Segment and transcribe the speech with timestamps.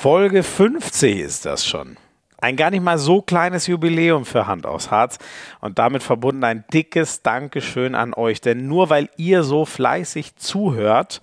[0.00, 1.98] Folge 50 ist das schon.
[2.38, 5.18] Ein gar nicht mal so kleines Jubiläum für Hand aus Harz
[5.60, 8.40] und damit verbunden ein dickes Dankeschön an euch.
[8.40, 11.20] Denn nur weil ihr so fleißig zuhört,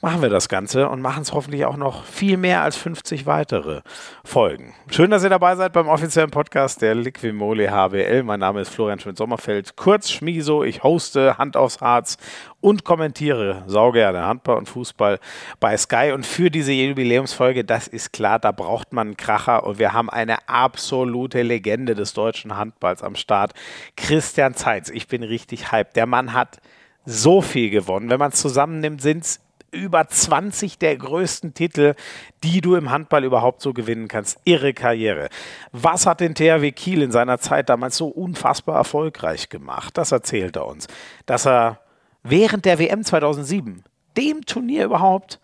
[0.00, 3.80] machen wir das Ganze und machen es hoffentlich auch noch viel mehr als 50 weitere
[4.24, 4.74] Folgen.
[4.90, 8.22] Schön, dass ihr dabei seid beim offiziellen Podcast der Liquimole HBL.
[8.22, 10.62] Mein Name ist Florian Schmidt-Sommerfeld, kurz Schmiso.
[10.62, 12.16] Ich hoste Hand aufs Harz
[12.60, 15.18] und kommentiere saugerne Handball und Fußball
[15.58, 16.12] bei Sky.
[16.14, 20.10] Und für diese Jubiläumsfolge, das ist klar, da braucht man einen Kracher und wir haben
[20.10, 23.52] eine absolute Legende des deutschen Handballs am Start.
[23.96, 25.96] Christian Zeitz, ich bin richtig hyped.
[25.96, 26.60] Der Mann hat
[27.04, 28.10] so viel gewonnen.
[28.10, 31.94] Wenn man es zusammennimmt, sind es über 20 der größten Titel,
[32.42, 34.38] die du im Handball überhaupt so gewinnen kannst.
[34.44, 35.28] Irre Karriere.
[35.72, 39.96] Was hat den THW Kiel in seiner Zeit damals so unfassbar erfolgreich gemacht?
[39.98, 40.86] Das erzählt er uns.
[41.26, 41.80] Dass er
[42.22, 43.84] während der WM 2007,
[44.16, 45.40] dem Turnier überhaupt,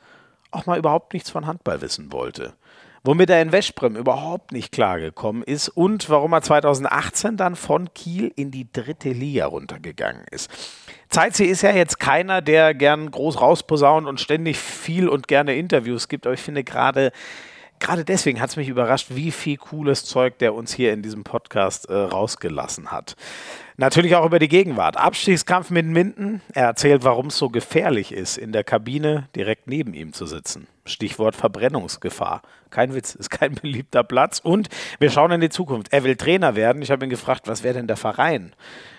[0.50, 2.54] auch mal überhaupt nichts von Handball wissen wollte
[3.04, 8.32] womit er in Westbrem überhaupt nicht klargekommen ist und warum er 2018 dann von Kiel
[8.34, 10.50] in die dritte Liga runtergegangen ist.
[11.08, 16.08] Zeitzi ist ja jetzt keiner, der gern groß rausposaunt und ständig viel und gerne Interviews
[16.08, 17.12] gibt, aber ich finde gerade
[17.80, 21.24] gerade deswegen hat es mich überrascht, wie viel cooles Zeug der uns hier in diesem
[21.24, 23.14] Podcast äh, rausgelassen hat.
[23.76, 24.96] Natürlich auch über die Gegenwart.
[24.96, 26.40] Abstiegskampf mit Minden.
[26.54, 30.68] Er erzählt, warum es so gefährlich ist, in der Kabine direkt neben ihm zu sitzen.
[30.86, 32.42] Stichwort Verbrennungsgefahr.
[32.70, 34.38] Kein Witz, ist kein beliebter Platz.
[34.38, 34.68] Und
[34.98, 35.92] wir schauen in die Zukunft.
[35.92, 36.82] Er will Trainer werden.
[36.82, 38.54] Ich habe ihn gefragt, was wäre denn der Verein,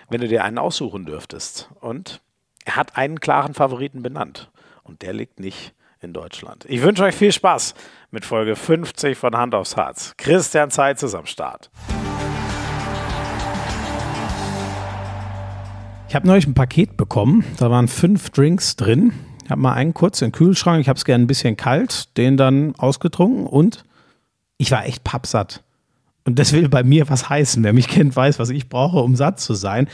[0.08, 1.70] wenn du dir einen aussuchen dürftest?
[1.80, 2.20] Und
[2.64, 4.50] er hat einen klaren Favoriten benannt.
[4.82, 6.64] Und der liegt nicht in Deutschland.
[6.68, 7.74] Ich wünsche euch viel Spaß
[8.10, 10.14] mit Folge 50 von Hand aufs Herz.
[10.16, 11.70] Christian Zeitz ist am Start.
[16.08, 19.12] Ich habe neulich ein Paket bekommen, da waren fünf Drinks drin.
[19.44, 22.16] Ich habe mal einen kurz in den Kühlschrank, ich habe es gerne ein bisschen kalt,
[22.16, 23.84] den dann ausgetrunken und
[24.56, 25.64] ich war echt pappsatt.
[26.26, 27.62] Und das will bei mir was heißen.
[27.62, 29.88] Wer mich kennt, weiß, was ich brauche, um satt zu sein.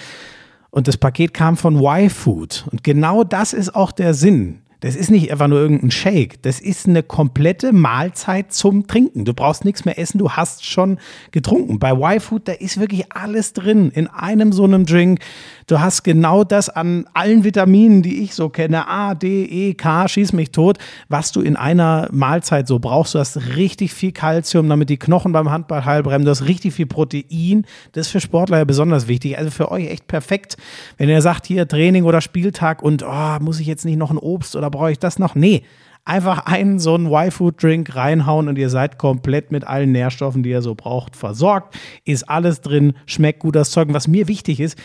[0.70, 2.66] Und das Paket kam von Y-Food.
[2.72, 4.62] Und genau das ist auch der Sinn.
[4.80, 6.42] Das ist nicht einfach nur irgendein Shake.
[6.42, 9.24] Das ist eine komplette Mahlzeit zum Trinken.
[9.24, 10.98] Du brauchst nichts mehr essen, du hast schon
[11.30, 11.78] getrunken.
[11.78, 15.20] Bei Y-Food, da ist wirklich alles drin in einem so einem Drink.
[15.66, 20.08] Du hast genau das an allen Vitaminen, die ich so kenne, A, D, E, K,
[20.08, 20.78] schieß mich tot,
[21.08, 23.14] was du in einer Mahlzeit so brauchst.
[23.14, 26.24] Du hast richtig viel Kalzium, damit die Knochen beim Handball heil bleiben.
[26.24, 27.64] Du hast richtig viel Protein.
[27.92, 29.38] Das ist für Sportler ja besonders wichtig.
[29.38, 30.56] Also für euch echt perfekt.
[30.98, 34.18] Wenn ihr sagt, hier Training oder Spieltag und oh, muss ich jetzt nicht noch ein
[34.18, 35.34] Obst oder brauche ich das noch?
[35.34, 35.62] Nee.
[36.04, 40.60] Einfach einen so einen Y-Food-Drink reinhauen und ihr seid komplett mit allen Nährstoffen, die ihr
[40.60, 41.76] so braucht, versorgt.
[42.04, 43.86] Ist alles drin, schmeckt gut das Zeug.
[43.92, 44.76] Was mir wichtig ist,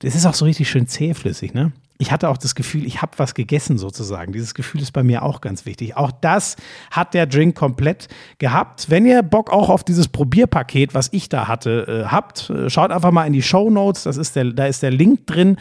[0.00, 1.72] das ist auch so richtig schön zähflüssig, ne?
[2.00, 4.32] Ich hatte auch das Gefühl, ich habe was gegessen sozusagen.
[4.32, 5.96] Dieses Gefühl ist bei mir auch ganz wichtig.
[5.96, 6.54] Auch das
[6.92, 8.06] hat der Drink komplett
[8.38, 8.88] gehabt.
[8.88, 12.92] Wenn ihr Bock auch auf dieses Probierpaket, was ich da hatte, äh, habt, äh, schaut
[12.92, 14.04] einfach mal in die Show Notes.
[14.04, 15.56] Das ist der, da ist der Link drin.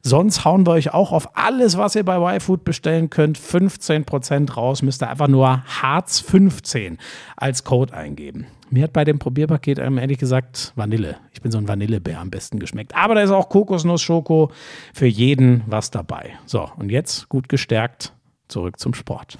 [0.00, 4.80] Sonst hauen wir euch auch auf alles, was ihr bei YFood bestellen könnt, 15% raus.
[4.80, 6.96] Müsst ihr einfach nur Harz15
[7.36, 8.46] als Code eingeben.
[8.72, 11.18] Mir hat bei dem Probierpaket ähm, ehrlich gesagt Vanille.
[11.32, 12.96] Ich bin so ein Vanillebär am besten geschmeckt.
[12.96, 14.50] Aber da ist auch Kokosnuss, Schoko
[14.94, 16.38] für jeden was dabei.
[16.46, 18.14] So, und jetzt gut gestärkt
[18.48, 19.36] zurück zum Sport.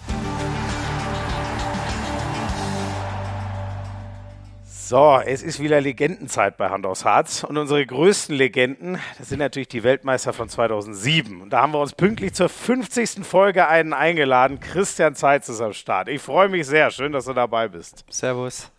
[4.67, 7.43] So, es ist wieder Legendenzeit bei Hand aufs Harz.
[7.43, 11.41] Und unsere größten Legenden, das sind natürlich die Weltmeister von 2007.
[11.41, 13.25] Und da haben wir uns pünktlich zur 50.
[13.25, 14.61] Folge einen eingeladen.
[14.61, 16.11] Christian Zeitz ist am Start.
[16.11, 16.91] Ich freue mich sehr.
[16.91, 18.05] Schön, dass du dabei bist.
[18.11, 18.71] Servus.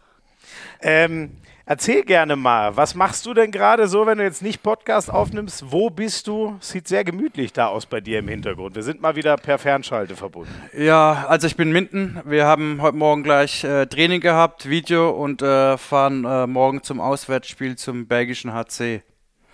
[0.82, 5.10] Ähm, Erzähl gerne mal, was machst du denn gerade so, wenn du jetzt nicht Podcast
[5.10, 5.72] aufnimmst?
[5.72, 6.58] Wo bist du?
[6.60, 8.76] Sieht sehr gemütlich da aus bei dir im Hintergrund.
[8.76, 10.54] Wir sind mal wieder per Fernschalte verbunden.
[10.78, 12.20] Ja, also ich bin Minden.
[12.26, 17.00] Wir haben heute Morgen gleich äh, Training gehabt, Video und äh, fahren äh, morgen zum
[17.00, 19.02] Auswärtsspiel zum belgischen HC.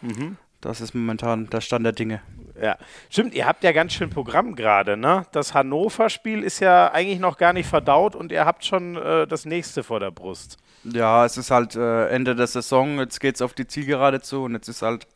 [0.01, 0.37] Mhm.
[0.61, 2.21] Das ist momentan der Stand der Dinge.
[2.59, 2.75] Ja,
[3.11, 5.27] stimmt, ihr habt ja ganz schön Programm gerade, ne?
[5.31, 9.45] Das Hannover-Spiel ist ja eigentlich noch gar nicht verdaut und ihr habt schon äh, das
[9.45, 10.57] nächste vor der Brust.
[10.83, 14.43] Ja, es ist halt äh, Ende der Saison, jetzt geht es auf die Zielgerade zu
[14.43, 15.07] und jetzt ist halt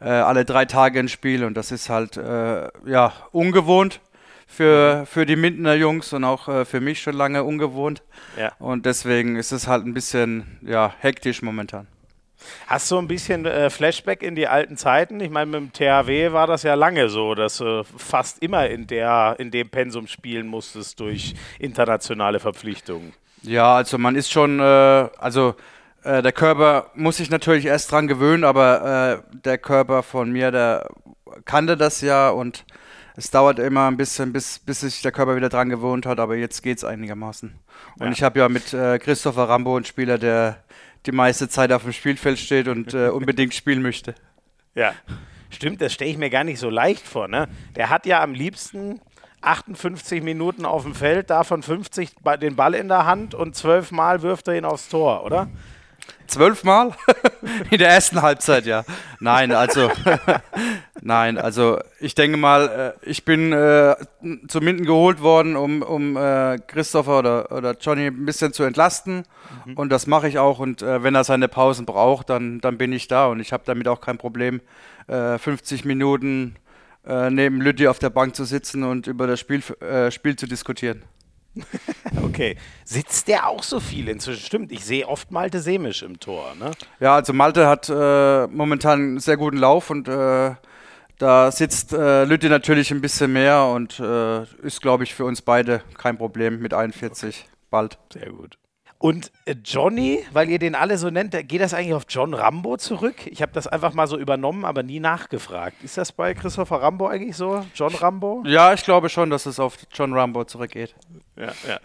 [0.00, 4.00] äh, alle drei Tage ein Spiel und das ist halt äh, ja ungewohnt
[4.46, 8.02] für, für die Mindener Jungs und auch äh, für mich schon lange ungewohnt.
[8.36, 8.52] Ja.
[8.58, 11.86] Und deswegen ist es halt ein bisschen ja, hektisch momentan.
[12.66, 15.20] Hast du ein bisschen äh, Flashback in die alten Zeiten?
[15.20, 18.86] Ich meine, mit dem THW war das ja lange so, dass du fast immer in,
[18.86, 23.12] der, in dem Pensum spielen musstest durch internationale Verpflichtungen.
[23.42, 25.54] Ja, also man ist schon, äh, also
[26.02, 30.50] äh, der Körper muss sich natürlich erst dran gewöhnen, aber äh, der Körper von mir,
[30.50, 30.88] der
[31.44, 32.64] kannte das ja und
[33.16, 36.36] es dauert immer ein bisschen, bis, bis sich der Körper wieder dran gewohnt hat, aber
[36.36, 37.52] jetzt geht es einigermaßen.
[37.98, 38.12] Und ja.
[38.12, 40.62] ich habe ja mit äh, Christopher Rambo einen Spieler, der
[41.04, 44.14] die meiste Zeit auf dem Spielfeld steht und äh, unbedingt spielen möchte.
[44.76, 44.94] Ja,
[45.50, 47.26] stimmt, das stelle ich mir gar nicht so leicht vor.
[47.26, 47.48] Ne?
[47.74, 49.00] Der hat ja am liebsten
[49.40, 54.48] 58 Minuten auf dem Feld, davon 50 den Ball in der Hand und zwölfmal wirft
[54.48, 55.48] er ihn aufs Tor, oder?
[56.26, 56.92] Zwölfmal?
[57.70, 58.84] In der ersten Halbzeit, ja.
[59.18, 59.90] Nein, also,
[61.00, 63.96] nein, also ich denke mal, äh, ich bin äh,
[64.46, 69.24] zu Minden geholt worden, um, um äh, Christopher oder, oder Johnny ein bisschen zu entlasten.
[69.64, 69.74] Mhm.
[69.74, 70.58] Und das mache ich auch.
[70.58, 73.26] Und äh, wenn er seine Pausen braucht, dann, dann bin ich da.
[73.26, 74.60] Und ich habe damit auch kein Problem,
[75.06, 76.56] 50 äh, Minuten
[77.08, 79.62] äh, neben Lütti auf der Bank zu sitzen und über das Spiel,
[80.10, 81.04] Spiel zu diskutieren.
[82.22, 82.56] okay.
[82.84, 84.44] Sitzt der auch so viel inzwischen?
[84.44, 86.70] Stimmt, ich sehe oft Malte Semisch im Tor, ne?
[87.00, 90.54] Ja, also Malte hat äh, momentan einen sehr guten Lauf und äh,
[91.18, 95.42] da sitzt äh, Lütte natürlich ein bisschen mehr und äh, ist, glaube ich, für uns
[95.42, 97.48] beide kein Problem mit 41 okay.
[97.70, 97.98] bald.
[98.12, 98.56] Sehr gut.
[99.00, 102.76] Und äh, Johnny, weil ihr den alle so nennt, geht das eigentlich auf John Rambo
[102.76, 103.14] zurück?
[103.26, 105.84] Ich habe das einfach mal so übernommen, aber nie nachgefragt.
[105.84, 107.64] Ist das bei Christopher Rambo eigentlich so?
[107.76, 108.42] John Rambo?
[108.44, 110.96] Ja, ich glaube schon, dass es auf John Rambo zurückgeht.
[111.36, 111.78] Ja, ja.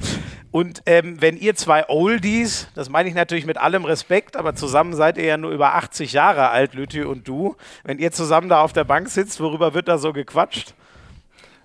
[0.50, 4.96] Und ähm, wenn ihr zwei Oldies, das meine ich natürlich mit allem Respekt, aber zusammen
[4.96, 7.56] seid ihr ja nur über 80 Jahre alt, Lüthi und du.
[7.84, 10.74] Wenn ihr zusammen da auf der Bank sitzt, worüber wird da so gequatscht?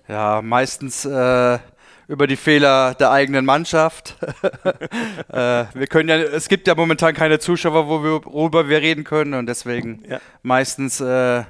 [0.07, 1.05] Ja, meistens.
[1.05, 1.57] Äh
[2.09, 4.17] über die Fehler der eigenen Mannschaft.
[5.29, 9.45] äh, wir können ja, es gibt ja momentan keine Zuschauer, worüber wir reden können und
[9.45, 10.19] deswegen ja.
[10.41, 11.43] meistens äh,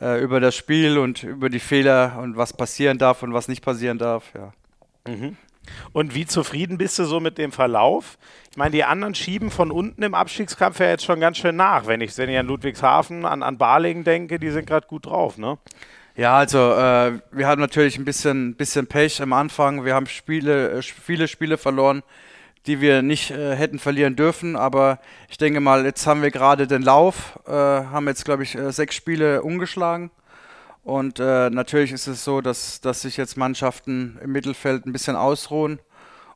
[0.00, 3.64] äh, über das Spiel und über die Fehler und was passieren darf und was nicht
[3.64, 4.32] passieren darf.
[4.32, 4.52] Ja.
[5.12, 5.36] Mhm.
[5.92, 8.16] Und wie zufrieden bist du so mit dem Verlauf?
[8.52, 11.88] Ich meine, die anderen schieben von unten im Abstiegskampf ja jetzt schon ganz schön nach.
[11.88, 15.36] Wenn ich, wenn ich an Ludwigshafen, an, an Balingen denke, die sind gerade gut drauf,
[15.36, 15.58] ne?
[16.20, 19.86] Ja, also äh, wir haben natürlich ein bisschen, bisschen Pech am Anfang.
[19.86, 22.02] Wir haben Spiele, äh, viele Spiele verloren,
[22.66, 24.54] die wir nicht äh, hätten verlieren dürfen.
[24.54, 24.98] Aber
[25.30, 28.70] ich denke mal, jetzt haben wir gerade den Lauf, äh, haben jetzt, glaube ich, äh,
[28.70, 30.10] sechs Spiele umgeschlagen.
[30.84, 35.16] Und äh, natürlich ist es so, dass, dass sich jetzt Mannschaften im Mittelfeld ein bisschen
[35.16, 35.80] ausruhen.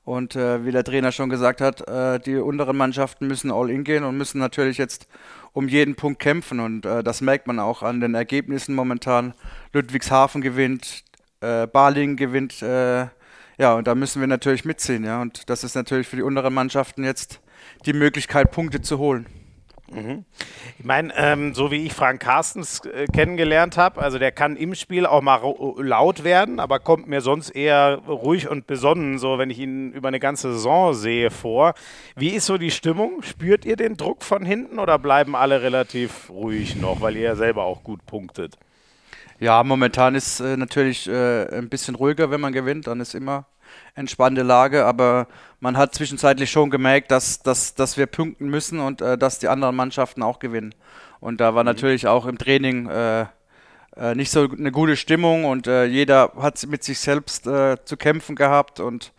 [0.07, 1.83] Und wie der Trainer schon gesagt hat,
[2.27, 5.09] die unteren Mannschaften müssen all in gehen und müssen natürlich jetzt
[5.55, 6.61] um jeden Punkt kämpfen.
[6.61, 9.33] Und äh, das merkt man auch an den Ergebnissen momentan.
[9.73, 11.05] Ludwigshafen gewinnt,
[11.41, 12.61] äh, Baling gewinnt.
[12.61, 13.07] Äh,
[13.57, 15.05] ja, und da müssen wir natürlich mitziehen.
[15.05, 15.23] Ja?
[15.23, 17.41] Und das ist natürlich für die unteren Mannschaften jetzt
[17.87, 19.27] die Möglichkeit, Punkte zu holen.
[19.95, 20.25] Mhm.
[20.79, 24.75] Ich meine, ähm, so wie ich Frank Carstens äh, kennengelernt habe, also der kann im
[24.75, 25.41] Spiel auch mal
[25.79, 30.09] laut werden, aber kommt mir sonst eher ruhig und besonnen, so wenn ich ihn über
[30.09, 31.75] eine ganze Saison sehe, vor.
[32.17, 33.23] Wie ist so die Stimmung?
[33.23, 37.37] Spürt ihr den Druck von hinten oder bleiben alle relativ ruhig noch, weil ihr ja
[37.37, 38.57] selber auch gut punktet?
[39.41, 43.47] Ja, momentan ist äh, natürlich äh, ein bisschen ruhiger, wenn man gewinnt, dann ist immer
[43.95, 45.29] entspannte Lage, aber
[45.61, 49.49] man hat zwischenzeitlich schon gemerkt, dass, dass, dass wir punkten müssen und äh, dass die
[49.49, 50.75] anderen Mannschaften auch gewinnen.
[51.21, 51.69] Und da war mhm.
[51.69, 53.27] natürlich auch im Training äh,
[53.97, 57.97] äh, nicht so eine gute Stimmung und äh, jeder hat mit sich selbst äh, zu
[57.97, 59.13] kämpfen gehabt und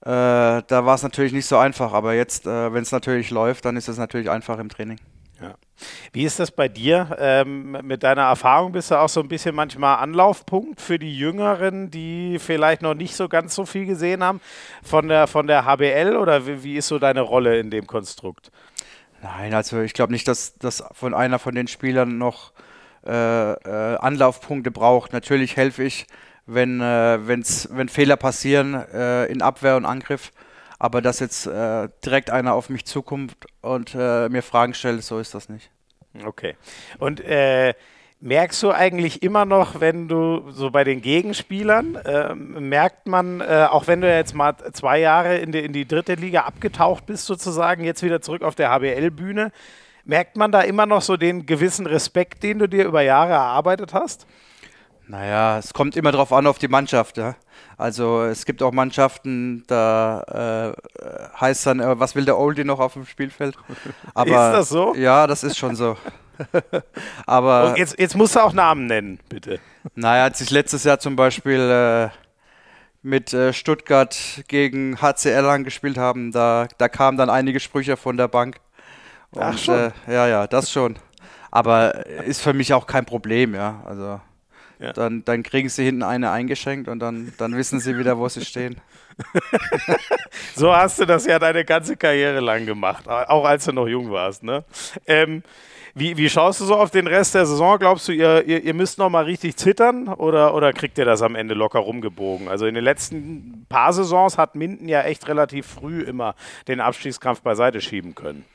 [0.00, 1.92] äh, da war es natürlich nicht so einfach.
[1.92, 4.98] Aber jetzt, wenn es natürlich läuft, dann ist es natürlich einfach im Training.
[6.12, 7.16] Wie ist das bei dir?
[7.18, 11.90] Ähm, mit deiner Erfahrung bist du auch so ein bisschen manchmal Anlaufpunkt für die Jüngeren,
[11.90, 14.40] die vielleicht noch nicht so ganz so viel gesehen haben
[14.82, 18.50] von der, von der HBL oder wie, wie ist so deine Rolle in dem Konstrukt?
[19.22, 22.52] Nein, also ich glaube nicht, dass, dass von einer von den Spielern noch
[23.06, 25.12] äh, äh, Anlaufpunkte braucht.
[25.12, 26.06] Natürlich helfe ich,
[26.46, 30.32] wenn, äh, wenn Fehler passieren äh, in Abwehr und Angriff.
[30.82, 35.20] Aber dass jetzt äh, direkt einer auf mich zukommt und äh, mir Fragen stellt, so
[35.20, 35.70] ist das nicht.
[36.26, 36.56] Okay.
[36.98, 37.74] Und äh,
[38.18, 43.68] merkst du eigentlich immer noch, wenn du so bei den Gegenspielern, äh, merkt man, äh,
[43.70, 47.26] auch wenn du jetzt mal zwei Jahre in die, in die dritte Liga abgetaucht bist,
[47.26, 49.52] sozusagen, jetzt wieder zurück auf der HBL-Bühne,
[50.04, 53.94] merkt man da immer noch so den gewissen Respekt, den du dir über Jahre erarbeitet
[53.94, 54.26] hast?
[55.12, 57.34] Naja, es kommt immer drauf an, auf die Mannschaft, ja.
[57.76, 62.80] Also es gibt auch Mannschaften, da äh, heißt dann, äh, was will der Oldie noch
[62.80, 63.54] auf dem Spielfeld?
[64.14, 64.94] Aber, ist das so?
[64.94, 65.98] Ja, das ist schon so.
[67.26, 69.60] Aber Und jetzt, jetzt musst du auch Namen nennen, bitte.
[69.94, 72.08] Naja, als ich letztes Jahr zum Beispiel äh,
[73.02, 74.16] mit äh, Stuttgart
[74.48, 78.60] gegen HC Erlangen gespielt haben, da, da kamen dann einige Sprüche von der Bank.
[79.32, 79.74] Und, Ach schon?
[79.74, 80.96] Äh, ja, ja, das schon.
[81.50, 83.82] Aber ist für mich auch kein Problem, ja.
[83.84, 84.18] Also
[84.82, 84.92] ja.
[84.92, 88.44] Dann, dann kriegen sie hinten eine eingeschenkt und dann, dann wissen sie wieder, wo sie
[88.44, 88.80] stehen.
[90.54, 94.10] so hast du das ja deine ganze Karriere lang gemacht, auch als du noch jung
[94.10, 94.42] warst.
[94.42, 94.64] Ne?
[95.06, 95.42] Ähm,
[95.94, 97.78] Wie, wie schaust du so auf den Rest der Saison?
[97.78, 101.20] Glaubst du, ihr, ihr, ihr müsst noch mal richtig zittern oder, oder kriegt ihr das
[101.20, 102.48] am Ende locker rumgebogen?
[102.48, 106.34] Also in den letzten paar Saisons hat Minden ja echt relativ früh immer
[106.66, 108.46] den Abstiegskampf beiseite schieben können.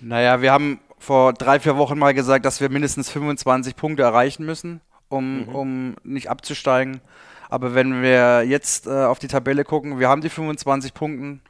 [0.00, 4.46] Naja, wir haben vor drei, vier Wochen mal gesagt, dass wir mindestens 25 Punkte erreichen
[4.46, 5.48] müssen, um, mhm.
[5.48, 7.00] um nicht abzusteigen.
[7.48, 11.40] Aber wenn wir jetzt äh, auf die Tabelle gucken, wir haben die 25 Punkten,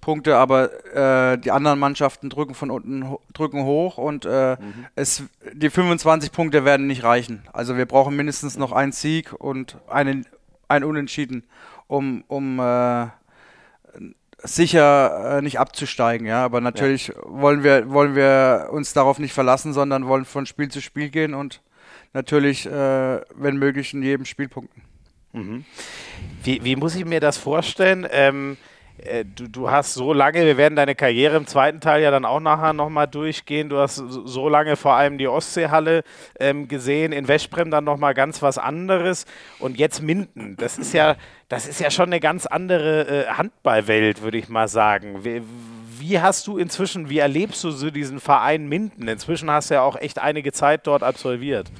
[0.00, 4.86] Punkte, aber äh, die anderen Mannschaften drücken von unten ho drücken hoch und äh, mhm.
[4.94, 7.42] es, die 25 Punkte werden nicht reichen.
[7.52, 10.26] Also wir brauchen mindestens noch einen Sieg und einen,
[10.68, 11.44] ein Unentschieden,
[11.86, 13.06] um, um äh,
[14.42, 16.26] sicher äh, nicht abzusteigen.
[16.26, 17.14] Ja, aber natürlich ja.
[17.24, 21.34] wollen wir wollen wir uns darauf nicht verlassen, sondern wollen von Spiel zu Spiel gehen
[21.34, 21.62] und
[22.16, 24.80] natürlich, äh, wenn möglich, in jedem Spiel punkten.
[25.32, 25.64] Mhm.
[26.42, 28.06] Wie, wie muss ich mir das vorstellen?
[28.10, 28.56] Ähm,
[28.96, 32.24] äh, du, du hast so lange, wir werden deine Karriere im zweiten Teil ja dann
[32.24, 33.68] auch nachher nochmal durchgehen.
[33.68, 36.04] Du hast so lange vor allem die Ostseehalle
[36.40, 39.26] ähm, gesehen, in Westbrem dann nochmal ganz was anderes
[39.58, 40.56] und jetzt Minden.
[40.56, 41.16] Das ist ja,
[41.50, 45.22] das ist ja schon eine ganz andere äh, Handballwelt, würde ich mal sagen.
[45.22, 45.42] Wie,
[45.98, 49.06] wie hast du inzwischen, wie erlebst du so diesen Verein Minden?
[49.06, 51.70] Inzwischen hast du ja auch echt einige Zeit dort absolviert.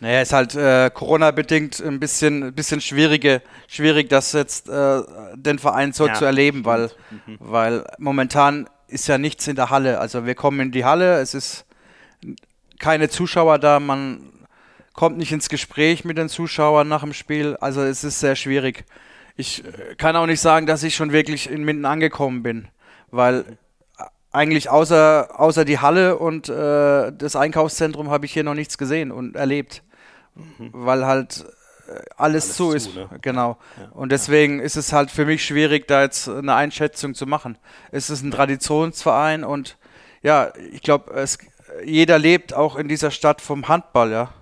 [0.00, 5.02] Naja, ist halt äh, Corona-bedingt ein bisschen, bisschen schwierige, schwierig, das jetzt äh,
[5.36, 6.14] den Verein so ja.
[6.14, 7.36] zu erleben, weil, mhm.
[7.38, 10.00] weil momentan ist ja nichts in der Halle.
[10.00, 11.66] Also wir kommen in die Halle, es ist
[12.78, 14.32] keine Zuschauer da, man
[14.94, 17.56] kommt nicht ins Gespräch mit den Zuschauern nach dem Spiel.
[17.60, 18.84] Also es ist sehr schwierig.
[19.36, 22.68] Ich äh, kann auch nicht sagen, dass ich schon wirklich in Minden angekommen bin,
[23.10, 23.44] weil
[24.32, 29.10] eigentlich außer, außer die Halle und äh, das Einkaufszentrum habe ich hier noch nichts gesehen
[29.12, 29.82] und erlebt
[30.58, 30.70] mhm.
[30.72, 31.44] weil halt
[31.88, 32.94] äh, alles, alles zu, zu ist.
[32.94, 33.08] Ne?
[33.22, 33.58] Genau.
[33.78, 33.88] Ja.
[33.92, 37.58] Und deswegen ist es halt für mich schwierig, da jetzt eine Einschätzung zu machen.
[37.90, 39.76] Es ist ein Traditionsverein und
[40.22, 41.24] ja, ich glaube,
[41.84, 44.32] jeder lebt auch in dieser Stadt vom Handball, ja.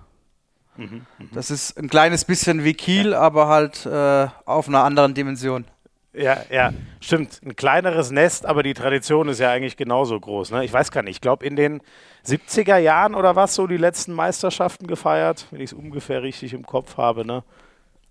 [0.77, 1.25] Mhm, mh.
[1.33, 3.19] Das ist ein kleines bisschen wie Kiel, ja.
[3.19, 5.65] aber halt äh, auf einer anderen Dimension.
[6.13, 7.39] Ja, ja, stimmt.
[7.45, 10.51] Ein kleineres Nest, aber die Tradition ist ja eigentlich genauso groß.
[10.51, 10.65] Ne?
[10.65, 11.17] Ich weiß gar nicht.
[11.17, 11.81] Ich glaube, in den
[12.25, 16.65] 70er Jahren oder was so die letzten Meisterschaften gefeiert, wenn ich es ungefähr richtig im
[16.65, 17.25] Kopf habe.
[17.25, 17.43] Ne?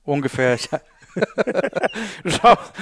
[0.04, 0.80] Ungefähr, ja.
[2.24, 2.30] du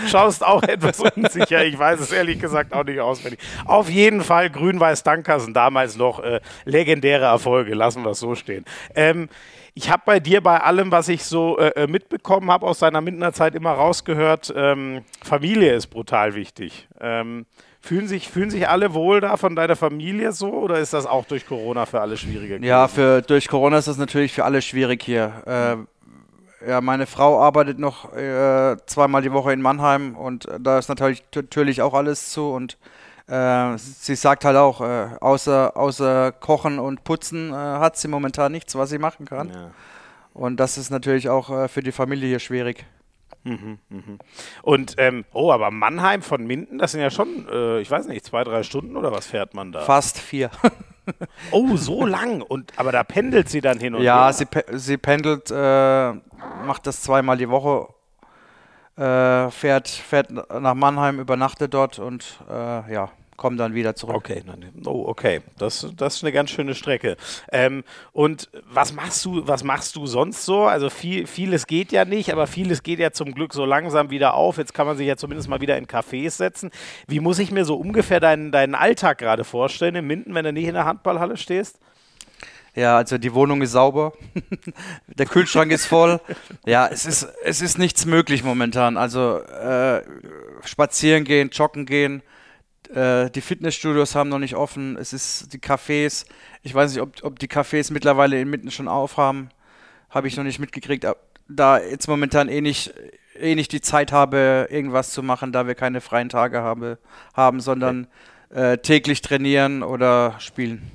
[0.08, 1.64] schaust, auch etwas unsicher.
[1.64, 3.40] Ich weiß es ehrlich gesagt auch nicht auswendig.
[3.64, 7.74] Auf jeden Fall Grün-Weiß Dankersen, damals noch äh, legendäre Erfolge.
[7.74, 8.64] Lassen wir es so stehen.
[8.94, 9.28] Ähm,
[9.74, 13.02] ich habe bei dir bei allem, was ich so äh, äh mitbekommen habe aus deiner
[13.02, 16.88] Mindener Zeit, immer rausgehört, ähm, Familie ist brutal wichtig.
[16.98, 17.44] Ähm,
[17.82, 21.26] fühlen, sich, fühlen sich alle wohl da von deiner Familie so oder ist das auch
[21.26, 22.56] durch Corona für alle schwieriger?
[22.64, 25.42] Ja, für, durch Corona ist das natürlich für alle schwierig hier.
[25.46, 25.95] Äh,
[26.66, 30.88] ja, meine Frau arbeitet noch äh, zweimal die Woche in Mannheim und äh, da ist
[30.88, 32.76] natürlich, natürlich auch alles zu und
[33.28, 38.52] äh, sie sagt halt auch, äh, außer, außer Kochen und Putzen äh, hat sie momentan
[38.52, 39.48] nichts, was sie machen kann.
[39.48, 39.70] Ja.
[40.32, 42.84] Und das ist natürlich auch äh, für die Familie hier schwierig.
[43.44, 44.18] Mhm, mhm.
[44.62, 47.46] Und, ähm, oh, aber Mannheim von Minden, das sind ja schon,
[47.80, 49.82] ich weiß nicht, zwei, drei Stunden oder was fährt man da?
[49.82, 50.50] Fast vier.
[51.50, 52.42] oh, so lang.
[52.42, 54.26] Und, aber da pendelt sie dann hin und ja, her.
[54.26, 56.12] Ja, sie, pe sie pendelt, äh,
[56.66, 57.88] macht das zweimal die Woche
[58.96, 64.16] äh, fährt, fährt nach Mannheim, übernachtet dort und äh, ja, kommt dann wieder zurück.
[64.16, 64.42] Okay,
[64.84, 67.16] oh, okay, das, das ist eine ganz schöne Strecke.
[67.52, 70.64] Ähm, und was machst du, was machst du sonst so?
[70.64, 74.34] Also viel, vieles geht ja nicht, aber vieles geht ja zum Glück so langsam wieder
[74.34, 74.58] auf.
[74.58, 76.70] Jetzt kann man sich ja zumindest mal wieder in Cafés setzen.
[77.06, 80.52] Wie muss ich mir so ungefähr deinen, deinen Alltag gerade vorstellen in Minden, wenn du
[80.52, 81.78] nicht in der Handballhalle stehst?
[82.76, 84.12] Ja, also die Wohnung ist sauber,
[85.06, 86.20] der Kühlschrank ist voll.
[86.66, 88.98] Ja, es ist, es ist nichts möglich momentan.
[88.98, 90.02] Also äh,
[90.62, 92.22] spazieren gehen, joggen gehen.
[92.94, 94.96] Äh, die Fitnessstudios haben noch nicht offen.
[94.96, 96.26] Es ist die Cafés.
[96.62, 99.50] Ich weiß nicht, ob, ob die Cafés mittlerweile inmitten schon aufhaben.
[100.10, 101.06] Habe ich noch nicht mitgekriegt.
[101.48, 102.92] Da jetzt momentan eh nicht,
[103.38, 106.98] eh nicht die Zeit habe, irgendwas zu machen, da wir keine freien Tage habe,
[107.34, 108.08] haben, sondern
[108.50, 110.90] äh, täglich trainieren oder spielen.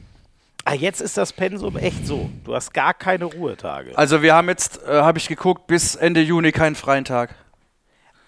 [0.64, 2.30] Ah, jetzt ist das Pensum echt so.
[2.44, 3.98] Du hast gar keine Ruhetage.
[3.98, 7.36] Also wir haben jetzt, äh, habe ich geguckt, bis Ende Juni keinen freien Tag.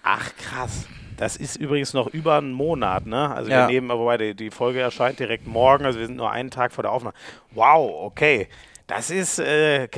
[0.02, 0.86] Ach krass.
[1.16, 3.30] Das ist übrigens noch über einen Monat, ne?
[3.34, 3.68] Also ja.
[3.68, 6.72] wir nehmen, wobei die, die, Folge erscheint direkt morgen, also wir sind nur einen Tag
[6.72, 7.14] vor der Aufnahme.
[7.52, 8.48] Wow, okay.
[8.86, 9.88] Das ist, äh,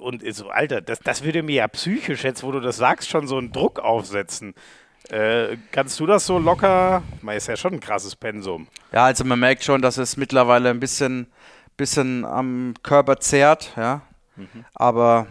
[0.00, 3.26] und so, Alter, das, das würde mir ja psychisch jetzt, wo du das sagst, schon
[3.26, 4.54] so einen Druck aufsetzen.
[5.08, 7.02] Äh, kannst du das so locker?
[7.22, 8.68] Man ist ja schon ein krasses Pensum.
[8.92, 11.26] Ja, also man merkt schon, dass es mittlerweile ein bisschen
[11.76, 14.02] bisschen am Körper zehrt, ja.
[14.36, 14.64] Mhm.
[14.74, 15.26] Aber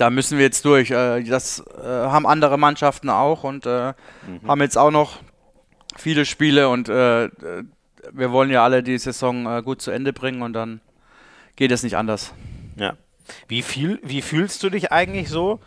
[0.00, 0.90] da müssen wir jetzt durch.
[0.90, 3.92] Äh, das äh, haben andere Mannschaften auch und äh,
[4.26, 4.48] mhm.
[4.48, 5.18] haben jetzt auch noch
[5.96, 10.80] viele Spiele und wir wollen ja alle die Saison gut zu Ende bringen und dann
[11.56, 12.32] geht es nicht anders.
[12.76, 12.94] Ja.
[13.48, 15.58] Wie, viel, wie fühlst du dich eigentlich so?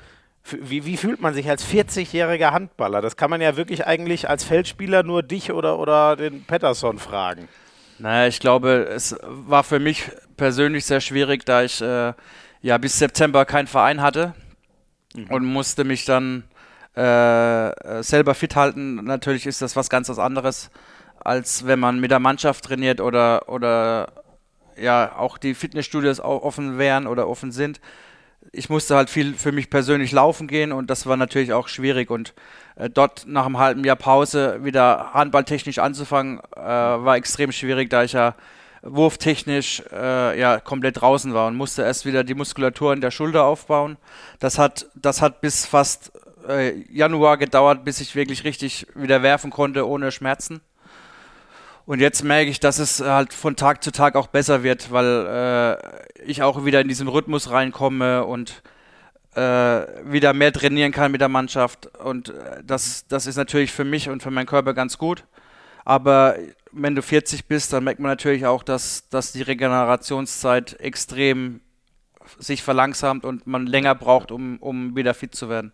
[0.46, 3.02] Wie, wie fühlt man sich als 40-jähriger Handballer?
[3.02, 7.50] Das kann man ja wirklich eigentlich als Feldspieler nur dich oder, oder den Pettersson fragen.
[8.00, 12.13] Naja, ich glaube, es war für mich persönlich sehr schwierig, da ich äh,
[12.63, 14.34] ja bis September keinen Verein hatte
[15.13, 15.27] mhm.
[15.27, 16.46] und musste mich dann
[16.96, 18.96] äh, selber fit halten.
[19.03, 20.72] Natürlich ist das was ganz was anderes,
[21.20, 24.12] als wenn man mit der Mannschaft trainiert oder, oder
[24.77, 27.79] ja auch die Fitnessstudios auch offen wären oder offen sind.
[28.51, 32.10] Ich musste halt viel für mich persönlich laufen gehen und das war natürlich auch schwierig
[32.10, 32.34] und
[32.75, 38.03] äh, dort nach einem halben Jahr Pause wieder handballtechnisch anzufangen, äh, war extrem schwierig, da
[38.03, 38.36] ich ja
[38.84, 43.46] wurftechnisch äh, ja komplett draußen war und musste erst wieder die Muskulatur in der Schulter
[43.46, 43.98] aufbauen.
[44.40, 46.12] Das hat, das hat bis fast
[46.48, 50.62] äh, Januar gedauert, bis ich wirklich richtig wieder werfen konnte ohne Schmerzen.
[51.86, 55.25] Und jetzt merke ich, dass es halt von Tag zu Tag auch besser wird, weil
[55.28, 58.63] äh, ich auch wieder in diesen Rhythmus reinkomme und
[59.36, 59.42] äh,
[60.06, 61.88] wieder mehr trainieren kann mit der Mannschaft.
[61.98, 65.25] Und äh, das, das ist natürlich für mich und für meinen Körper ganz gut.
[65.86, 66.36] Aber
[66.72, 71.62] wenn du 40 bist, dann merkt man natürlich auch, dass, dass die Regenerationszeit extrem
[72.40, 75.74] sich verlangsamt und man länger braucht, um, um wieder fit zu werden.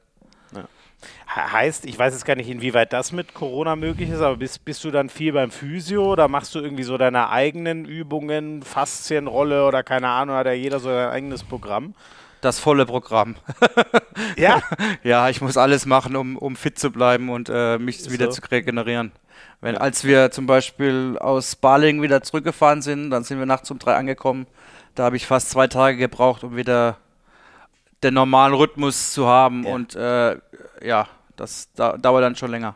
[1.33, 4.83] Heißt, ich weiß jetzt gar nicht, inwieweit das mit Corona möglich ist, aber bist, bist
[4.83, 9.83] du dann viel beim Physio oder machst du irgendwie so deine eigenen Übungen, Faszienrolle oder
[9.83, 11.93] keine Ahnung, hat ja jeder so sein eigenes Programm?
[12.41, 13.35] Das volle Programm.
[14.37, 14.61] ja?
[15.03, 18.11] ja, ich muss alles machen, um, um fit zu bleiben und äh, mich so.
[18.11, 19.11] wieder zu regenerieren.
[19.61, 23.79] Wenn, als wir zum Beispiel aus Baling wieder zurückgefahren sind, dann sind wir nachts um
[23.79, 24.47] drei angekommen.
[24.95, 26.97] Da habe ich fast zwei Tage gebraucht, um wieder
[28.03, 29.63] den normalen Rhythmus zu haben.
[29.65, 29.73] Ja.
[29.73, 30.37] Und äh,
[30.81, 32.75] ja, das da, dauert dann schon länger.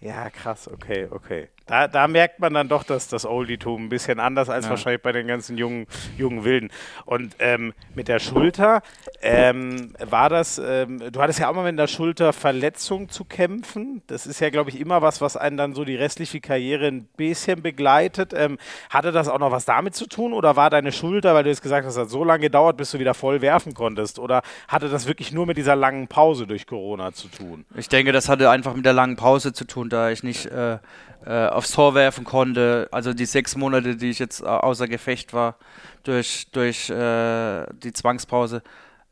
[0.00, 1.48] Ja, krass, okay, okay.
[1.66, 4.70] Da, da merkt man dann doch, dass das Oldietum ein bisschen anders als ja.
[4.70, 6.70] wahrscheinlich bei den ganzen jungen, jungen Wilden.
[7.04, 8.82] Und ähm, mit der Schulter,
[9.20, 14.02] ähm, war das, ähm, du hattest ja auch mal mit der Schulterverletzung zu kämpfen.
[14.06, 17.08] Das ist ja, glaube ich, immer was, was einen dann so die restliche Karriere ein
[17.16, 18.32] bisschen begleitet.
[18.32, 21.50] Ähm, hatte das auch noch was damit zu tun oder war deine Schulter, weil du
[21.50, 24.20] jetzt gesagt hast, es hat so lange gedauert, bis du wieder voll werfen konntest?
[24.20, 27.64] Oder hatte das wirklich nur mit dieser langen Pause durch Corona zu tun?
[27.76, 30.78] Ich denke, das hatte einfach mit der langen Pause zu tun, da ich nicht äh,
[31.24, 32.88] äh, aufs Tor werfen konnte.
[32.92, 35.56] Also die sechs Monate, die ich jetzt äh, außer Gefecht war
[36.02, 38.62] durch, durch äh, die Zwangspause,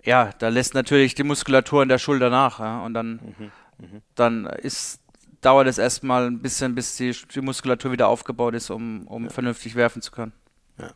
[0.02, 2.60] ja, da lässt natürlich die Muskulatur in der Schulter nach.
[2.60, 2.82] Ja?
[2.82, 4.00] Und dann, mhm, mh.
[4.14, 5.00] dann ist,
[5.40, 9.30] dauert es erstmal ein bisschen, bis die, die Muskulatur wieder aufgebaut ist, um, um ja.
[9.30, 10.32] vernünftig werfen zu können.
[10.78, 10.90] Ja.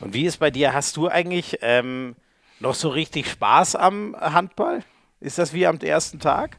[0.00, 0.72] Und wie ist bei dir?
[0.72, 2.16] Hast du eigentlich ähm,
[2.60, 4.82] noch so richtig Spaß am Handball?
[5.20, 6.58] Ist das wie am ersten Tag?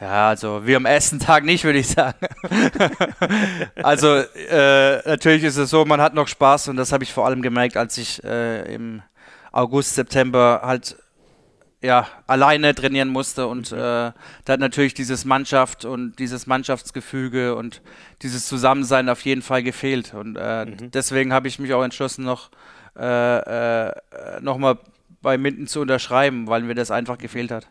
[0.00, 2.18] Ja, also wie am ersten Tag nicht, würde ich sagen.
[3.82, 7.26] also äh, natürlich ist es so, man hat noch Spaß und das habe ich vor
[7.26, 9.02] allem gemerkt, als ich äh, im
[9.52, 10.96] August, September halt
[11.80, 13.78] ja alleine trainieren musste und mhm.
[13.78, 13.80] äh,
[14.44, 17.82] da hat natürlich dieses Mannschaft und dieses Mannschaftsgefüge und
[18.22, 20.90] dieses Zusammensein auf jeden Fall gefehlt und äh, mhm.
[20.90, 22.50] deswegen habe ich mich auch entschlossen noch
[22.98, 23.92] äh, äh,
[24.40, 24.78] noch mal
[25.20, 27.66] bei Minden zu unterschreiben, weil mir das einfach gefehlt hat.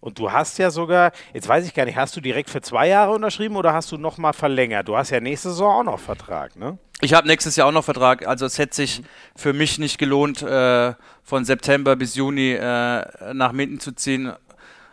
[0.00, 2.88] Und du hast ja sogar, jetzt weiß ich gar nicht, hast du direkt für zwei
[2.88, 4.88] Jahre unterschrieben oder hast du nochmal verlängert?
[4.88, 6.78] Du hast ja nächste Saison auch noch Vertrag, ne?
[7.02, 8.26] Ich habe nächstes Jahr auch noch Vertrag.
[8.26, 9.02] Also es hätte sich
[9.34, 14.32] für mich nicht gelohnt, äh, von September bis Juni äh, nach Minden zu ziehen.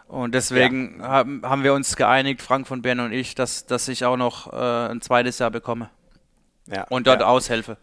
[0.07, 1.07] Und deswegen ja.
[1.07, 4.51] haben, haben wir uns geeinigt, Frank von Bern und ich, dass, dass ich auch noch
[4.51, 5.89] äh, ein zweites Jahr bekomme.
[6.67, 6.85] Ja.
[6.89, 7.27] Und dort ja.
[7.27, 7.77] aushelfe.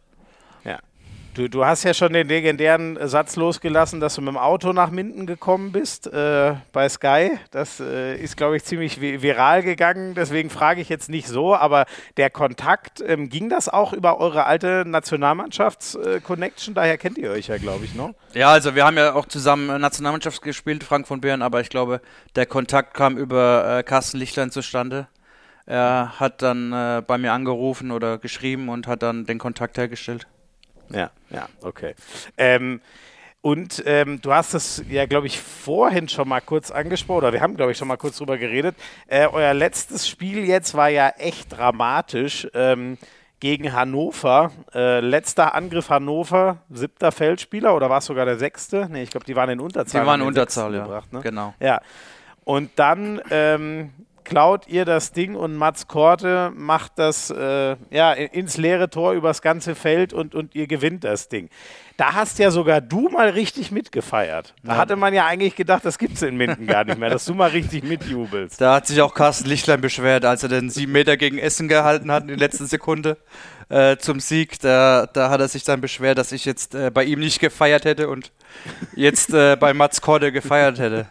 [1.34, 4.90] Du, du hast ja schon den legendären Satz losgelassen, dass du mit dem Auto nach
[4.90, 7.38] Minden gekommen bist äh, bei Sky.
[7.52, 10.14] Das äh, ist, glaube ich, ziemlich viral gegangen.
[10.14, 14.46] Deswegen frage ich jetzt nicht so, aber der Kontakt, ähm, ging das auch über eure
[14.46, 16.74] alte Nationalmannschafts-Connection?
[16.74, 18.10] Daher kennt ihr euch ja, glaube ich, noch.
[18.34, 22.00] Ja, also wir haben ja auch zusammen Nationalmannschaft gespielt, Frank von Bären, aber ich glaube,
[22.34, 25.06] der Kontakt kam über äh, Carsten Lichtlein zustande.
[25.64, 30.26] Er hat dann äh, bei mir angerufen oder geschrieben und hat dann den Kontakt hergestellt.
[30.92, 31.94] Ja, ja, okay.
[32.37, 32.81] Ähm,
[33.42, 37.40] und ähm, du hast es ja, glaube ich, vorhin schon mal kurz angesprochen, oder wir
[37.40, 38.76] haben, glaube ich, schon mal kurz drüber geredet.
[39.07, 42.98] Äh, euer letztes Spiel jetzt war ja echt dramatisch ähm,
[43.40, 44.53] gegen Hannover.
[44.74, 48.88] Äh, letzter Angriff Hannover, siebter Feldspieler, oder war es sogar der sechste?
[48.90, 50.03] Nee, ich glaube, die waren in Unterzahl.
[50.03, 50.83] Die waren in Unterzahl, ja.
[50.83, 51.20] Gebracht, ne?
[51.22, 51.55] Genau.
[51.61, 51.81] Ja.
[52.44, 53.92] Und dann ähm,
[54.30, 59.42] klaut ihr das Ding und Mats Korte macht das äh, ja, ins leere Tor übers
[59.42, 61.50] ganze Feld und, und ihr gewinnt das Ding.
[62.00, 64.54] Da hast ja sogar du mal richtig mitgefeiert.
[64.62, 67.26] Da hatte man ja eigentlich gedacht, das gibt es in Minden gar nicht mehr, dass
[67.26, 68.58] du mal richtig mitjubelst.
[68.58, 72.10] Da hat sich auch Carsten Lichtlein beschwert, als er den sieben Meter gegen Essen gehalten
[72.10, 73.18] hat in der letzten Sekunde
[73.68, 74.58] äh, zum Sieg.
[74.60, 77.84] Da, da hat er sich dann beschwert, dass ich jetzt äh, bei ihm nicht gefeiert
[77.84, 78.32] hätte und
[78.96, 81.04] jetzt äh, bei Mats Korte gefeiert hätte.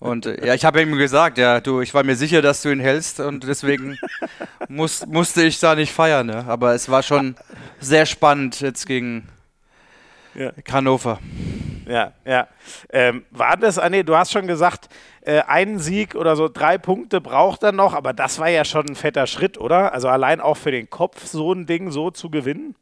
[0.00, 2.70] Und äh, ja, ich habe ihm gesagt, ja, du, ich war mir sicher, dass du
[2.70, 3.98] ihn hältst und deswegen
[4.68, 6.28] muss, musste ich da nicht feiern.
[6.28, 6.46] Ne?
[6.48, 7.34] Aber es war schon
[7.78, 9.28] sehr spannend jetzt gegen
[10.34, 10.52] ja.
[10.70, 11.18] Hannover.
[11.86, 12.46] Ja, ja.
[12.90, 14.88] Ähm, war das, ah, nee, du hast schon gesagt,
[15.22, 18.88] äh, einen Sieg oder so drei Punkte braucht er noch, aber das war ja schon
[18.88, 19.92] ein fetter Schritt, oder?
[19.92, 22.76] Also allein auch für den Kopf so ein Ding so zu gewinnen.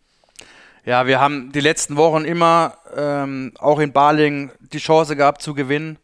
[0.84, 5.54] Ja, wir haben die letzten Wochen immer ähm, auch in Baling die Chance gehabt zu
[5.54, 5.98] gewinnen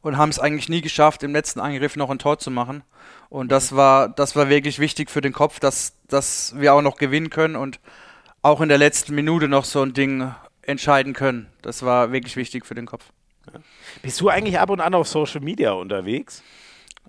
[0.00, 2.82] und haben es eigentlich nie geschafft, im letzten Angriff noch ein Tor zu machen.
[3.28, 6.96] Und das war, das war wirklich wichtig für den Kopf, dass, dass wir auch noch
[6.96, 7.78] gewinnen können und
[8.42, 10.32] auch in der letzten Minute noch so ein Ding
[10.68, 11.48] entscheiden können.
[11.62, 13.04] Das war wirklich wichtig für den Kopf.
[13.52, 13.60] Ja.
[14.02, 16.42] Bist du eigentlich ab und an auf Social Media unterwegs?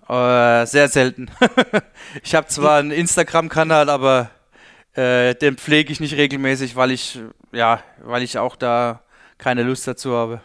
[0.08, 1.30] Äh, sehr selten.
[2.22, 4.30] ich habe zwar einen Instagram-Kanal, aber
[4.94, 7.20] äh, den pflege ich nicht regelmäßig, weil ich
[7.52, 9.02] ja, weil ich auch da
[9.38, 10.40] keine Lust dazu habe.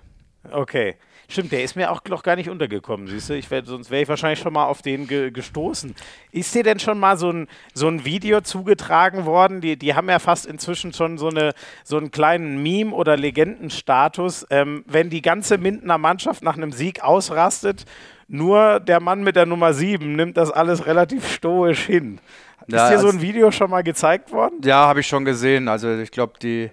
[0.52, 0.96] Okay.
[1.28, 3.34] Stimmt, der ist mir auch noch gar nicht untergekommen, siehst du?
[3.34, 5.96] Ich wär, sonst wäre ich wahrscheinlich schon mal auf den ge gestoßen.
[6.32, 9.62] Ist dir denn schon mal so ein, so ein Video zugetragen worden?
[9.62, 14.46] Die, die haben ja fast inzwischen schon so, eine, so einen kleinen Meme- oder Legendenstatus.
[14.50, 17.86] Ähm, wenn die ganze Mindener Mannschaft nach einem Sieg ausrastet,
[18.28, 22.20] nur der Mann mit der Nummer 7 nimmt das alles relativ stoisch hin.
[22.68, 24.62] Ja, ist dir so ein Video schon mal gezeigt worden?
[24.64, 25.68] Ja, habe ich schon gesehen.
[25.68, 26.72] Also ich glaube, die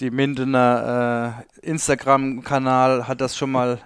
[0.00, 3.78] die Mindener äh, Instagram-Kanal hat das schon mal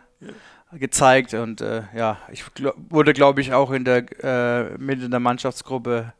[0.73, 6.13] gezeigt und äh, ja, ich glaub, wurde, glaube ich, auch in der äh, Mindener Mannschaftsgruppe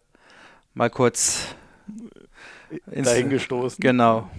[0.75, 1.55] mal kurz
[2.91, 3.81] ins, dahingestoßen.
[3.81, 4.31] Genau.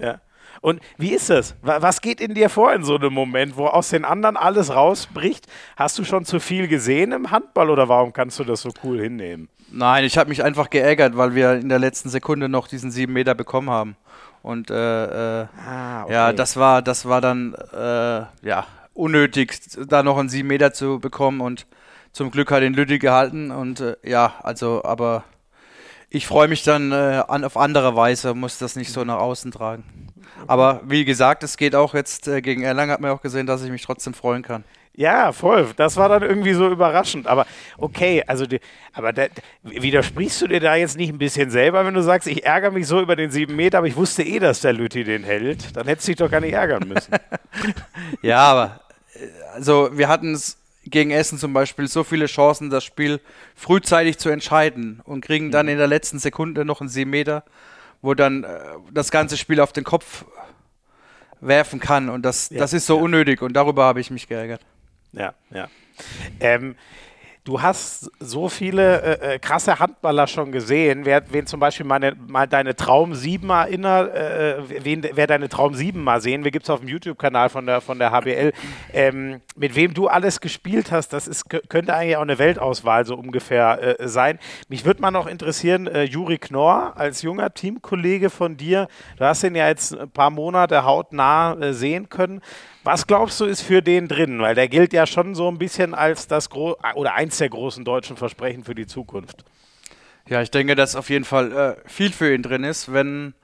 [0.00, 0.20] Ja.
[0.60, 1.54] Und wie ist das?
[1.60, 5.46] Was geht in dir vor in so einem Moment, wo aus den anderen alles rausbricht?
[5.76, 8.98] Hast du schon zu viel gesehen im Handball oder warum kannst du das so cool
[8.98, 9.48] hinnehmen?
[9.70, 13.12] Nein, ich habe mich einfach geärgert, weil wir in der letzten Sekunde noch diesen sieben
[13.12, 13.96] Meter bekommen haben.
[14.44, 14.74] Und äh,
[15.40, 16.12] äh, ah, okay.
[16.12, 21.00] ja, das war, das war dann äh, ja unnötig, da noch einen sieben Meter zu
[21.00, 21.66] bekommen und
[22.12, 25.24] zum Glück hat den Lütti gehalten und äh, ja, also, aber
[26.10, 29.50] ich freue mich dann äh, an, auf andere Weise, muss das nicht so nach außen
[29.50, 30.12] tragen.
[30.46, 33.62] Aber wie gesagt, es geht auch jetzt äh, gegen Erlangen, hat man auch gesehen, dass
[33.62, 34.64] ich mich trotzdem freuen kann.
[34.96, 35.68] Ja, voll.
[35.76, 37.26] Das war dann irgendwie so überraschend.
[37.26, 37.46] Aber
[37.78, 38.60] okay, also die,
[38.92, 39.26] aber da,
[39.62, 42.86] widersprichst du dir da jetzt nicht ein bisschen selber, wenn du sagst, ich ärgere mich
[42.86, 45.76] so über den sieben Meter, aber ich wusste eh, dass der Lütti den hält.
[45.76, 47.12] Dann hättest du dich doch gar nicht ärgern müssen.
[48.22, 48.80] ja, aber
[49.14, 53.20] äh, also wir hatten es gegen Essen zum Beispiel so viele Chancen, das Spiel
[53.56, 55.72] frühzeitig zu entscheiden und kriegen dann mhm.
[55.72, 57.42] in der letzten Sekunde noch einen sieben Meter,
[58.00, 58.58] wo dann äh,
[58.92, 60.24] das ganze Spiel auf den Kopf
[61.40, 62.08] werfen kann.
[62.08, 63.02] Und das, ja, das ist so ja.
[63.02, 64.60] unnötig und darüber habe ich mich geärgert.
[65.16, 65.68] Ja, ja.
[66.40, 66.74] Ähm,
[67.44, 71.04] du hast so viele äh, äh, krasse Handballer schon gesehen.
[71.04, 75.74] Wer, wen zum Beispiel meine, mal deine Traum 7 erinnert, äh, wen, wer deine Traum
[75.74, 78.52] 7 mal sehen wir gibt es auf dem YouTube-Kanal von der, von der HBL.
[78.92, 83.14] Ähm, mit wem du alles gespielt hast, das ist, könnte eigentlich auch eine Weltauswahl so
[83.14, 84.38] ungefähr äh, sein.
[84.68, 89.44] Mich würde mal noch interessieren, äh, Juri Knorr als junger Teamkollege von dir, du hast
[89.44, 92.40] ihn ja jetzt ein paar Monate hautnah äh, sehen können.
[92.84, 94.40] Was glaubst du, ist für den drin?
[94.40, 97.82] Weil der gilt ja schon so ein bisschen als das Gro oder eins der großen
[97.82, 99.44] deutschen Versprechen für die Zukunft.
[100.28, 103.34] Ja, ich denke, dass auf jeden Fall äh, viel für ihn drin ist, wenn,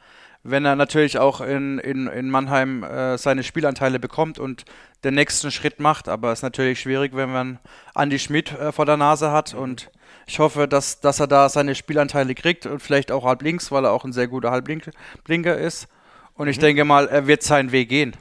[0.43, 4.67] wenn er natürlich auch in, in, in Mannheim äh, seine Spielanteile bekommt und
[5.05, 6.09] den nächsten Schritt macht.
[6.09, 7.59] Aber es ist natürlich schwierig, wenn man
[7.95, 9.91] Andy Schmidt äh, vor der Nase hat und
[10.27, 13.85] ich hoffe, dass, dass er da seine Spielanteile kriegt und vielleicht auch halb links, weil
[13.85, 15.89] er auch ein sehr guter Halbblinker ist.
[16.35, 16.61] Und ich mhm.
[16.61, 18.15] denke mal, er wird seinen Weg gehen.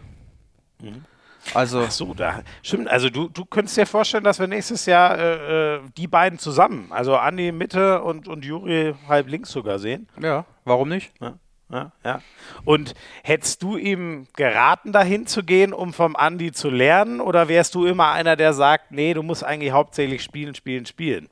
[0.81, 1.05] Mhm.
[1.53, 2.87] Also Ach so, da stimmt.
[2.87, 6.87] Also du, du könntest dir vorstellen, dass wir nächstes Jahr äh, äh, die beiden zusammen,
[6.91, 10.07] also Andi Mitte und, und Juri halb links sogar sehen.
[10.21, 11.11] Ja, warum nicht?
[11.19, 11.35] Ja.
[11.71, 12.21] Ja, ja.
[12.65, 17.21] Und hättest du ihm geraten, dahin zu gehen, um vom Andi zu lernen?
[17.21, 21.29] Oder wärst du immer einer, der sagt, nee, du musst eigentlich hauptsächlich spielen, spielen, spielen?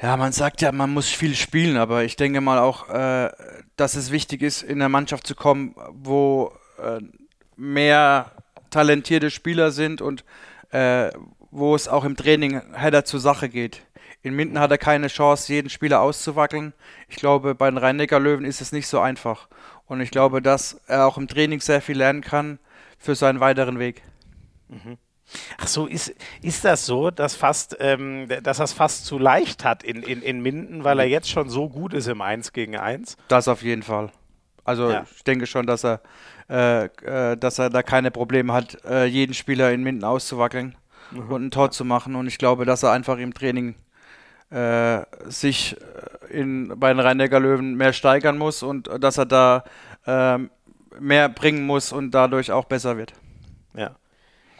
[0.00, 3.30] Ja, man sagt ja, man muss viel spielen, aber ich denke mal auch, äh,
[3.76, 7.00] dass es wichtig ist, in eine Mannschaft zu kommen, wo äh,
[7.56, 8.32] mehr
[8.72, 10.24] talentierte Spieler sind und
[10.70, 11.10] äh,
[11.50, 13.82] wo es auch im Training heller zur Sache geht.
[14.22, 16.72] In Minden hat er keine Chance, jeden Spieler auszuwackeln.
[17.08, 19.48] Ich glaube, bei den rhein löwen ist es nicht so einfach.
[19.86, 22.58] Und ich glaube, dass er auch im Training sehr viel lernen kann
[22.98, 24.02] für seinen weiteren Weg.
[24.68, 24.96] Mhm.
[25.58, 29.64] Ach so, ist, ist das so, dass, fast, ähm, dass er es fast zu leicht
[29.64, 32.76] hat in, in, in Minden, weil er jetzt schon so gut ist im 1 gegen
[32.76, 33.16] 1?
[33.28, 34.12] Das auf jeden Fall.
[34.64, 35.04] Also Ja.
[35.16, 36.00] ich denke schon, dass er,
[36.52, 40.74] dass er da keine Probleme hat, äh, jeden Spieler in Minden auszuwackeln
[41.12, 42.14] und ein Tor zu machen.
[42.14, 43.74] Und ich glaube, dass er einfach im Training
[44.50, 45.76] äh, sich
[46.30, 49.64] äh, in, bei den Rhein-Neckar Löwen mehr steigern muss und äh, dass er da
[50.06, 50.50] ähm,
[51.00, 53.14] mehr bringen muss und dadurch auch besser wird.
[53.74, 53.92] Ja.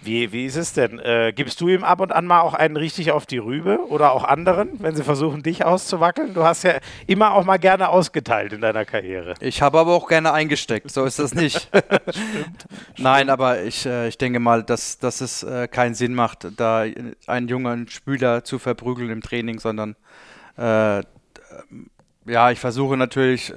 [0.05, 0.99] Wie, wie ist es denn?
[0.99, 4.13] Äh, gibst du ihm ab und an mal auch einen richtig auf die Rübe oder
[4.13, 6.35] auch anderen, wenn sie versuchen, dich auszuwackeln?
[6.35, 6.75] Du hast ja
[7.07, 9.35] immer auch mal gerne ausgeteilt in deiner Karriere.
[9.41, 11.71] Ich habe aber auch gerne eingesteckt, so ist das nicht.
[12.99, 16.85] Nein, aber ich, äh, ich denke mal, dass, dass es äh, keinen Sinn macht, da
[17.27, 19.95] einen jungen Spieler zu verprügeln im Training, sondern
[20.57, 21.03] äh,
[22.27, 23.53] ja, ich versuche natürlich,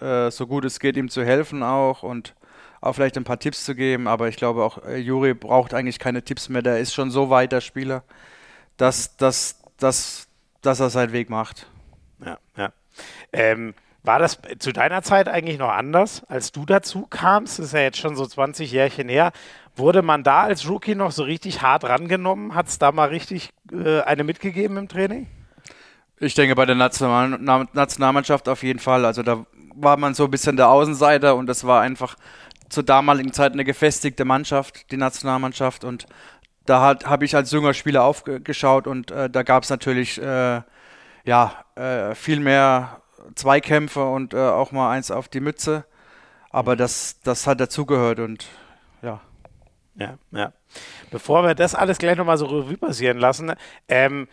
[0.00, 2.34] äh, äh, so gut es geht, ihm zu helfen auch und
[2.82, 5.98] auch vielleicht ein paar Tipps zu geben, aber ich glaube auch, äh, Juri braucht eigentlich
[5.98, 8.02] keine Tipps mehr, der ist schon so weit der Spieler,
[8.76, 10.28] dass, dass, dass,
[10.60, 11.68] dass er seinen Weg macht.
[12.24, 12.72] Ja, ja.
[13.32, 17.60] Ähm, war das zu deiner Zeit eigentlich noch anders, als du dazu kamst?
[17.60, 19.30] Das ist ja jetzt schon so 20 Jährchen her.
[19.76, 22.54] Wurde man da als Rookie noch so richtig hart rangenommen?
[22.54, 25.28] Hat es da mal richtig äh, eine mitgegeben im Training?
[26.18, 29.04] Ich denke bei der National Na- Nationalmannschaft auf jeden Fall.
[29.04, 32.16] Also da war man so ein bisschen der Außenseiter und das war einfach
[32.72, 35.84] zur damaligen Zeit eine gefestigte Mannschaft, die Nationalmannschaft.
[35.84, 36.06] Und
[36.64, 40.62] da habe ich als junger Spieler aufgeschaut und äh, da gab es natürlich äh,
[41.24, 43.02] ja, äh, viel mehr
[43.34, 45.84] Zweikämpfe und äh, auch mal eins auf die Mütze.
[46.50, 48.46] Aber das, das hat dazugehört und
[49.02, 49.20] ja.
[49.94, 50.52] Ja, ja.
[51.10, 53.52] Bevor wir das alles gleich nochmal so Revue passieren lassen,
[53.88, 54.26] ähm,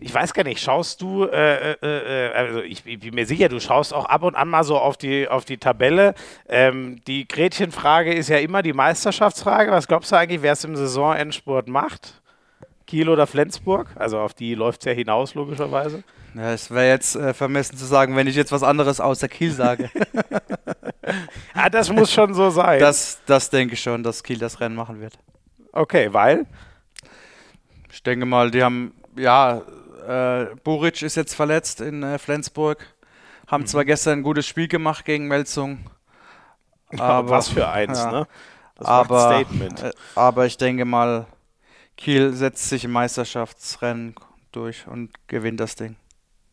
[0.00, 3.48] ich weiß gar nicht, schaust du, äh, äh, äh, also ich, ich bin mir sicher,
[3.48, 6.14] du schaust auch ab und an mal so auf die, auf die Tabelle.
[6.48, 9.70] Ähm, die Gretchenfrage ist ja immer die Meisterschaftsfrage.
[9.70, 12.20] Was glaubst du eigentlich, wer es im Saisonendspurt macht?
[12.86, 13.88] Kiel oder Flensburg?
[13.96, 16.04] Also auf die läuft es ja hinaus, logischerweise.
[16.34, 19.52] ja es wäre jetzt äh, vermessen zu sagen, wenn ich jetzt was anderes außer Kiel
[19.52, 19.90] sage.
[21.54, 22.80] Ah, das muss schon so sein.
[22.80, 25.14] das, das denke ich schon, dass Kiel das Rennen machen wird.
[25.72, 26.46] okay, weil?
[27.92, 29.62] Ich denke mal, die haben, ja,
[30.06, 32.86] äh, Buric ist jetzt verletzt in äh, Flensburg.
[33.46, 35.90] Haben zwar gestern ein gutes Spiel gemacht gegen Melzung.
[36.98, 38.10] Aber, was für eins, ja.
[38.10, 38.28] ne?
[38.76, 39.82] Das aber, ein Statement.
[39.82, 41.26] Äh, aber ich denke mal,
[41.96, 44.14] Kiel setzt sich im Meisterschaftsrennen
[44.52, 45.96] durch und gewinnt das Ding.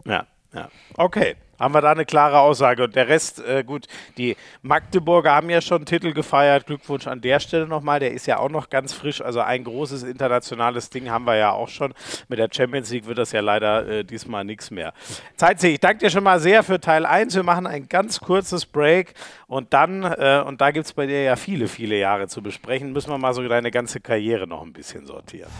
[0.05, 0.69] Ja, ja.
[0.95, 2.83] Okay, haben wir da eine klare Aussage.
[2.83, 3.87] Und der Rest, äh, gut,
[4.17, 6.65] die Magdeburger haben ja schon einen Titel gefeiert.
[6.65, 7.99] Glückwunsch an der Stelle nochmal.
[7.99, 9.21] Der ist ja auch noch ganz frisch.
[9.21, 11.93] Also ein großes internationales Ding haben wir ja auch schon.
[12.27, 14.93] Mit der Champions League wird das ja leider äh, diesmal nichts mehr.
[15.35, 17.35] Zeitze, ich danke dir schon mal sehr für Teil 1.
[17.35, 19.13] Wir machen ein ganz kurzes Break
[19.47, 22.91] und dann, äh, und da gibt es bei dir ja viele, viele Jahre zu besprechen,
[22.91, 25.51] müssen wir mal so deine ganze Karriere noch ein bisschen sortieren.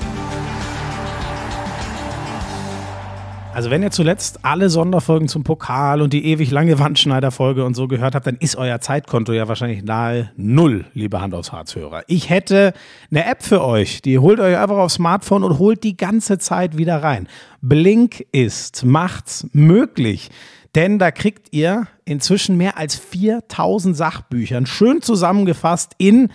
[3.54, 7.88] Also wenn ihr zuletzt alle Sonderfolgen zum Pokal und die ewig lange Wandschneider-Folge und so
[7.88, 12.04] gehört habt, dann ist euer Zeitkonto ja wahrscheinlich nahe Null, liebe Hand aufs Harz-Hörer.
[12.08, 12.74] Ich hätte
[13.12, 16.78] eine App für euch, die holt euch einfach aufs Smartphone und holt die ganze Zeit
[16.78, 17.28] wieder rein.
[17.62, 20.32] Blink ist, macht's möglich.
[20.74, 26.32] Denn da kriegt ihr inzwischen mehr als 4000 Sachbüchern schön zusammengefasst in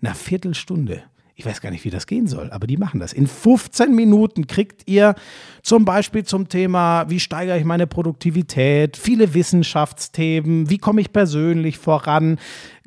[0.00, 1.02] einer Viertelstunde.
[1.40, 3.14] Ich weiß gar nicht, wie das gehen soll, aber die machen das.
[3.14, 5.14] In 15 Minuten kriegt ihr
[5.62, 11.78] zum Beispiel zum Thema, wie steigere ich meine Produktivität, viele Wissenschaftsthemen, wie komme ich persönlich
[11.78, 12.38] voran,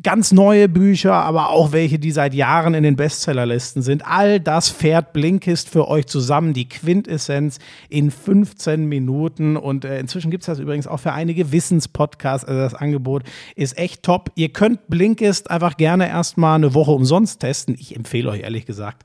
[0.04, 4.06] ganz neue Bücher, aber auch welche, die seit Jahren in den Bestsellerlisten sind.
[4.06, 9.58] All das fährt Blinkist für euch zusammen, die Quintessenz in 15 Minuten.
[9.58, 12.48] Und äh, inzwischen gibt es das übrigens auch für einige Wissenspodcasts.
[12.48, 13.24] Also das Angebot
[13.56, 14.32] ist echt top.
[14.36, 17.76] Ihr könnt Blinkist einfach gerne erstmal eine Woche umsonst testen.
[17.80, 19.04] Ich empfehle euch ehrlich gesagt,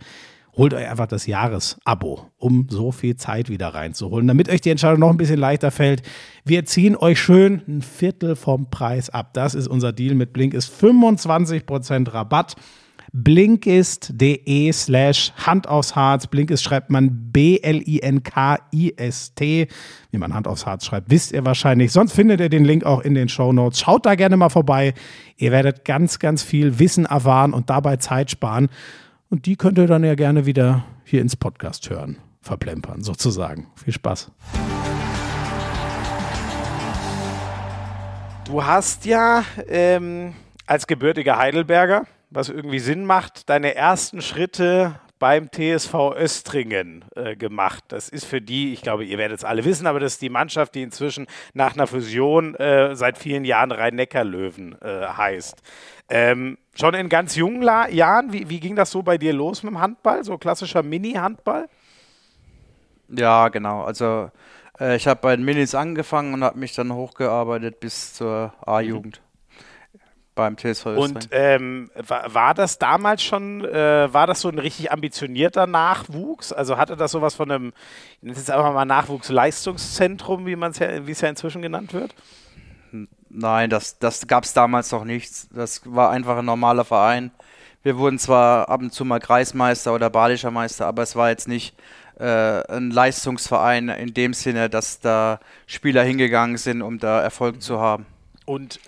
[0.58, 4.98] holt euch einfach das Jahresabo, um so viel Zeit wieder reinzuholen, damit euch die Entscheidung
[5.00, 6.02] noch ein bisschen leichter fällt.
[6.44, 9.32] Wir ziehen euch schön ein Viertel vom Preis ab.
[9.34, 12.56] Das ist unser Deal mit Blink, ist 25% Rabatt.
[13.12, 16.26] Blinkist.de slash Hand aufs Harz.
[16.26, 18.08] Blinkist schreibt man B-L-I-N-K-I-S-T.
[20.10, 21.90] Wie man Hand aufs Harz schreibt, wisst ihr wahrscheinlich.
[21.92, 23.80] Sonst findet ihr den Link auch in den Show Notes.
[23.80, 24.92] Schaut da gerne mal vorbei.
[25.36, 28.68] Ihr werdet ganz, ganz viel Wissen erfahren und dabei Zeit sparen.
[29.30, 33.66] Und die könnt ihr dann ja gerne wieder hier ins Podcast hören, verplempern sozusagen.
[33.76, 34.32] Viel Spaß.
[38.46, 40.34] Du hast ja ähm,
[40.66, 47.84] als gebürtiger Heidelberger, was irgendwie Sinn macht, deine ersten Schritte beim TSV Östringen äh, gemacht.
[47.88, 50.30] Das ist für die, ich glaube, ihr werdet es alle wissen, aber das ist die
[50.30, 55.62] Mannschaft, die inzwischen nach einer Fusion äh, seit vielen Jahren Rhein-Neckar-Löwen äh, heißt.
[56.08, 59.62] Ähm, schon in ganz jungen La Jahren, wie, wie ging das so bei dir los
[59.62, 60.24] mit dem Handball?
[60.24, 61.68] So klassischer Mini-Handball?
[63.08, 63.82] Ja, genau.
[63.82, 64.30] Also
[64.80, 69.20] äh, ich habe bei den Minis angefangen und habe mich dann hochgearbeitet bis zur A-Jugend
[69.92, 70.00] mhm.
[70.34, 74.92] beim TSV Und ähm, war, war, das damals schon, äh, war das so ein richtig
[74.92, 76.52] ambitionierter Nachwuchs?
[76.52, 77.72] Also hatte das sowas von einem,
[78.16, 81.60] ich nenne es jetzt einfach mal Nachwuchsleistungszentrum, wie man es ja, wie es ja inzwischen
[81.60, 82.14] genannt wird?
[83.30, 85.48] Nein, das, das gab es damals noch nichts.
[85.52, 87.30] Das war einfach ein normaler Verein.
[87.82, 91.46] Wir wurden zwar ab und zu mal Kreismeister oder Badischer Meister, aber es war jetzt
[91.46, 91.74] nicht
[92.18, 97.78] äh, ein Leistungsverein in dem Sinne, dass da Spieler hingegangen sind, um da Erfolg zu
[97.78, 98.06] haben.
[98.44, 98.80] Und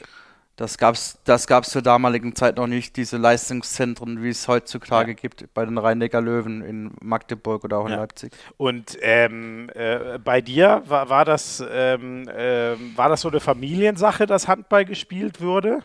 [0.60, 5.12] das gab es das gab's zur damaligen Zeit noch nicht, diese Leistungszentren, wie es heutzutage
[5.12, 5.16] ja.
[5.16, 7.96] gibt, bei den Rhein-Neckar-Löwen in Magdeburg oder auch in ja.
[7.96, 8.30] Leipzig.
[8.58, 14.26] Und ähm, äh, bei dir war, war, das, ähm, äh, war das so eine Familiensache,
[14.26, 15.78] dass Handball gespielt wurde?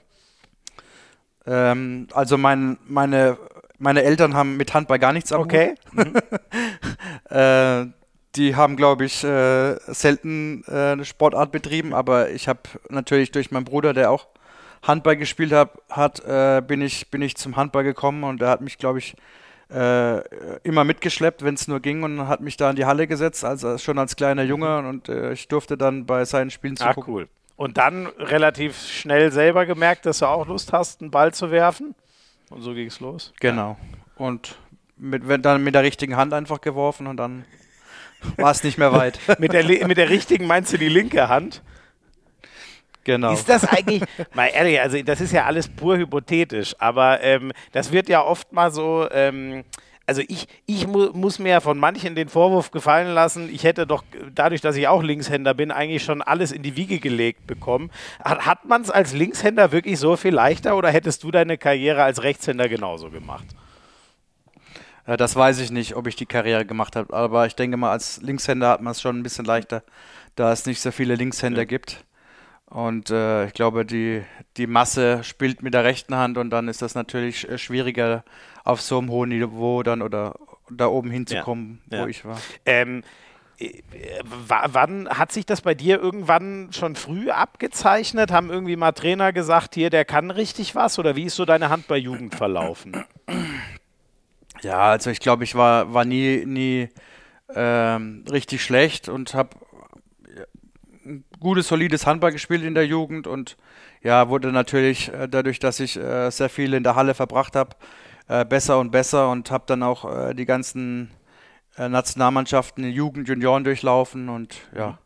[1.46, 3.38] Ähm, also mein, meine
[3.78, 5.76] meine Eltern haben mit Handball gar nichts am Okay.
[5.94, 6.16] Mhm.
[7.30, 7.86] äh,
[8.36, 12.60] die haben, glaube ich, äh, selten äh, eine Sportart betrieben, aber ich habe
[12.90, 14.28] natürlich durch meinen Bruder, der auch
[14.88, 18.62] Handball gespielt hab, hat, äh, bin, ich, bin ich zum Handball gekommen und er hat
[18.62, 19.16] mich, glaube ich,
[19.72, 20.20] äh,
[20.60, 23.78] immer mitgeschleppt, wenn es nur ging und hat mich da in die Halle gesetzt, also
[23.78, 27.04] schon als kleiner Junge und äh, ich durfte dann bei seinen Spielen zugucken.
[27.04, 27.28] Ah, cool.
[27.58, 31.96] Und dann relativ schnell selber gemerkt, dass du auch Lust hast, einen Ball zu werfen?
[32.50, 33.34] Und so ging es los.
[33.40, 33.78] Genau.
[34.18, 34.58] Und
[34.98, 37.46] mit, wenn, dann mit der richtigen Hand einfach geworfen und dann
[38.38, 39.20] war es nicht mehr weit.
[39.40, 41.62] mit, der, mit der richtigen meinst du die linke Hand?
[43.06, 43.34] Genau.
[43.34, 44.02] Ist das eigentlich,
[44.34, 48.52] mal ehrlich, also das ist ja alles pur hypothetisch, aber ähm, das wird ja oft
[48.52, 49.64] mal so, ähm,
[50.08, 53.86] also ich, ich mu muss mir ja von manchen den Vorwurf gefallen lassen, ich hätte
[53.86, 57.92] doch dadurch, dass ich auch Linkshänder bin, eigentlich schon alles in die Wiege gelegt bekommen.
[58.24, 62.04] Hat, hat man es als Linkshänder wirklich so viel leichter oder hättest du deine Karriere
[62.04, 63.46] als Rechtshänder genauso gemacht?
[65.06, 67.92] Ja, das weiß ich nicht, ob ich die Karriere gemacht habe, aber ich denke mal,
[67.92, 69.84] als Linkshänder hat man es schon ein bisschen leichter,
[70.36, 71.66] da es nicht so viele Linkshänder ja.
[71.66, 72.04] gibt.
[72.76, 74.22] Und äh, ich glaube, die,
[74.58, 78.26] die Masse spielt mit der rechten Hand und dann ist das natürlich äh, schwieriger,
[78.66, 80.36] auf so einem hohen Niveau dann oder
[80.70, 82.10] da oben hinzukommen, ja, wo ja.
[82.10, 82.38] ich war.
[82.66, 83.04] Ähm,
[83.60, 83.82] äh,
[84.26, 88.34] wann hat sich das bei dir irgendwann schon früh abgezeichnet?
[88.34, 91.00] Haben irgendwie mal Trainer gesagt, hier, der kann richtig was?
[91.00, 93.06] Oder wie ist so deine Handballjugend verlaufen?
[94.64, 96.90] Ja, also ich glaube, ich war, war nie, nie
[97.56, 99.52] ähm, richtig schlecht und habe
[101.46, 103.56] gutes, solides Handball gespielt in der Jugend und
[104.02, 107.76] ja, wurde natürlich äh, dadurch, dass ich äh, sehr viel in der Halle verbracht habe,
[108.28, 111.12] äh, besser und besser und habe dann auch äh, die ganzen
[111.78, 114.98] Nationalmannschaften, Jugend, Junioren durchlaufen und ja.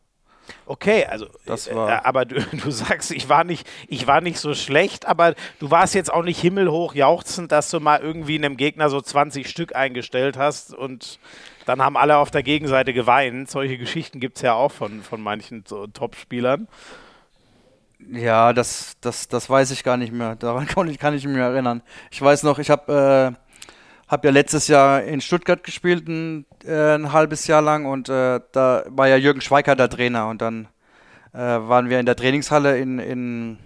[0.68, 4.54] Okay, also das war aber du, du, sagst, ich war nicht, ich war nicht so
[4.54, 8.90] schlecht, aber du warst jetzt auch nicht himmelhoch jauchzend, dass du mal irgendwie einem Gegner
[8.90, 11.20] so 20 Stück eingestellt hast und
[11.70, 13.50] dann haben alle auf der Gegenseite geweint.
[13.50, 16.68] Solche Geschichten gibt es ja auch von, von manchen so Top-Spielern.
[18.12, 20.36] Ja, das, das, das weiß ich gar nicht mehr.
[20.36, 21.84] Daran kann ich, kann ich mich erinnern.
[22.10, 26.96] Ich weiß noch, ich habe äh, hab ja letztes Jahr in Stuttgart gespielt, ein, äh,
[26.96, 30.28] ein halbes Jahr lang, und äh, da war ja Jürgen Schweiker der Trainer.
[30.28, 30.70] Und dann
[31.34, 33.60] äh, waren wir in der Trainingshalle in, in,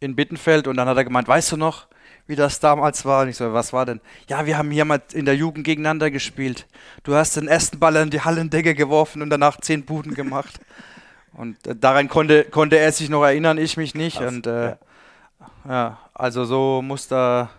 [0.00, 1.86] in Bittenfeld und dann hat er gemeint, weißt du noch,
[2.26, 3.22] wie das damals war.
[3.22, 4.00] Und ich so, was war denn?
[4.28, 6.66] Ja, wir haben hier mal in der Jugend gegeneinander gespielt.
[7.04, 10.60] Du hast den ersten Ball an die Hallendecke geworfen und danach zehn Buden gemacht.
[11.32, 14.16] Und äh, daran konnte, konnte er sich noch erinnern, ich mich nicht.
[14.16, 14.78] Krass, und äh, ja.
[15.68, 15.98] ja.
[16.14, 17.50] also so muss da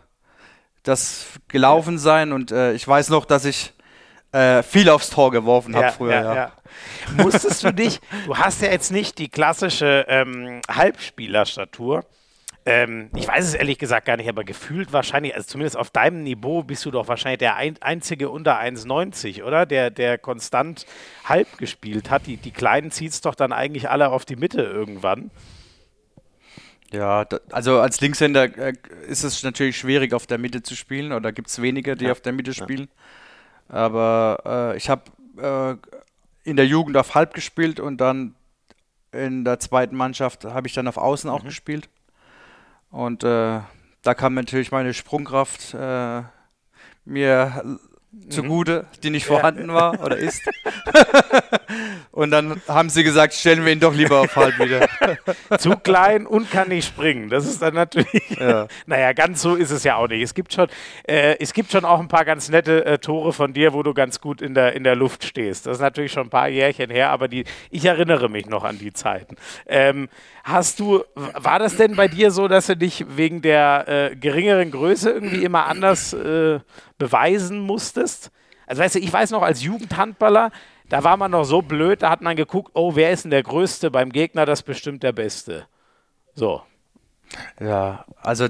[0.82, 2.00] das gelaufen ja.
[2.00, 2.34] sein.
[2.34, 3.74] Und äh, ich weiß noch, dass ich
[4.32, 6.14] äh, viel aufs Tor geworfen habe ja, früher.
[6.14, 6.52] Ja, ja.
[7.18, 12.04] Musstest du dich, du hast ja jetzt nicht die klassische ähm, Halbspielerstatur.
[12.68, 16.24] Ähm, ich weiß es ehrlich gesagt gar nicht, aber gefühlt wahrscheinlich, also zumindest auf deinem
[16.24, 19.66] Niveau bist du doch wahrscheinlich der ein, einzige unter 1,90, oder?
[19.66, 20.86] Der, der konstant
[21.24, 22.28] halb gespielt hat.
[22.28, 25.32] Die, die Kleinen zieht es doch dann eigentlich alle auf die Mitte irgendwann.
[26.92, 28.74] Ja, da, also als Linkshänder äh,
[29.08, 32.12] ist es natürlich schwierig, auf der Mitte zu spielen, oder gibt es wenige, die ja.
[32.12, 32.90] auf der Mitte spielen.
[33.70, 33.76] Ja.
[33.76, 35.04] Aber äh, ich habe
[35.38, 38.36] äh, in der Jugend auf halb gespielt und dann
[39.14, 41.34] in der zweiten Mannschaft habe ich dann auf Außen mhm.
[41.34, 41.88] auch gespielt.
[42.90, 43.60] Und äh,
[44.02, 46.22] da kam natürlich meine Sprungkraft äh,
[47.06, 47.80] mir
[48.30, 50.42] zugute, die nicht vorhanden war oder ist.
[52.12, 54.88] und dann haben sie gesagt, stellen wir ihn doch lieber auf halb wieder.
[55.60, 57.30] Zu klein und kann nicht springen.
[57.30, 58.38] Das ist dann natürlich.
[58.40, 58.68] Ja.
[58.86, 60.22] naja, ganz so ist es ja auch nicht.
[60.22, 60.68] Es gibt schon,
[61.08, 63.94] äh, es gibt schon auch ein paar ganz nette äh, Tore von dir, wo du
[63.94, 65.66] ganz gut in der, in der Luft stehst.
[65.66, 68.78] Das ist natürlich schon ein paar Jährchen her, aber die, ich erinnere mich noch an
[68.78, 69.36] die Zeiten.
[69.68, 70.10] Ähm,
[70.48, 74.72] hast du, war das denn bei dir so, dass du dich wegen der äh, geringeren
[74.72, 76.60] Größe irgendwie immer anders äh,
[76.98, 78.32] beweisen musstest?
[78.66, 80.52] Also weißt du, ich weiß noch als Jugendhandballer,
[80.88, 83.44] da war man noch so blöd, da hat man geguckt, oh, wer ist denn der
[83.44, 85.68] Größte beim Gegner, das ist bestimmt der Beste.
[86.34, 86.62] So.
[87.60, 88.48] Ja, also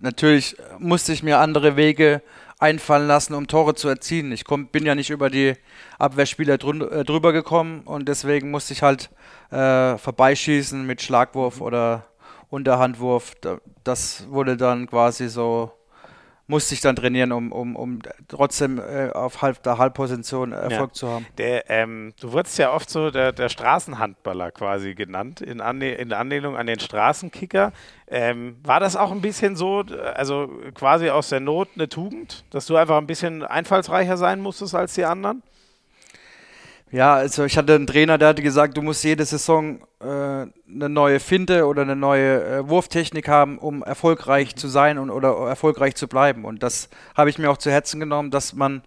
[0.00, 2.20] natürlich musste ich mir andere Wege
[2.58, 4.32] einfallen lassen, um Tore zu erzielen.
[4.32, 5.54] Ich komm, bin ja nicht über die
[5.98, 9.10] Abwehrspieler äh, drüber gekommen und deswegen musste ich halt
[9.50, 12.06] äh, vorbeischießen mit Schlagwurf oder
[12.50, 13.34] Unterhandwurf.
[13.40, 15.70] Da- Das wurde dann quasi so,
[16.48, 21.06] musste ich dann trainieren, um, um, um trotzdem äh, auf halb, der Halbposition Erfolg zu
[21.08, 21.26] haben.
[21.36, 26.12] Der, ähm, du wurdest ja oft so der, der Straßenhandballer quasi genannt, in, Anle in
[26.12, 27.72] Anlehnung an den Straßenkicker.
[28.08, 29.84] Ähm, war das auch ein bisschen so,
[30.14, 34.74] also quasi aus der Not eine Tugend, dass du einfach ein bisschen einfallsreicher sein musstest
[34.74, 35.42] als die anderen?
[36.90, 40.88] Ja, also ich hatte einen Trainer, der hatte gesagt, du musst jede Saison äh, eine
[40.88, 45.96] neue Finte oder eine neue äh, Wurftechnik haben, um erfolgreich zu sein und oder erfolgreich
[45.96, 46.46] zu bleiben.
[46.46, 48.82] Und das habe ich mir auch zu Herzen genommen, dass man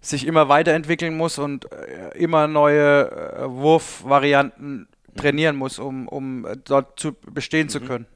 [0.00, 6.98] sich immer weiterentwickeln muss und äh, immer neue äh, Wurfvarianten trainieren muss, um, um dort
[6.98, 8.06] zu bestehen zu können.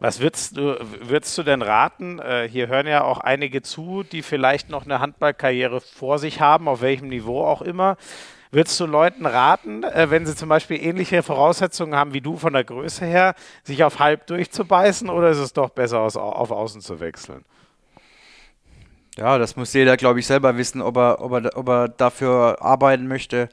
[0.00, 2.18] Was würdest du, würdest du denn raten?
[2.18, 6.68] Äh, hier hören ja auch einige zu, die vielleicht noch eine Handballkarriere vor sich haben,
[6.68, 7.96] auf welchem Niveau auch immer.
[8.52, 12.52] Würdest du Leuten raten, äh, wenn sie zum Beispiel ähnliche Voraussetzungen haben wie du von
[12.52, 13.34] der Größe her,
[13.64, 17.44] sich auf halb durchzubeißen oder ist es doch besser, aus, auf Außen zu wechseln?
[19.16, 22.58] Ja, das muss jeder, glaube ich, selber wissen, ob er, ob, er, ob er dafür
[22.60, 23.48] arbeiten möchte.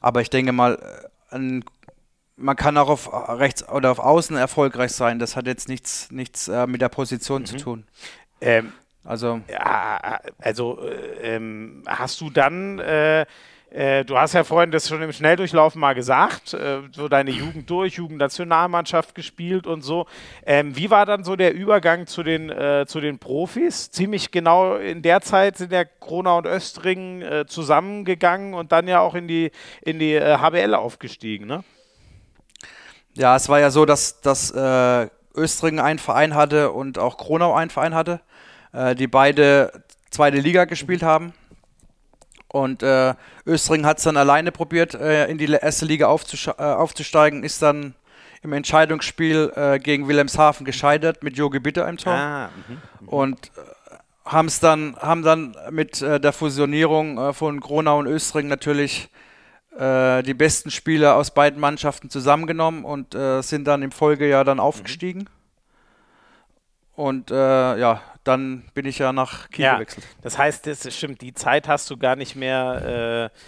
[0.00, 0.74] Aber ich denke mal,
[1.30, 1.64] äh, ein,
[2.36, 5.20] man kann auch auf rechts oder auf Außen erfolgreich sein.
[5.20, 7.84] Das hat jetzt nichts, nichts äh, mit der Position zu tun.
[8.40, 8.72] Ähm,
[9.04, 13.26] Also, ja, also äh, ähm, hast du dann, äh,
[13.72, 17.68] äh, du hast ja vorhin das schon im Schnelldurchlauf mal gesagt, äh, so deine Jugend
[17.68, 20.06] durch, Jugendnationalmannschaft gespielt und so.
[20.46, 23.90] Ähm, wie war dann so der Übergang zu den, äh, zu den Profis?
[23.90, 29.00] Ziemlich genau in der Zeit sind ja Krona und Östring äh, zusammengegangen und dann ja
[29.00, 29.50] auch in die,
[29.80, 31.64] in die äh, HBL aufgestiegen, ne?
[33.14, 37.54] ja, es war ja so, dass, dass äh, Östringen einen Verein hatte und auch Kronau
[37.54, 38.20] einen Verein hatte,
[38.72, 41.34] äh, die beide zweite Liga gespielt haben.
[42.52, 43.14] Und äh,
[43.46, 47.94] Östringen hat es dann alleine probiert, äh, in die erste Liga äh, aufzusteigen, ist dann
[48.42, 52.12] im Entscheidungsspiel äh, gegen Wilhelmshaven gescheitert mit Jogi Bitter im Tor.
[52.12, 52.50] Ah,
[53.00, 53.08] mhm.
[53.08, 53.94] und äh,
[54.26, 59.08] haben's dann, haben dann mit äh, der Fusionierung von Gronau und Östring natürlich
[59.74, 65.30] die besten Spieler aus beiden Mannschaften zusammengenommen und sind dann im Folgejahr dann aufgestiegen.
[66.94, 70.06] Und äh, ja, dann bin ich ja nach Kiel Ja, gewechselt.
[70.22, 73.30] das heißt, das stimmt, die Zeit hast du gar nicht mehr.
[73.32, 73.38] Äh,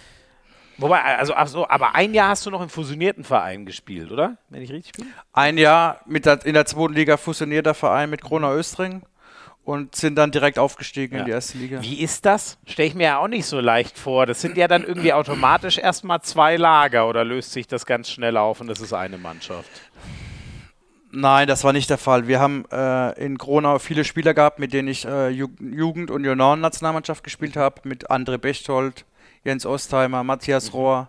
[0.81, 4.37] wobei, also, ach so, aber ein Jahr hast du noch im fusionierten Verein gespielt, oder?
[4.49, 5.07] Wenn ich richtig bin?
[5.31, 9.03] Ein Jahr mit der, in der zweiten Liga fusionierter Verein mit Gronau Östring
[9.63, 11.19] und sind dann direkt aufgestiegen Ja.
[11.21, 11.81] in die erste Liga.
[11.81, 12.57] Wie ist das?
[12.65, 14.25] Stelle ich mir ja auch nicht so leicht vor.
[14.25, 18.37] Das sind ja dann irgendwie automatisch erstmal zwei Lager oder löst sich das ganz schnell
[18.37, 19.69] auf und das ist eine Mannschaft?
[21.17, 22.27] Nein, das war nicht der Fall.
[22.27, 26.25] Wir haben äh, in Gronau viele Spieler gehabt, mit denen ich äh, Ju Jugend- und
[26.25, 27.79] Junioren-Nationalmannschaft gespielt habe.
[27.85, 29.05] Mit André Bechtold,
[29.45, 31.07] Jens Ostheimer, Matthias Rohr,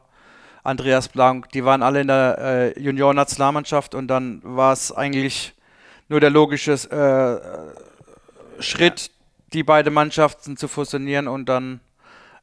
[0.62, 1.48] Andreas Blank.
[1.50, 2.38] Die waren alle in der
[2.76, 5.54] äh, Junioren-Nationalmannschaft und dann war es eigentlich
[6.08, 9.10] nur der logische äh, Schritt,
[9.52, 11.80] die beiden Mannschaften zu fusionieren und dann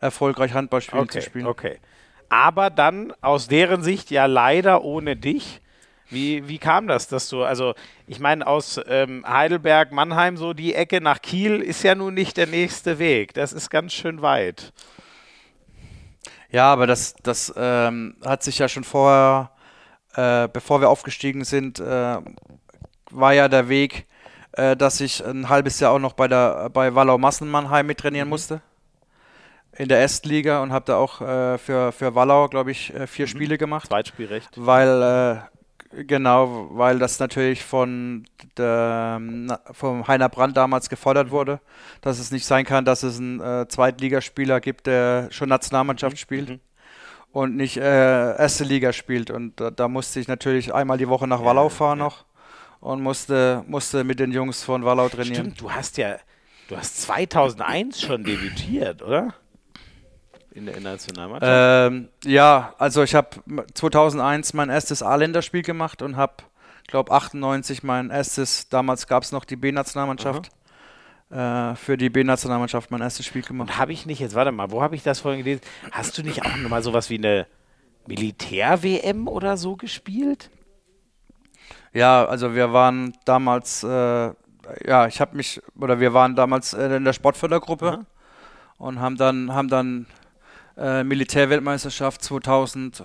[0.02, 1.48] erfolgreich Handball spielen zu Okay, spielen.
[1.48, 1.80] okay.
[2.28, 5.62] Aber dann aus deren Sicht ja leider ohne dich.
[6.14, 7.74] Wie, wie kam das, dass du, also
[8.08, 12.38] ich meine, aus ähm, Heidelberg, Mannheim, so die Ecke nach Kiel ist ja nun nicht
[12.38, 13.34] der nächste Weg.
[13.34, 14.72] Das ist ganz schön weit.
[16.50, 19.52] Ja, aber das, das ähm, hat sich ja schon vorher,
[20.16, 22.18] äh, bevor wir aufgestiegen sind, äh,
[23.10, 24.06] war ja der Weg,
[24.52, 28.62] äh, dass ich ein halbes Jahr auch noch bei der bei Wallau Massenmannheim mittrainieren musste.
[29.76, 33.26] In der Erstliga und habe da auch äh, für, für Wallau, glaube ich, äh, vier
[33.26, 33.88] Spiele gemacht.
[33.88, 34.52] Zweitspielrecht.
[34.56, 35.53] Weil, äh,
[36.08, 38.26] genau, weil das natürlich von
[38.58, 39.22] der,
[39.72, 41.60] vom Heiner Brandt damals gefordert wurde,
[42.02, 46.60] dass es nicht sein kann, dass es einen äh, Zweitligaspieler gibt, der schon Nationalmannschaft spielt
[47.32, 49.32] und nicht äh, erste Liga spielt.
[49.32, 52.26] Und da, da musste ich natürlich einmal die Woche nach Wallau fahren noch
[52.80, 55.36] und musste, musste mit den Jungs von Wallau trainieren.
[55.36, 56.18] Stimmt, du hast ja,
[56.68, 59.34] du hast 2001 schon debütiert, oder?
[60.54, 61.92] In der Nationalmannschaft?
[61.92, 63.30] Ähm, ja, also ich habe
[63.74, 66.44] 2001 mein erstes A-Länderspiel gemacht und habe,
[66.88, 70.50] glaube 98 mein erstes, damals gab es noch die B-Nationalmannschaft,
[71.32, 73.70] äh, für die B-Nationalmannschaft mein erstes Spiel gemacht.
[73.70, 75.62] Und habe ich nicht, jetzt warte mal, wo habe ich das vorhin gelesen?
[75.92, 77.48] Hast du nicht auch noch mal sowas wie eine
[78.08, 80.50] Militär-WM oder so gespielt?
[81.94, 86.96] Ja, also wir waren damals, äh, ja, ich habe mich, oder wir waren damals äh,
[86.96, 88.06] in der Sportfördergruppe Aha.
[88.78, 90.08] und haben dann, haben dann
[90.78, 93.04] äh, Militärweltmeisterschaft 2000,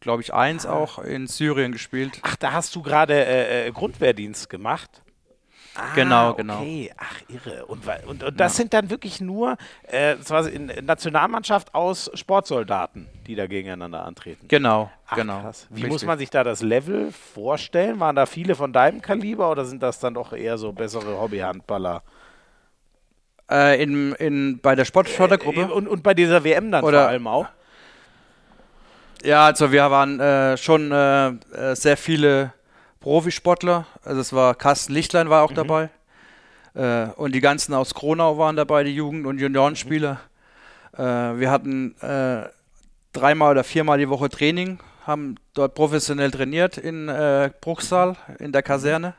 [0.00, 2.20] glaube ich, eins auch in Syrien gespielt.
[2.22, 5.02] Ach, da hast du gerade äh, äh, Grundwehrdienst gemacht?
[5.76, 6.60] Ah, Genau, genau.
[6.60, 7.66] Okay, ach irre.
[7.66, 9.56] Und, und, und das sind dann wirklich nur
[9.90, 10.14] äh,
[10.52, 14.46] in Nationalmannschaft aus Sportsoldaten, die da gegeneinander antreten.
[14.46, 15.40] Genau, Ach, genau.
[15.40, 15.66] krass.
[15.70, 15.92] Wie Richtig.
[15.92, 17.98] muss man sich da das Level vorstellen?
[17.98, 22.02] Waren da viele von deinem Kaliber oder sind das dann doch eher so bessere Hobbyhandballer?
[23.50, 25.60] Äh, in, in, bei der Sportfördergruppe?
[25.62, 27.46] Äh, Und, und bei dieser WM dann Oder- vor allem auch?
[29.22, 32.52] Ja, also wir waren äh, schon äh, äh, sehr viele
[33.00, 33.86] Profisportler.
[34.04, 35.88] Also es war Carsten Lichtlein war auch dabei.
[36.74, 40.20] Äh, und die ganzen aus Kronau waren dabei, die Jugend- und Juniorenspieler.
[40.96, 41.94] Äh, wir hatten
[43.14, 48.62] dreimal oder viermal die Woche Training, haben dort professionell trainiert in äh, Bruchsal, in der
[48.62, 49.14] Kaserne.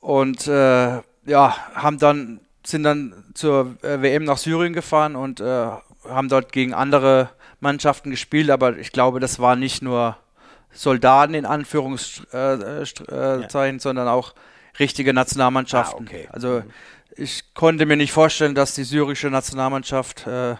[0.00, 5.68] Und äh, ja, haben dann, sind dann zur äh, WM nach Syrien gefahren und äh,
[6.08, 10.16] haben dort gegen andere Mannschaften gespielt, aber ich glaube, das war nicht nur
[10.72, 14.34] Soldaten in Anführungszeichen, äh, St- äh, Zeichen, sondern auch
[14.78, 16.06] richtige Nationalmannschaften.
[16.06, 16.28] Ah, okay.
[16.30, 16.62] Also
[17.16, 20.56] ich konnte mir nicht vorstellen, dass die syrische Nationalmannschaft, äh,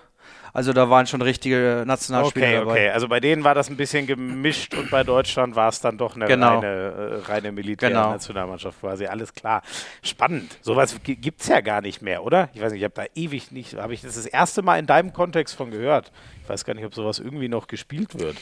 [0.56, 2.70] also da waren schon richtige Nationalspieler Okay, dabei.
[2.72, 2.88] okay.
[2.90, 6.16] Also bei denen war das ein bisschen gemischt und bei Deutschland war es dann doch
[6.16, 6.54] eine Genau.
[6.60, 7.52] reine, äh, reine Genau.
[7.52, 9.06] Militärnationalmannschaft quasi.
[9.06, 9.62] Alles klar.
[10.02, 10.56] Spannend.
[10.62, 12.48] Sowas gibt es ja gar nicht mehr, oder?
[12.54, 14.86] Ich weiß nicht, ich habe da ewig nicht, habe ich das das erste Mal in
[14.86, 16.10] deinem Kontext von gehört.
[16.42, 18.36] Ich weiß gar nicht, ob sowas irgendwie noch gespielt wird.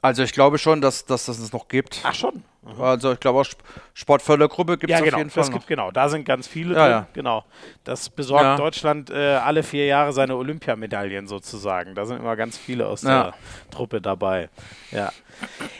[0.00, 2.00] Also ich glaube schon, dass, dass das es noch gibt.
[2.04, 2.42] Ach schon.
[2.78, 5.16] Also ich glaube auch Sp- Sportfördergruppe gibt es Ja, genau.
[5.16, 5.54] auf jeden Fall Das noch.
[5.58, 5.90] gibt genau.
[5.90, 7.06] Da sind ganz viele Ja, ja.
[7.14, 7.44] Genau.
[7.84, 8.56] Das besorgt Ja.
[8.56, 11.94] Deutschland äh, alle vier Jahre seine Olympiamedaillen sozusagen.
[11.94, 13.32] Da sind immer ganz viele aus der
[13.70, 14.50] Truppe dabei.
[14.90, 15.10] Ja.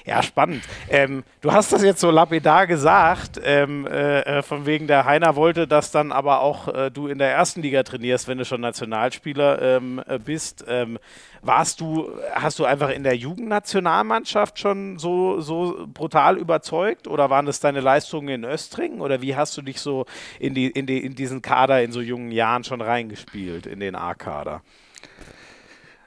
[0.05, 0.63] Ja, spannend.
[0.89, 5.37] Ähm, du hast das jetzt so lapidar gesagt, ähm, äh, äh, von wegen der Heiner
[5.37, 8.63] wollte, dass dann aber auch äh, du in der ersten Liga trainierst, wenn du schon
[8.63, 10.65] Nationalspieler ähm, äh, bist.
[10.67, 10.99] Ähm,
[11.43, 17.47] warst du, hast du einfach in der Jugendnationalmannschaft schon so, so brutal überzeugt oder waren
[17.47, 20.07] das deine Leistungen in Östring oder wie hast du dich so
[20.41, 23.95] in, die, in, die, in diesen Kader in so jungen Jahren schon reingespielt, in den
[23.95, 24.63] A-Kader?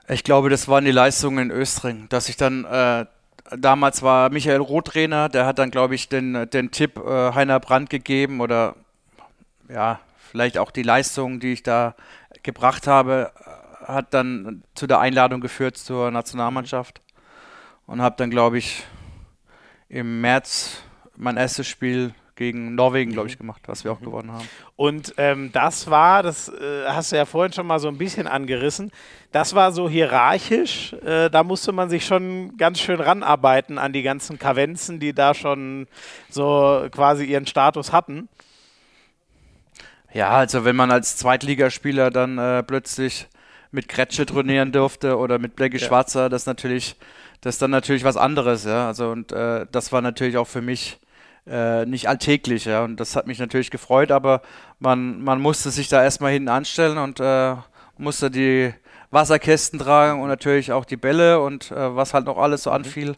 [0.07, 3.05] Ich glaube, das waren die Leistungen in Östring, dass ich dann äh,
[3.57, 7.59] damals war Michael Roth Trainer, der hat dann, glaube ich, den, den Tipp äh, Heiner
[7.59, 8.75] Brandt gegeben oder
[9.69, 11.95] ja, vielleicht auch die Leistung, die ich da
[12.43, 17.01] gebracht habe, äh, hat dann zu der Einladung geführt zur Nationalmannschaft
[17.87, 18.83] und habe dann, glaube ich,
[19.89, 20.81] im März
[21.17, 24.47] mein erstes Spiel gegen Norwegen, glaube ich, gemacht, was wir auch gewonnen haben.
[24.75, 28.27] Und ähm, das war, das äh, hast du ja vorhin schon mal so ein bisschen
[28.27, 28.91] angerissen,
[29.31, 34.01] das war so hierarchisch, äh, da musste man sich schon ganz schön ranarbeiten an die
[34.01, 35.87] ganzen Kavenzen, die da schon
[36.29, 38.27] so quasi ihren Status hatten.
[40.13, 43.27] Ja, also wenn man als Zweitligaspieler dann äh, plötzlich
[43.71, 45.87] mit Kretsche trainieren durfte oder mit Blackie Ja.
[45.87, 46.97] Schwarzer, das natürlich,
[47.39, 48.87] das ist dann natürlich was anderes, ja.
[48.87, 50.99] Also und äh, das war natürlich auch für mich
[51.47, 52.83] äh, nicht alltäglich, ja.
[52.83, 54.41] Und das hat mich natürlich gefreut, aber
[54.79, 57.55] man, man musste sich da erstmal hinten anstellen und äh,
[57.97, 58.73] musste die
[59.11, 63.15] Wasserkästen tragen und natürlich auch die Bälle und äh, was halt noch alles so anfiel.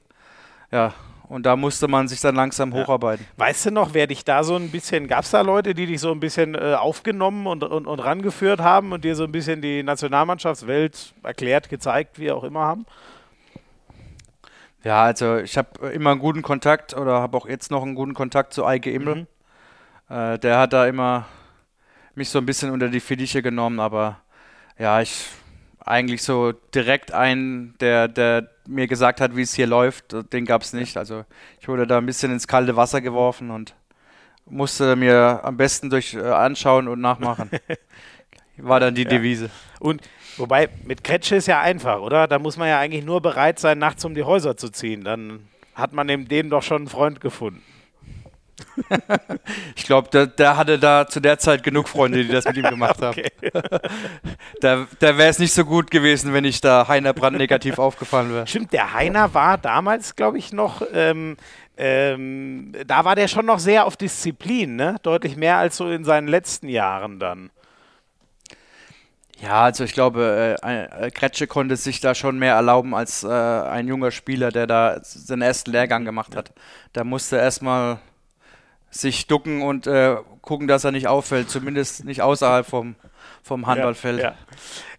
[0.72, 0.94] Ja,
[1.30, 2.76] und da musste man sich dann langsam Mhm.
[2.76, 2.82] Ja.
[2.84, 3.26] hocharbeiten.
[3.38, 6.00] Weißt du noch, wer dich da so ein bisschen, gab es da Leute, die dich
[6.02, 9.62] so ein bisschen äh, aufgenommen und, und, und rangeführt haben und dir so ein bisschen
[9.62, 12.86] die Nationalmannschaftswelt erklärt, gezeigt, wie auch immer haben?
[14.84, 18.14] Ja, also ich habe immer einen guten Kontakt oder habe auch jetzt noch einen guten
[18.14, 19.28] Kontakt zu Eike Immel.
[20.10, 21.26] Äh, der hat da immer
[22.16, 24.20] mich so ein bisschen unter die Fittiche genommen, aber
[24.78, 25.28] ja, ich
[25.80, 30.62] eigentlich so direkt einen, der, der mir gesagt hat, wie es hier läuft, den gab
[30.62, 30.98] es nicht.
[30.98, 31.26] Also
[31.60, 33.76] ich wurde da ein bisschen ins kalte Wasser geworfen und
[34.46, 37.50] musste mir am besten durch äh, anschauen und nachmachen.
[38.58, 39.10] War dann die Ja.
[39.10, 39.50] Devise.
[39.80, 40.02] Und
[40.38, 42.28] wobei, mit Kretsche ist ja einfach, oder?
[42.28, 45.04] Da muss man ja eigentlich nur bereit sein, nachts um die Häuser zu ziehen.
[45.04, 47.64] Dann hat man dem, dem doch schon einen Freund gefunden.
[49.76, 52.70] Ich glaube, der, der hatte da zu der Zeit genug Freunde, die das mit ihm
[52.70, 53.22] gemacht haben.
[54.62, 58.34] Da, da wäre es nicht so gut gewesen, wenn ich da Heiner Brand negativ aufgefallen
[58.34, 58.48] wäre.
[58.48, 61.36] Stimmt, der Heiner war damals, glaube ich, noch, ähm,
[61.76, 64.96] ähm, da war der schon noch sehr auf Disziplin, ne?
[65.04, 67.50] Deutlich mehr als so in seinen letzten Jahren dann.
[69.44, 73.90] Ja, also ich glaube, äh, Kretsche konnte sich da schon mehr erlauben als äh, ein
[73.90, 76.54] junger Spieler, der da seinen ersten Lehrgang gemacht hat.
[76.94, 78.00] Da musste erstmal
[78.90, 82.96] sich ducken und äh, gucken, dass er nicht auffällt, zumindest nicht außerhalb vom,
[83.42, 84.22] vom Handballfeld.
[84.22, 84.36] Ja, ja.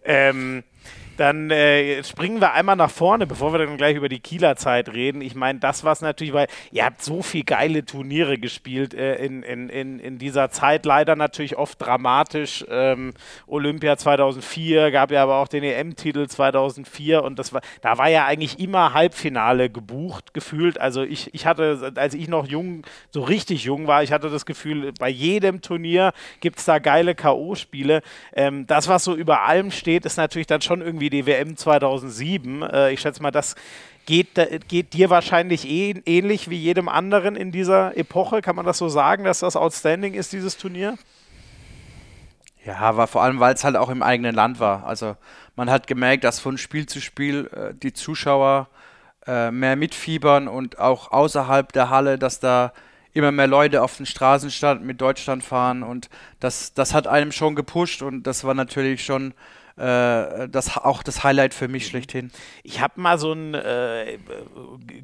[0.05, 0.63] Ähm,
[1.17, 4.93] dann äh, springen wir einmal nach vorne, bevor wir dann gleich über die Kieler Zeit
[4.93, 5.21] reden.
[5.21, 9.17] Ich meine, das war es natürlich, weil ihr habt so viele geile Turniere gespielt äh,
[9.17, 10.85] in, in, in, in dieser Zeit.
[10.87, 12.65] Leider natürlich oft dramatisch.
[12.69, 13.15] Ähm,
[13.47, 18.27] Olympia 2004, gab ja aber auch den EM-Titel 2004 und das war, da war ja
[18.27, 20.81] eigentlich immer Halbfinale gebucht, gefühlt.
[20.81, 24.47] Also ich, ich hatte, als ich noch jung, so richtig jung war, ich hatte das
[24.47, 28.03] Gefühl, bei jedem Turnier gibt es da geile K.O.-Spiele.
[28.35, 31.55] Ähm, das, was so über allem steht, ist natürlich dann schon irgendwie wie die WM
[31.55, 32.63] 2007.
[32.63, 33.57] Äh, ich schätze mal, das
[34.07, 38.41] geht, geht dir wahrscheinlich eh, ähnlich wie jedem anderen in dieser Epoche.
[38.41, 40.97] Kann man das so sagen, dass das outstanding ist, dieses Turnier?
[42.65, 44.87] Ja, war vor allem, weil es halt auch im eigenen Land war.
[44.87, 45.15] Also
[45.57, 48.69] man hat gemerkt, dass von Spiel zu Spiel äh, die Zuschauer
[49.27, 52.73] äh, mehr mitfiebern und auch außerhalb der Halle, dass da
[53.13, 56.09] immer mehr Leute auf den Straßen standen, mit Deutschland fahren und
[56.41, 59.35] das, das hat einem schon gepusht und das war natürlich schon
[59.77, 62.31] äh, das auch das Highlight für mich schlechthin.
[62.63, 64.19] Ich habe mal so ein äh,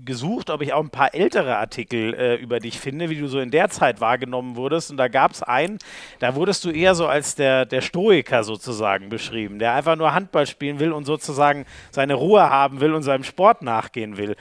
[0.04, 3.40] gesucht, ob ich auch ein paar ältere Artikel äh, über dich finde, wie du so
[3.40, 4.92] in der Zeit wahrgenommen wurdest.
[4.92, 5.78] Und da gab es einen,
[6.20, 10.46] da wurdest du eher so als der, der Stoiker sozusagen beschrieben, der einfach nur Handball
[10.46, 14.36] spielen will und sozusagen seine Ruhe haben will und seinem Sport nachgehen will.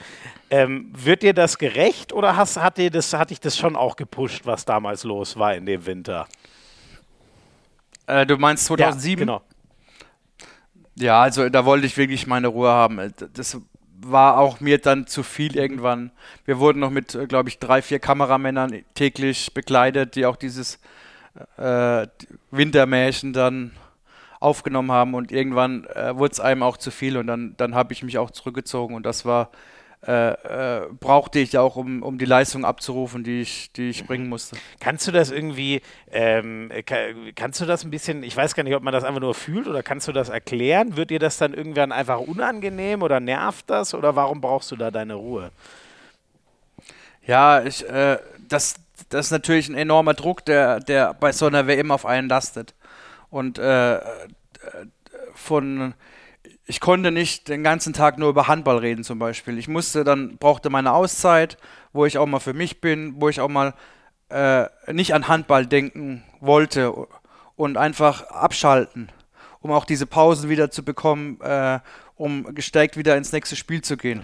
[0.52, 3.96] Ähm, wird dir das gerecht oder hast, hat, dir das, hat dich das schon auch
[3.96, 6.28] gepusht, was damals los war in dem Winter?
[8.06, 9.20] Äh, du meinst 2007?
[9.20, 9.49] Ja, genau.
[11.00, 13.00] Ja, also da wollte ich wirklich meine Ruhe haben.
[13.00, 13.60] Äh, das
[14.02, 16.12] war auch mir dann zu viel irgendwann.
[16.46, 20.80] Wir wurden noch mit, äh, glaube ich, drei, vier Kameramännern täglich begleitet, die auch dieses
[21.58, 22.08] äh,
[22.52, 23.72] Wintermärchen dann
[24.40, 27.94] aufgenommen haben und irgendwann äh, wurde es einem auch zu viel und dann, dann habe
[27.94, 29.52] ich mich auch zurückgezogen und das war
[30.08, 34.30] äh, äh, brauchte ich auch, um, um die Leistung abzurufen, die ich, die ich bringen
[34.30, 34.56] musste.
[34.80, 36.72] Kannst du das irgendwie, ähm,
[37.36, 39.68] kannst du das ein bisschen, ich weiß gar nicht, ob man das einfach nur fühlt
[39.68, 40.96] oder kannst du das erklären?
[40.96, 44.90] Wird dir das dann irgendwann einfach unangenehm oder nervt das oder warum brauchst du da
[44.90, 45.52] deine Ruhe?
[47.26, 48.76] Ja, ich, äh, das,
[49.10, 52.74] das ist natürlich ein enormer Druck, der, der bei so einer WM auf einen lastet.
[53.30, 54.02] Und äh, äh
[55.36, 55.94] von
[56.70, 59.58] ich konnte nicht den ganzen Tag nur über Handball reden zum Beispiel.
[59.58, 61.58] Ich musste dann, brauchte meine Auszeit,
[61.94, 63.74] wo ich auch mal für mich bin, wo ich auch mal
[64.30, 66.94] äh, nicht an Handball denken wollte
[67.56, 69.12] und einfach abschalten,
[69.62, 71.80] um auch diese Pausen wieder zu bekommen, äh,
[72.16, 74.24] um gestärkt wieder ins nächste Spiel zu gehen.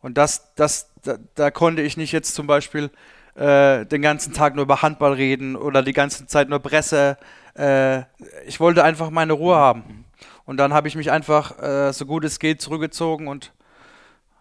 [0.00, 2.88] Und das, das, da, da konnte ich nicht jetzt zum Beispiel
[3.34, 7.18] äh, den ganzen Tag nur über Handball reden oder die ganze Zeit nur Presse.
[7.58, 8.02] Äh,
[8.46, 10.03] ich wollte einfach meine Ruhe haben.
[10.46, 13.52] Und dann habe ich mich einfach, äh, so gut es geht, zurückgezogen und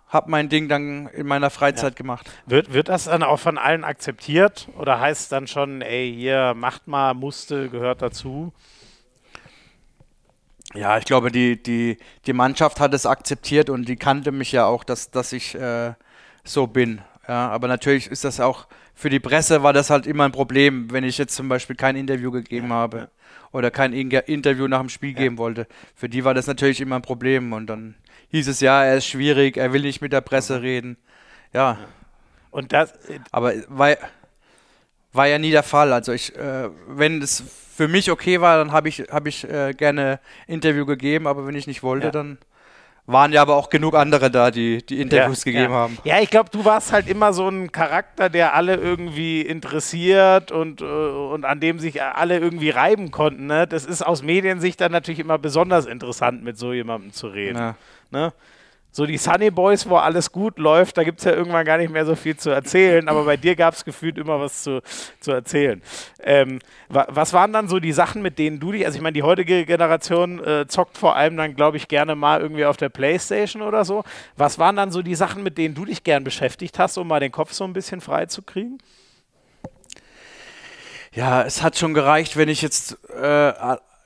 [0.08, 1.98] habe mein Ding dann in meiner Freizeit ja.
[1.98, 2.30] gemacht.
[2.46, 6.54] Wird, wird das dann auch von allen akzeptiert oder heißt es dann schon, ey, hier
[6.56, 8.54] macht mal, musste, gehört dazu?
[10.76, 14.66] Ja, ich glaube, die, die, die Mannschaft hat es akzeptiert und die kannte mich ja
[14.66, 15.94] auch, dass, dass ich äh,
[16.44, 17.02] so bin.
[17.28, 20.92] Ja, aber natürlich ist das auch für die Presse war das halt immer ein Problem,
[20.92, 23.10] wenn ich jetzt zum Beispiel kein Interview gegeben ja, habe.
[23.54, 25.20] Oder kein Interview nach dem Spiel ja.
[25.20, 25.68] geben wollte.
[25.96, 27.54] Für die war das natürlich immer ein Problem.
[27.54, 27.96] Und dann
[28.30, 30.98] hieß es ja, er ist schwierig, er will nicht mit der Presse reden.
[31.54, 31.78] Ja.
[32.52, 32.94] Und das.
[33.32, 33.96] Aber war,
[35.14, 35.94] war ja nie der Fall.
[35.94, 37.44] Also ich, äh, wenn es
[37.76, 41.56] für mich okay war, dann habe ich, hab ich äh, gerne Interview gegeben, aber wenn
[41.56, 42.12] ich nicht wollte, ja.
[42.12, 42.38] dann
[43.06, 45.80] waren ja aber auch genug andere da, die die Interviews ja, gegeben ja.
[45.80, 45.98] haben.
[46.04, 50.82] Ja, ich glaube, du warst halt immer so ein Charakter, der alle irgendwie interessiert und,
[50.82, 53.48] äh, und an dem sich alle irgendwie reiben konnten.
[53.48, 53.68] Ne?
[53.68, 57.58] Das ist aus Mediensicht dann natürlich immer besonders interessant, mit so jemandem zu reden.
[57.58, 57.76] Ja.
[58.12, 58.34] Ne?
[58.94, 61.92] So die Sunny Boys, wo alles gut läuft, da gibt es ja irgendwann gar nicht
[61.92, 64.84] mehr so viel zu erzählen, aber bei dir gab es gefühlt immer was zu,
[65.20, 65.82] zu erzählen.
[66.22, 69.14] Ähm, wa was waren dann so die Sachen, mit denen du dich, also ich meine,
[69.14, 72.90] die heutige Generation äh, zockt vor allem dann, glaube ich, gerne mal irgendwie auf der
[72.90, 74.04] Playstation oder so.
[74.38, 77.20] Was waren dann so die Sachen, mit denen du dich gern beschäftigt hast, um mal
[77.20, 78.78] den Kopf so ein bisschen frei zu kriegen?
[81.14, 83.54] Ja, es hat schon gereicht, wenn ich jetzt äh,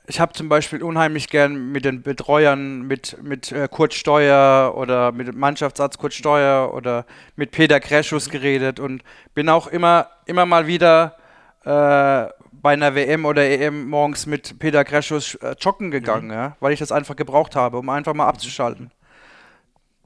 [0.08, 5.12] ich habe zum Beispiel unheimlich gern mit den Betreuern, mit, mit äh, Kurt Steuer oder
[5.12, 7.04] mit dem Mannschaftsarzt Kurt Steuer oder
[7.36, 9.02] mit Peter Kreschus geredet und
[9.34, 11.16] bin auch immer, immer mal wieder
[11.64, 16.32] äh, bei einer WM oder EM morgens mit Peter Kreschus äh, joggen gegangen, mhm.
[16.32, 18.90] ja, weil ich das einfach gebraucht habe, um einfach mal abzuschalten.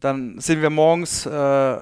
[0.01, 1.81] Dann sind wir morgens, äh,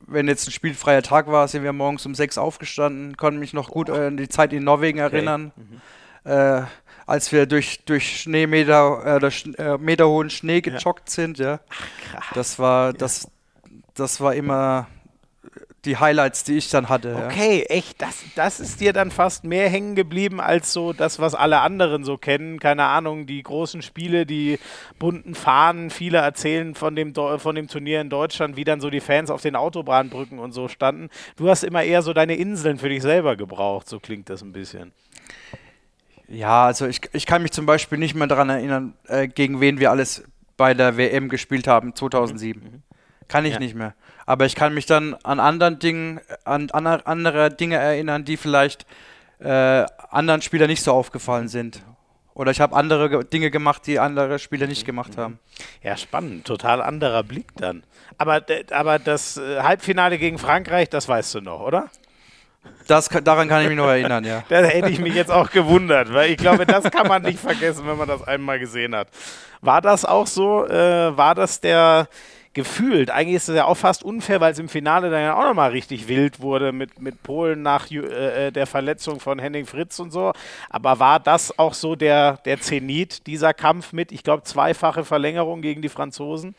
[0.00, 3.70] wenn jetzt ein spielfreier Tag war, sind wir morgens um sechs aufgestanden, konnten mich noch
[3.70, 5.52] gut an die Zeit in Norwegen erinnern.
[5.54, 5.66] Okay.
[5.70, 6.66] Mhm.
[7.06, 11.60] Als wir durch, durch Schneemeter, äh, Sch äh, meterhohen Schnee gejoggt sind, ja.
[11.68, 12.24] Ach, krass.
[12.34, 13.30] Das war, das,
[13.94, 14.88] das war immer
[15.86, 17.16] die Highlights, die ich dann hatte.
[17.26, 17.76] Okay, ja.
[17.76, 21.60] echt, das, das ist dir dann fast mehr hängen geblieben als so das, was alle
[21.60, 22.58] anderen so kennen.
[22.58, 24.58] Keine Ahnung, die großen Spiele, die
[24.98, 29.00] bunten Fahnen, viele erzählen von dem, von dem Turnier in Deutschland, wie dann so die
[29.00, 31.08] Fans auf den Autobahnbrücken und so standen.
[31.36, 34.52] Du hast immer eher so deine Inseln für dich selber gebraucht, so klingt das ein
[34.52, 34.92] bisschen.
[36.28, 39.78] Ja, also ich, ich kann mich zum Beispiel nicht mehr daran erinnern, äh, gegen wen
[39.78, 40.24] wir alles
[40.56, 42.62] bei der WM gespielt haben, 2007.
[42.62, 42.82] Mhm.
[43.28, 43.58] Kann ich ja.
[43.58, 43.94] nicht mehr.
[44.24, 48.86] Aber ich kann mich dann an anderen Dingen, an, an andere Dinge erinnern, die vielleicht
[49.38, 51.82] äh, anderen Spielern nicht so aufgefallen sind.
[52.34, 55.38] Oder ich habe andere Dinge gemacht, die andere Spieler nicht gemacht haben.
[55.82, 56.46] Ja, spannend.
[56.46, 57.82] Total anderer Blick dann.
[58.18, 61.90] Aber, aber das äh, Halbfinale gegen Frankreich, das weißt du noch, oder?
[62.86, 64.44] Das, daran kann ich mich noch erinnern, ja.
[64.48, 67.86] da hätte ich mich jetzt auch gewundert, weil ich glaube, das kann man nicht vergessen,
[67.86, 69.08] wenn man das einmal gesehen hat.
[69.60, 70.66] War das auch so?
[70.66, 72.08] Äh, war das der,
[72.56, 73.10] gefühlt.
[73.10, 75.72] Eigentlich ist es ja auch fast unfair, weil es im Finale dann ja auch nochmal
[75.72, 80.10] richtig wild wurde mit, mit Polen nach äh, äh, der Verletzung von Henning Fritz und
[80.10, 80.32] so.
[80.70, 85.60] Aber war das auch so der, der Zenit, dieser Kampf mit, ich glaube, zweifache Verlängerung
[85.60, 86.54] gegen die Franzosen?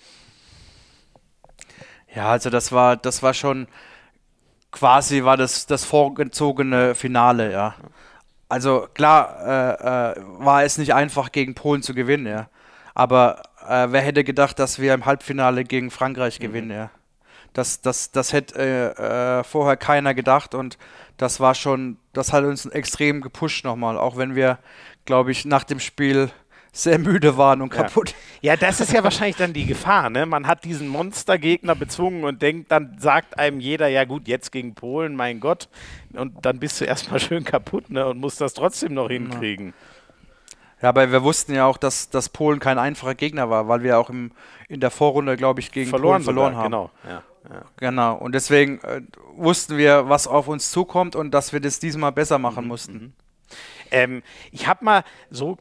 [2.16, 3.68] Ja, also das war, das war schon
[4.78, 7.76] quasi war das, das vorgezogene Finale, ja.
[8.50, 12.48] Also klar äh, äh, war es nicht einfach gegen Polen zu gewinnen, ja.
[12.94, 16.44] Aber äh, wer hätte gedacht, dass wir im Halbfinale gegen Frankreich mhm.
[16.44, 16.92] gewinnen, ja.
[17.54, 20.78] Das, das, das hätte äh, äh, vorher keiner gedacht und
[21.18, 24.60] das war schon, das hat uns extrem gepusht nochmal, auch wenn wir,
[25.06, 26.30] glaube ich, nach dem Spiel
[26.78, 28.14] sehr müde waren und kaputt.
[28.42, 28.54] Ja.
[28.54, 30.10] ja, das ist ja wahrscheinlich dann die Gefahr.
[30.10, 30.26] Ne?
[30.26, 34.76] Man hat diesen Monstergegner bezwungen und denkt, dann sagt einem jeder, ja gut, jetzt gegen
[34.76, 35.70] Polen, mein Gott.
[36.14, 38.06] Und dann bist du erstmal schön kaputt ne?
[38.06, 39.74] und musst das trotzdem noch hinkriegen.
[40.82, 40.90] Ja.
[40.90, 44.12] Aber wir wussten ja auch, dass, dass Polen kein einfacher Gegner war, weil wir auch
[44.12, 44.32] im,
[44.70, 46.72] in der Vorrunde, glaube ich, gegen verloren Polen verloren sogar, haben.
[46.72, 47.66] Genau, ja, ja.
[47.78, 48.16] genau.
[48.16, 49.02] Und deswegen äh,
[49.36, 52.68] wussten wir, was auf uns zukommt und dass wir das diesmal besser machen mhm.
[52.68, 52.94] mussten.
[52.94, 53.14] Mhm.
[53.90, 55.58] Ähm, ich habe mal so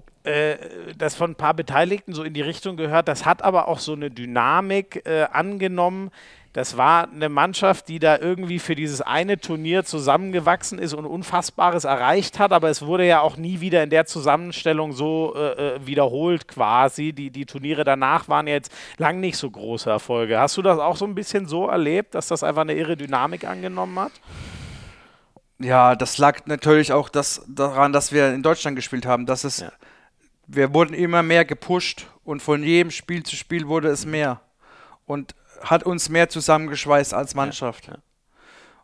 [0.99, 3.93] das von ein paar Beteiligten so in die Richtung gehört, das hat aber auch so
[3.93, 6.11] eine Dynamik äh, angenommen,
[6.57, 11.85] das war eine Mannschaft, die da irgendwie für dieses eine Turnier zusammengewachsen ist und Unfassbares
[11.85, 15.87] erreicht hat, aber es wurde ja auch nie wieder in der Zusammenstellung so äh, äh,
[15.87, 17.13] wiederholt quasi.
[17.13, 20.39] Die, die Turniere danach waren jetzt lang nicht so große Erfolge.
[20.41, 23.45] Hast du das auch so ein bisschen so erlebt, dass das einfach eine irre Dynamik
[23.45, 24.13] angenommen hat?
[25.59, 29.27] Ja, das lag natürlich auch das, daran, dass wir in Deutschland gespielt haben.
[29.27, 29.73] Dass es, ja.
[30.47, 34.41] Wir wurden immer mehr gepusht und von jedem Spiel zu Spiel wurde es mehr.
[35.07, 37.87] Und hat uns mehr zusammengeschweißt als Mannschaft.
[37.87, 37.99] Ja, ja.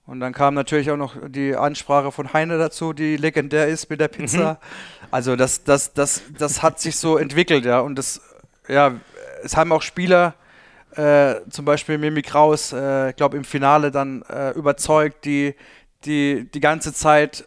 [0.05, 4.01] Und dann kam natürlich auch noch die Ansprache von Heine dazu, die legendär ist mit
[4.01, 4.55] der Pizza.
[4.55, 5.07] Mhm.
[5.13, 7.81] Also das, das, das, das hat sich so entwickelt, ja.
[7.81, 8.21] Und das,
[8.69, 8.95] ja,
[9.45, 10.35] es haben auch Spieler,
[10.97, 15.55] äh, zum Beispiel Mimi Kraus, äh, ich äh, glaube im Finale dann äh, überzeugt, die,
[16.05, 17.45] die die ganze Zeit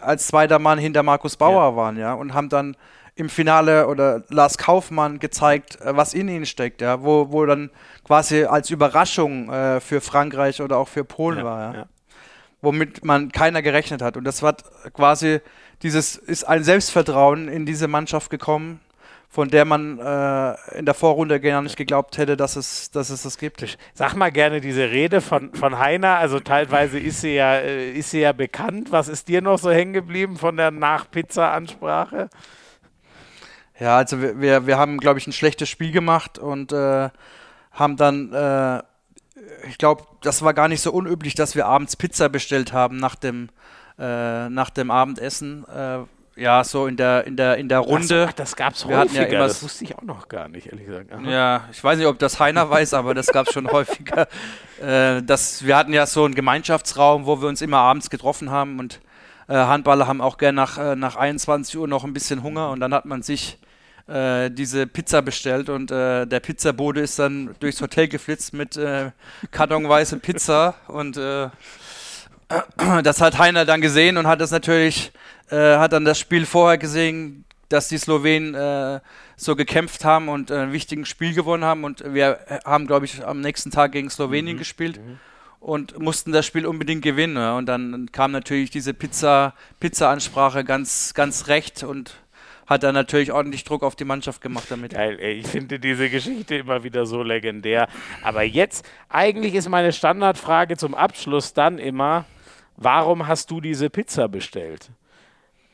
[0.00, 1.76] als zweiter Mann hinter Markus Bauer ja.
[1.76, 2.76] waren, ja, und haben dann
[3.18, 7.70] im Finale oder Lars Kaufmann gezeigt, äh, was in ihnen steckt, ja, wo, wo dann
[8.04, 11.86] quasi als Überraschung äh, für Frankreich oder auch für Polen ja, war, ja.
[12.60, 14.16] Womit man keiner gerechnet hat.
[14.16, 14.56] Und das war
[14.92, 15.40] quasi
[15.82, 18.80] dieses, ist ein Selbstvertrauen in diese Mannschaft gekommen,
[19.28, 23.22] von der man äh, in der Vorrunde gar nicht geglaubt hätte, dass es, dass es
[23.22, 23.78] das gibt.
[23.94, 28.10] Sag mal gerne diese Rede von, von Heiner, also teilweise ist sie, ja, äh, ist
[28.10, 28.90] sie ja bekannt.
[28.90, 32.28] Was ist dir noch so hängen geblieben von der Nach-Pizza-Ansprache?
[33.80, 37.10] Ja, also wir, wir, wir haben, glaube ich, ein schlechtes Spiel gemacht und äh,
[37.72, 38.82] haben dann, äh,
[39.68, 43.14] ich glaube, das war gar nicht so unüblich, dass wir abends Pizza bestellt haben nach
[43.14, 43.50] dem,
[43.98, 45.64] äh, nach dem Abendessen.
[45.68, 46.00] Äh,
[46.40, 48.26] ja, so in der, in der, in der Runde.
[48.28, 50.86] Ach, das gab es häufiger, ja immer, das wusste ich auch noch gar nicht, ehrlich
[50.86, 51.12] gesagt.
[51.12, 51.28] Aha.
[51.28, 54.28] Ja, ich weiß nicht, ob das Heiner weiß, aber das gab es schon häufiger.
[54.80, 58.78] Äh, das, wir hatten ja so einen Gemeinschaftsraum, wo wir uns immer abends getroffen haben
[58.78, 59.00] und
[59.48, 62.94] äh, Handballer haben auch gerne nach, nach 21 Uhr noch ein bisschen Hunger und dann
[62.94, 63.58] hat man sich
[64.08, 69.10] äh, diese Pizza bestellt und äh, der Pizzabote ist dann durchs Hotel geflitzt mit äh,
[69.50, 71.48] kartonweise Pizza und äh,
[73.02, 75.12] das hat Heiner dann gesehen und hat das natürlich,
[75.50, 79.00] äh, hat dann das Spiel vorher gesehen, dass die Slowenen äh,
[79.36, 83.42] so gekämpft haben und ein wichtiges Spiel gewonnen haben und wir haben, glaube ich, am
[83.42, 84.58] nächsten Tag gegen Slowenien mhm.
[84.58, 84.98] gespielt.
[84.98, 85.18] Mhm
[85.60, 87.36] und mussten das Spiel unbedingt gewinnen.
[87.36, 92.14] Und dann kam natürlich diese Pizza, Pizza-Ansprache ganz, ganz recht und
[92.68, 94.92] hat er natürlich ordentlich Druck auf die Mannschaft gemacht damit.
[94.92, 97.88] Geil, ey, ich finde diese Geschichte immer wieder so legendär.
[98.22, 102.26] Aber jetzt, eigentlich ist meine Standardfrage zum Abschluss dann immer,
[102.76, 104.90] warum hast du diese Pizza bestellt?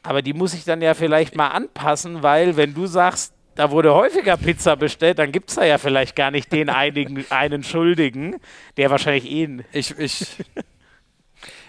[0.04, 3.94] Aber die muss ich dann ja vielleicht mal anpassen, weil wenn du sagst, da wurde
[3.94, 8.36] häufiger Pizza bestellt, dann gibt es da ja vielleicht gar nicht den einigen, einen Schuldigen,
[8.76, 9.48] der wahrscheinlich eh.
[9.72, 10.44] Ich, ich,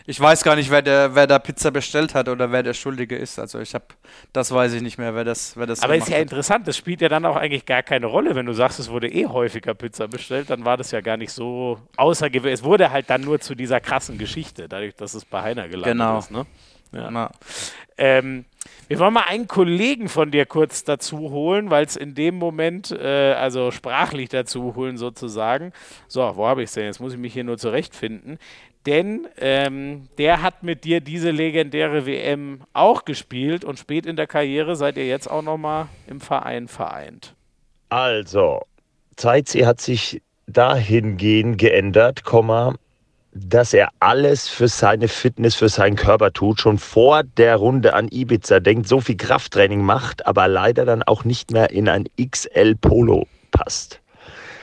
[0.08, 3.16] ich weiß gar nicht, wer, der, wer da Pizza bestellt hat oder wer der Schuldige
[3.16, 3.40] ist.
[3.40, 3.86] Also ich habe,
[4.34, 6.24] das weiß ich nicht mehr, wer das, wer das Aber ist ja hat.
[6.24, 9.08] interessant, das spielt ja dann auch eigentlich gar keine Rolle, wenn du sagst, es wurde
[9.08, 12.60] eh häufiger Pizza bestellt, dann war das ja gar nicht so außergewöhnlich.
[12.60, 15.94] Es wurde halt dann nur zu dieser krassen Geschichte, dadurch, dass es bei Heiner gelandet
[15.94, 16.20] genau.
[16.20, 16.32] ist.
[16.32, 16.46] Ne?
[16.92, 17.32] Ja.
[17.98, 18.46] Ähm,
[18.88, 22.92] wir wollen mal einen Kollegen von dir kurz dazu holen, weil es in dem Moment,
[22.92, 25.74] äh, also sprachlich dazu holen sozusagen.
[26.08, 26.86] So, wo habe ich es denn?
[26.86, 28.38] Jetzt muss ich mich hier nur zurechtfinden.
[28.86, 34.28] Denn ähm, der hat mit dir diese legendäre WM auch gespielt und spät in der
[34.28, 37.34] Karriere seid ihr jetzt auch nochmal im Verein vereint.
[37.90, 38.62] Also,
[39.16, 42.76] Zeitzi hat sich dahingehend geändert, Komma,
[43.34, 48.08] dass er alles für seine Fitness, für seinen Körper tut, schon vor der Runde an
[48.10, 52.76] Ibiza denkt, so viel Krafttraining macht, aber leider dann auch nicht mehr in ein XL
[52.76, 54.00] Polo passt.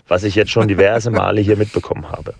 [0.09, 2.35] Was ich jetzt schon diverse Male hier mitbekommen habe.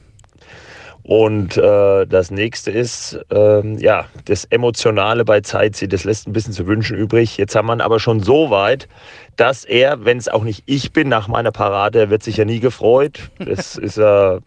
[1.05, 6.53] Und äh, das nächste ist, ähm, ja, das Emotionale bei Zeitzi, das lässt ein bisschen
[6.53, 7.36] zu wünschen übrig.
[7.38, 8.88] Jetzt haben wir aber schon so weit,
[9.36, 12.44] dass er, wenn es auch nicht ich bin, nach meiner Parade, er wird sich ja
[12.44, 13.30] nie gefreut.
[13.38, 14.38] Das ist ja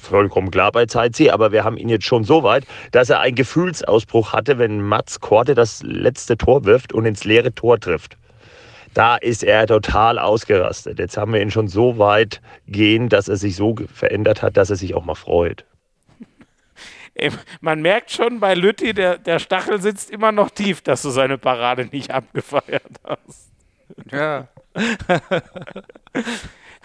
[0.00, 3.34] vollkommen klar bei Zeitzi, aber wir haben ihn jetzt schon so weit, dass er einen
[3.34, 8.16] Gefühlsausbruch hatte, wenn Mats Korte das letzte Tor wirft und ins leere Tor trifft.
[8.94, 10.98] Da ist er total ausgerastet.
[10.98, 14.70] Jetzt haben wir ihn schon so weit gehen, dass er sich so verändert hat, dass
[14.70, 15.64] er sich auch mal freut.
[17.60, 21.38] Man merkt schon bei Lütti, der, der Stachel sitzt immer noch tief, dass du seine
[21.38, 23.50] Parade nicht abgefeiert hast.
[24.10, 24.48] Ja.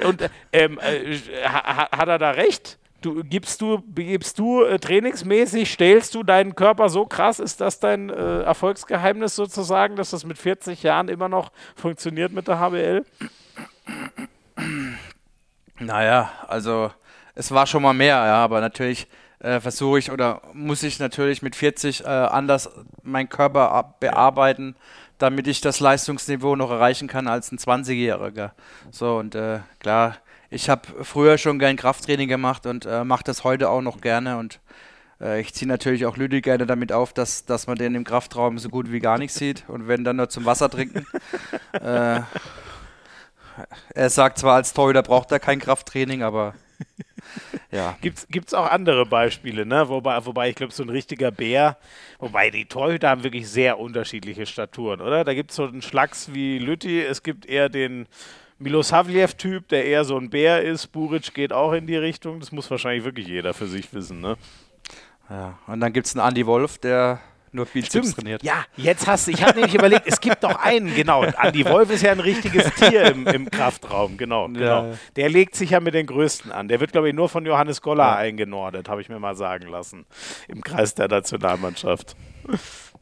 [0.03, 2.79] Und ähm, äh, hat er da recht?
[3.01, 7.39] Du, gibst du, gibst du äh, trainingsmäßig, stellst du deinen Körper so krass?
[7.39, 12.47] Ist das dein äh, Erfolgsgeheimnis sozusagen, dass das mit 40 Jahren immer noch funktioniert mit
[12.47, 13.05] der HBL?
[15.79, 16.91] Naja, also
[17.35, 19.07] es war schon mal mehr, ja, aber natürlich
[19.43, 22.69] äh, versuche ich oder muss ich natürlich mit 40 äh, anders
[23.03, 24.75] meinen Körper bearbeiten,
[25.17, 28.51] damit ich das Leistungsniveau noch erreichen kann als ein 20-Jähriger.
[28.89, 30.17] So und äh, klar,
[30.49, 34.37] ich habe früher schon gern Krafttraining gemacht und äh, mache das heute auch noch gerne
[34.37, 34.59] und
[35.19, 38.57] äh, ich ziehe natürlich auch Lüdi gerne damit auf, dass, dass man den im Kraftraum
[38.59, 41.05] so gut wie gar nicht sieht und wenn dann nur zum Wasser trinken.
[41.81, 42.21] Äh,
[43.95, 46.53] er sagt zwar als Torhüter braucht er kein Krafttraining, aber
[47.71, 47.97] ja.
[48.01, 49.89] Gibt es auch andere Beispiele, ne?
[49.89, 51.77] Wobei, wobei ich glaube, so ein richtiger Bär,
[52.19, 55.23] wobei die Torhüter haben wirklich sehr unterschiedliche Staturen, oder?
[55.23, 58.07] Da gibt es so einen Schlacks wie Lütti, es gibt eher den
[58.59, 60.87] Milosavljev-Typ, der eher so ein Bär ist.
[60.87, 62.39] Buric geht auch in die Richtung.
[62.39, 64.37] Das muss wahrscheinlich wirklich jeder für sich wissen, ne?
[65.29, 67.19] Ja, und dann gibt es einen Andy Wolf, der
[67.53, 68.43] nur Bizeps trainiert.
[68.43, 71.21] Ja, jetzt hast du, ich habe nämlich überlegt, es gibt doch einen, genau.
[71.21, 74.59] Andi Wolf ist ja ein richtiges Tier im, im Kraftraum, genau, genau.
[74.87, 74.97] Ja.
[75.15, 76.67] Der legt sich ja mit den Größten an.
[76.67, 78.15] Der wird, glaube ich, nur von Johannes Goller ja.
[78.15, 80.05] eingenordet, habe ich mir mal sagen lassen,
[80.47, 82.15] im Kreis der Nationalmannschaft.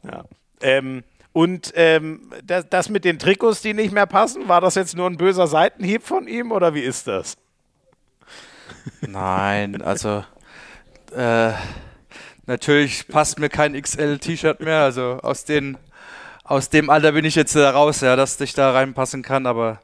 [0.04, 0.24] Ja.
[0.60, 4.96] Ähm, und ähm, das, das, mit den Trikots, die nicht mehr passen, war das jetzt
[4.96, 7.36] nur ein böser Seitenhieb von ihm oder wie ist das?
[9.00, 10.24] Nein, also
[11.16, 11.52] äh,
[12.46, 14.82] natürlich passt mir kein XL-T-Shirt mehr.
[14.82, 15.76] Also aus, den,
[16.44, 19.46] aus dem Alter bin ich jetzt äh, raus, ja, dass ich da reinpassen kann.
[19.46, 19.80] Aber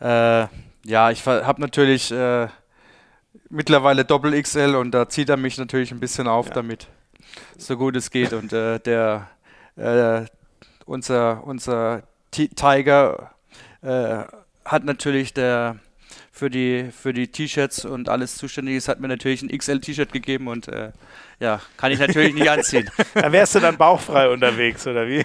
[0.00, 0.46] äh,
[0.84, 2.48] ja, ich habe natürlich äh,
[3.48, 6.54] mittlerweile Doppel XL und da zieht er mich natürlich ein bisschen auf ja.
[6.54, 6.88] damit,
[7.56, 8.32] so gut es geht.
[8.32, 9.28] Und äh, der
[9.76, 10.24] äh,
[10.86, 13.30] unser, unser Tiger
[13.82, 14.24] äh,
[14.64, 15.76] hat natürlich der
[16.30, 20.48] für die, für die T-Shirts und alles zuständig ist, hat mir natürlich ein XL-T-Shirt gegeben
[20.48, 20.66] und
[21.42, 22.88] ja, kann ich natürlich nicht anziehen.
[23.14, 25.24] Da wärst du dann bauchfrei unterwegs, oder wie?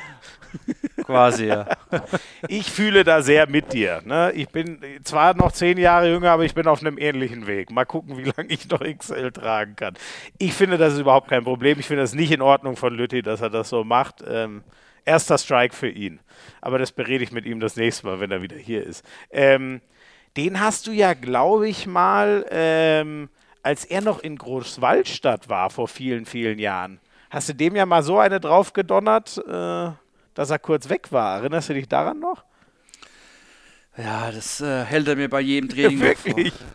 [1.04, 1.68] Quasi, ja.
[2.48, 4.02] Ich fühle da sehr mit dir.
[4.04, 4.32] Ne?
[4.34, 7.70] Ich bin zwar noch zehn Jahre jünger, aber ich bin auf einem ähnlichen Weg.
[7.70, 9.94] Mal gucken, wie lange ich noch XL tragen kann.
[10.40, 11.80] Ich finde, das ist überhaupt kein Problem.
[11.80, 14.24] Ich finde das nicht in Ordnung von Lütti, dass er das so macht.
[14.28, 14.64] Ähm,
[15.06, 16.20] erster Strike für ihn.
[16.62, 19.06] Aber das berede ich mit ihm das nächste Mal, wenn er wieder hier ist.
[19.30, 19.82] Ähm,
[20.36, 23.30] den hast du ja, glaube ich, mal, ähm,
[23.68, 27.02] als er noch in Großwaldstadt war vor vielen, vielen Jahren.
[27.30, 29.92] Hast du dem ja mal so eine draufgedonnert, äh,
[30.34, 31.40] dass er kurz weg war?
[31.40, 32.46] Erinnerst du dich daran noch?
[33.98, 36.54] Ja, das äh, hält er mir bei jedem Training ja, wirklich?
[36.54, 36.68] vor.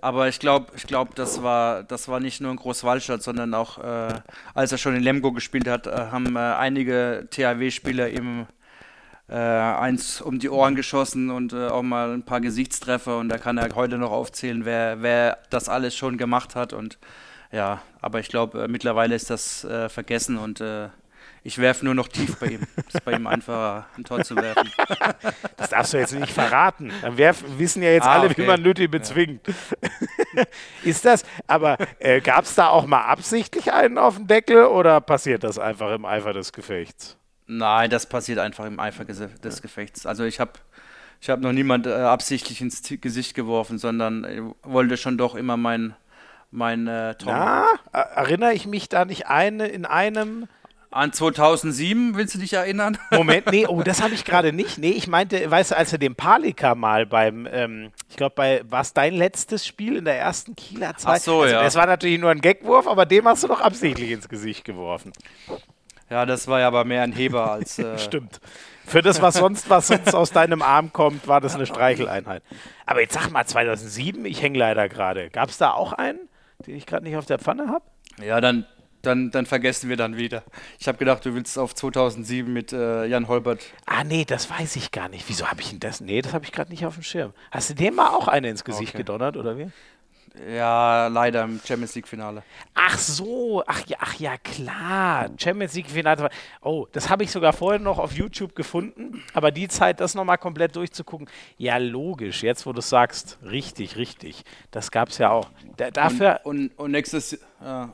[0.00, 3.76] Aber ich glaube, ich glaub, das, war, das war nicht nur in Großwaldstadt, sondern auch,
[3.76, 4.14] äh,
[4.54, 8.46] als er schon in Lemgo gespielt hat, äh, haben äh, einige THW-Spieler ihm
[9.28, 13.38] äh, eins um die Ohren geschossen und äh, auch mal ein paar Gesichtstreffer und da
[13.38, 16.98] kann er heute noch aufzählen, wer, wer das alles schon gemacht hat und
[17.52, 20.88] ja, aber ich glaube, äh, mittlerweile ist das äh, vergessen und äh,
[21.46, 22.62] Ich werfe nur noch tief bei ihm.
[22.88, 24.70] Ist bei ihm einfach ein Tor zu werfen.
[25.56, 26.90] Das darfst du jetzt nicht verraten.
[27.02, 28.42] Dann werf, wissen ja jetzt Ah, alle, okay.
[28.42, 29.40] wie man Lütti bezwingt.
[30.84, 35.00] Ist das, aber äh, gab es da auch mal absichtlich einen auf den Deckel oder
[35.00, 37.16] passiert das einfach im Eifer des Gefechts?
[37.46, 40.06] Nein, das passiert einfach im Eifer des Gefechts.
[40.06, 40.52] Also ich habe
[41.20, 45.56] ich hab noch niemand äh, absichtlich ins Gesicht geworfen, sondern äh, wollte schon doch immer
[45.56, 45.94] mein,
[46.50, 47.32] mein äh, Tor.
[47.32, 50.46] Na, er- erinnere ich mich da nicht eine, in einem
[50.90, 52.96] An 2007, willst du dich erinnern?
[53.10, 54.78] Moment, nee, oh, das habe ich gerade nicht.
[54.78, 58.62] Nee, ich meinte, weißt du, als er den Palika mal beim, ähm, ich glaube, bei,
[58.70, 61.20] war es dein letztes Spiel in der ersten Kieler Zeit?
[61.20, 61.62] Ach so, also, ja.
[61.62, 65.12] Das war natürlich nur ein Gagwurf, aber dem hast du doch absichtlich ins Gesicht geworfen.
[66.10, 67.78] Ja, das war ja aber mehr ein Heber als.
[67.78, 68.40] Äh, Stimmt.
[68.86, 72.42] Für das, was sonst, was sonst aus deinem Arm kommt, war das eine Streicheleinheit.
[72.84, 75.30] Aber jetzt sag mal, 2007, ich hänge leider gerade.
[75.30, 76.18] Gab es da auch einen,
[76.66, 77.84] den ich gerade nicht auf der Pfanne habe?
[78.22, 78.66] Ja, dann,
[79.00, 80.42] dann, dann vergessen wir dann wieder.
[80.78, 83.60] Ich habe gedacht, du willst auf 2007 mit äh, Jan Holbert.
[83.86, 85.24] Ah, nee, das weiß ich gar nicht.
[85.28, 86.02] Wieso habe ich denn das?
[86.02, 87.32] Nee, das habe ich gerade nicht auf dem Schirm.
[87.50, 88.98] Hast du dem mal auch eine ins Gesicht Okay.
[88.98, 89.70] gedonnert, oder wie?
[90.48, 92.42] Ja, leider im Champions League-Finale.
[92.74, 95.30] Ach so, ach ja, ach ja, klar.
[95.38, 96.28] Champions League Finale.
[96.60, 99.22] Oh, das habe ich sogar vorher noch auf YouTube gefunden.
[99.32, 102.42] Aber die Zeit, das nochmal komplett durchzugucken, ja, logisch.
[102.42, 104.44] Jetzt, wo du es sagst, richtig, richtig.
[104.72, 105.50] Das gab es ja auch.
[105.76, 106.40] Da, dafür.
[106.42, 107.38] Und, und, nächstes, äh,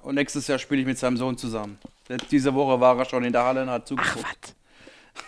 [0.03, 1.79] und nächstes Jahr spiele ich mit seinem Sohn zusammen.
[2.31, 4.55] Diese Woche war er schon in der Halle und hat ach, zugeguckt.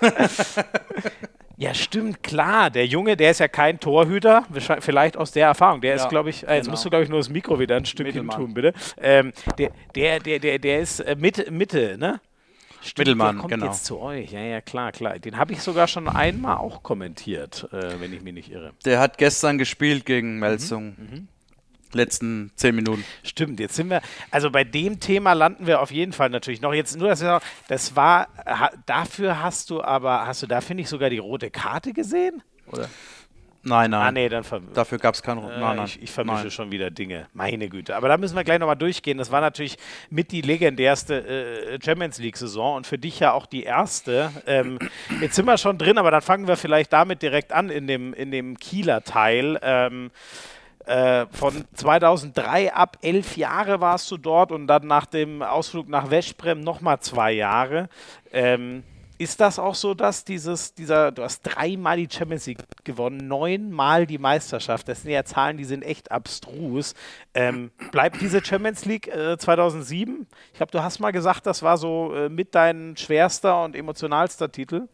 [0.00, 0.64] was?
[1.56, 2.70] ja, stimmt, klar.
[2.70, 4.44] Der Junge, der ist ja kein Torhüter.
[4.80, 5.80] Vielleicht aus der Erfahrung.
[5.80, 6.72] Der ist, Ja, glaube ich, äh, jetzt genau.
[6.72, 8.36] musst du, glaube ich, nur das Mikro wieder ein Stück hin Mittelmann.
[8.36, 8.72] tun, bitte.
[9.00, 12.20] Ähm, der, der, der, der, der ist äh, Mitte, Mitte, ne?
[12.80, 13.66] Stimmt, Mittelmann, der kommt genau.
[13.66, 14.32] jetzt zu euch.
[14.32, 15.18] Ja, ja, klar, klar.
[15.18, 18.72] Den habe ich sogar schon einmal auch kommentiert, äh, wenn ich mich nicht irre.
[18.84, 21.28] Der hat gestern gespielt gegen Melsung.
[21.94, 23.04] Letzten zehn Minuten.
[23.22, 26.74] Stimmt, jetzt sind wir, also bei dem Thema landen wir auf jeden Fall natürlich noch.
[26.74, 28.28] Jetzt nur, dass wir noch, das war,
[28.86, 32.42] dafür hast du aber, hast du dafür nicht sogar die rote Karte gesehen?
[32.66, 32.88] Oder?
[33.64, 34.02] Nein, nein.
[34.02, 35.38] Ah, nee, dann Dafür gab es keinen.
[35.38, 35.86] Äh, nein, nein.
[35.86, 36.50] Ich, ich vermische Nein.
[36.50, 37.28] schon wieder Dinge.
[37.32, 37.94] Meine Güte.
[37.94, 39.18] Aber da müssen wir gleich nochmal durchgehen.
[39.18, 39.76] Das war natürlich
[40.10, 44.32] mit die legendärste äh, Champions League-Saison und für dich ja auch die erste.
[44.46, 44.80] Ähm,
[45.20, 48.14] jetzt sind wir schon drin, aber dann fangen wir vielleicht damit direkt an in dem,
[48.14, 49.60] in dem Kieler Teil.
[49.62, 50.10] Ähm,
[50.86, 56.10] äh, von 2003 ab elf Jahre warst du dort und dann nach dem Ausflug nach
[56.10, 57.88] Westbrem nochmal zwei Jahre.
[58.32, 58.82] Ähm,
[59.22, 64.06] ist das auch so, dass dieses, dieser, du hast dreimal die Champions League gewonnen, neunmal
[64.06, 66.94] die Meisterschaft, das sind ja Zahlen, die sind echt abstrus.
[67.32, 70.26] Ähm, bleibt diese Champions League äh, 2007?
[70.52, 74.50] Ich glaube, du hast mal gesagt, das war so äh, mit dein schwerster und emotionalster
[74.50, 74.88] Titel.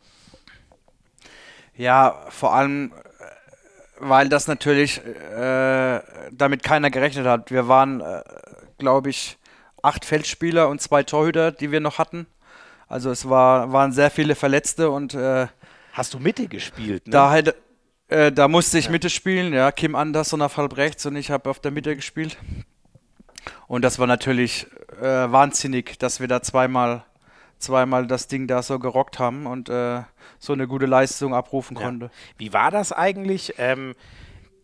[1.75, 2.93] Ja, vor allem,
[4.01, 6.01] weil das natürlich äh,
[6.33, 7.51] damit keiner gerechnet hat.
[7.51, 8.23] Wir waren, äh,
[8.79, 9.39] glaube ich,
[9.83, 12.27] acht Feldspieler und zwei Torhüter, die wir noch hatten.
[12.89, 15.47] Also es war, waren sehr viele Verletzte und äh,
[15.93, 17.07] Hast du Mitte gespielt?
[17.07, 17.11] Ne?
[17.11, 17.37] da,
[18.09, 19.53] äh, da musste ich Mitte spielen.
[19.53, 22.39] Ja, Kim Anderson auf halb rechts und ich habe auf der Mitte gespielt.
[23.67, 24.67] Und das war natürlich
[25.01, 27.05] äh, wahnsinnig, dass wir da zweimal,
[27.59, 30.03] zweimal das Ding da so gerockt haben und äh,
[30.39, 31.85] so eine gute Leistung abrufen Ja.
[31.85, 32.11] konnte.
[32.37, 33.55] Wie war das eigentlich?
[33.59, 33.95] Ähm,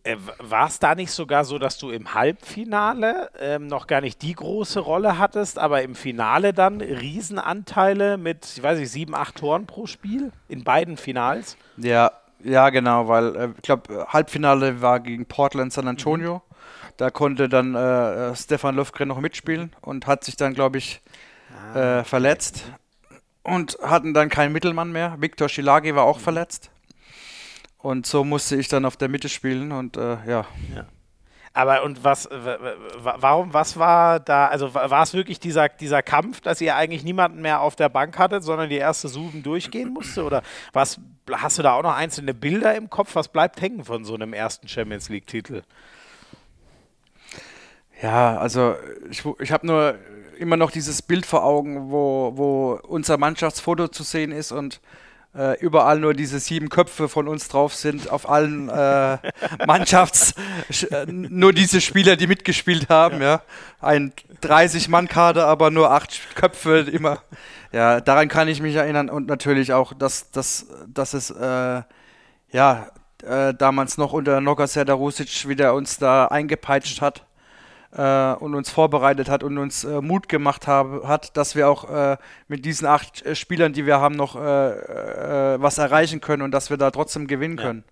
[0.03, 4.21] äh, war es da nicht sogar so, dass du im Halbfinale ähm, noch gar nicht
[4.21, 9.37] die große Rolle hattest, aber im Finale dann Riesenanteile mit, ich weiß nicht, sieben, acht
[9.37, 11.57] Toren pro Spiel in beiden Finals?
[11.77, 12.11] Ja,
[12.43, 16.43] ja, genau, weil äh, ich glaube, Halbfinale war gegen Portland San Antonio.
[16.97, 21.01] Da konnte dann äh, äh, Stefan Löfgren noch mitspielen und hat sich dann, glaube ich,
[21.73, 22.71] äh, verletzt.
[23.45, 25.17] Und hatten dann keinen Mittelmann mehr.
[25.19, 26.71] Viktor Schilagi war auch verletzt.
[27.77, 30.47] Und so musste ich dann auf der Mitte spielen und äh, ja.
[31.53, 36.41] Aber und was, warum, was war da, also wa- war es wirklich dieser, dieser Kampf,
[36.41, 40.23] dass ihr eigentlich niemanden mehr auf der Bank hattet, sondern die erste Suben durchgehen musste?
[40.23, 40.41] Oder
[40.73, 40.99] was,
[41.31, 43.13] hast du da auch noch einzelne Bilder im Kopf?
[43.13, 45.61] Was bleibt hängen von so einem ersten Champions League-Titel?
[48.01, 48.75] Ja, also
[49.11, 49.99] ich, ich habe nur
[50.37, 54.81] immer noch dieses Bild vor Augen, wo, wo unser Mannschaftsfoto zu sehen ist und
[55.35, 59.17] äh, überall nur diese sieben Köpfe von uns drauf sind, auf allen äh,
[59.67, 60.33] Mannschafts,
[60.71, 63.41] sch- äh, nur diese Spieler, die mitgespielt haben, ja.
[63.81, 67.21] Ein 30-Mann-Kader, aber nur acht Köpfe immer.
[67.73, 71.81] Ja, daran kann ich mich erinnern und natürlich auch, dass, dass, dass es äh,
[72.51, 72.87] ja
[73.23, 77.25] äh, damals noch unter Noga Serdarusic wieder uns da eingepeitscht hat
[77.95, 81.89] äh, und uns vorbereitet hat und uns äh, Mut gemacht habe, hat, dass wir auch
[81.89, 82.17] äh,
[82.47, 86.51] mit diesen acht äh, Spielern, die wir haben, noch äh, äh, was erreichen können und
[86.51, 87.63] dass wir da trotzdem gewinnen Ja.
[87.63, 87.83] können.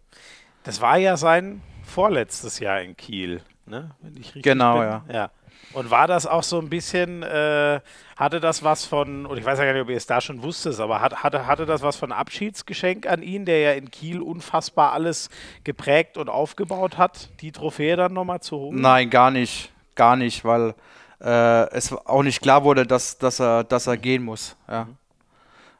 [0.63, 3.41] Das war ja sein vorletztes Jahr in Kiel.
[3.65, 3.91] ne?
[4.01, 4.83] Wenn ich richtig Genau, bin.
[4.83, 5.03] ja.
[5.11, 5.29] ja.
[5.73, 7.79] Und war das auch so ein bisschen, äh,
[8.15, 10.43] hatte das was von, und ich weiß ja gar nicht, ob ihr es da schon
[10.43, 14.21] wusstet, aber hat, hatte, hatte das was von Abschiedsgeschenk an ihn, der ja in Kiel
[14.21, 15.29] unfassbar alles
[15.63, 18.81] geprägt und aufgebaut hat, die Trophäe dann nochmal zu holen?
[18.81, 19.72] Nein, gar nicht.
[19.95, 20.73] Gar nicht, weil
[21.21, 24.55] äh, es auch nicht klar wurde, dass, dass, er, dass er gehen muss.
[24.67, 24.87] Ja.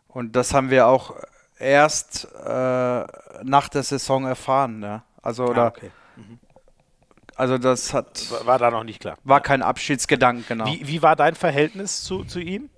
[0.08, 1.16] Und das haben wir auch
[1.58, 2.48] erst äh,
[3.44, 4.82] nach der Saison erfahren.
[4.84, 5.04] Ja.
[5.22, 5.92] Also, oder, Ah, okay.
[7.36, 9.18] also das hat, War- War da noch nicht klar.
[9.24, 10.66] war kein Abschiedsgedanke, genau.
[10.66, 12.70] Wie, wie war dein Verhältnis zu, zu ihm?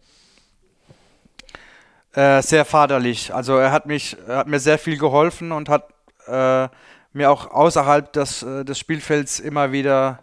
[2.13, 3.33] Äh, sehr vaterlich.
[3.33, 5.89] Also er hat mich, er hat mir sehr viel geholfen und hat
[6.27, 6.69] äh,
[7.11, 10.19] mir auch außerhalb des, äh, des Spielfelds immer wieder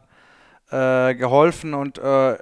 [0.72, 2.36] äh, geholfen und äh,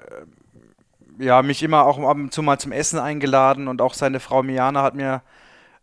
[1.18, 4.42] ja, mich immer auch ab und zu mal zum Essen eingeladen und auch seine Frau
[4.42, 5.22] Miana hat mir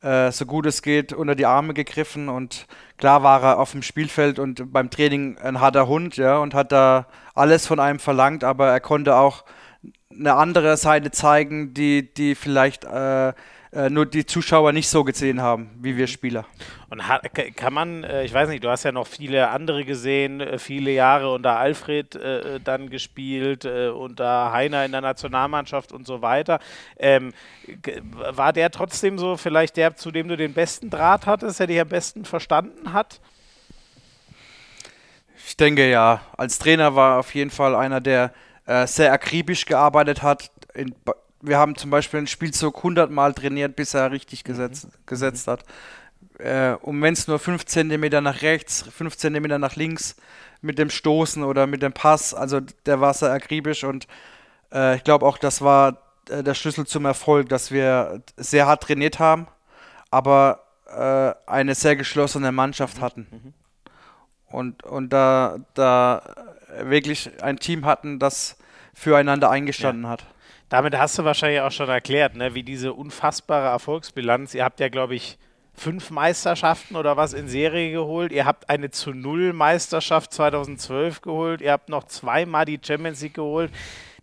[0.01, 2.67] äh, so gut es geht unter die Arme gegriffen und
[2.97, 6.71] klar war er auf dem Spielfeld und beim Training ein harter Hund, ja, und hat
[6.71, 9.43] da alles von einem verlangt, aber er konnte auch
[10.11, 13.33] eine andere Seite zeigen, die, die vielleicht äh,
[13.89, 16.45] nur die Zuschauer nicht so gesehen haben, wie wir Spieler.
[16.89, 17.03] Und
[17.55, 20.91] kann man, äh, ich weiß nicht, du hast ja noch viele andere gesehen, äh, viele
[20.91, 26.59] Jahre unter Alfred äh, dann gespielt, äh, unter Heiner in der Nationalmannschaft und so weiter.
[26.97, 27.33] Ähm,
[28.13, 31.79] war der trotzdem so vielleicht der, zu dem du den besten Draht hattest, der dich
[31.79, 33.19] am besten verstanden hat?
[35.45, 38.33] Ich denke ja, als Trainer war er auf jeden Fall einer, der
[38.65, 40.51] äh, sehr akribisch gearbeitet hat.
[40.73, 40.95] In,
[41.41, 45.63] wir haben zum Beispiel einen Spielzug 100 Mal trainiert, bis er richtig gesetzt, gesetzt hat.
[46.39, 50.15] Äh, und wenn es nur 5 cm nach rechts, 5 cm nach links
[50.61, 54.07] mit dem Stoßen oder mit dem Pass, also der war sehr akribisch und
[54.71, 55.97] äh, ich glaube auch, das war
[56.29, 59.47] äh, der Schlüssel zum Erfolg, dass wir sehr hart trainiert haben,
[60.11, 63.53] aber äh, eine sehr geschlossene Mannschaft hatten.
[64.49, 66.21] Und, und da, da
[66.83, 68.57] wirklich ein Team hatten, das
[68.93, 70.25] füreinander eingestanden hat.
[70.69, 74.53] Damit hast du wahrscheinlich auch schon erklärt, ne, wie diese unfassbare Erfolgsbilanz.
[74.53, 75.37] Ihr habt ja, glaube ich,
[75.73, 78.31] fünf Meisterschaften oder was in Serie geholt.
[78.31, 81.61] Ihr habt eine zu Null Meisterschaft 2012 geholt.
[81.61, 83.71] Ihr habt noch zweimal die Champions League geholt.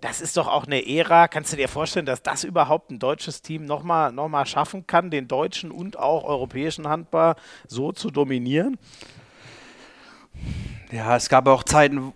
[0.01, 1.29] Das ist doch auch eine Ära.
[1.29, 5.11] Kannst du dir vorstellen, dass das überhaupt ein deutsches Team nochmal noch mal schaffen kann,
[5.11, 7.37] den deutschen und auch europäischen Handball
[7.67, 8.77] so zu dominieren?
[10.91, 12.13] Ja, es gab auch Zeiten,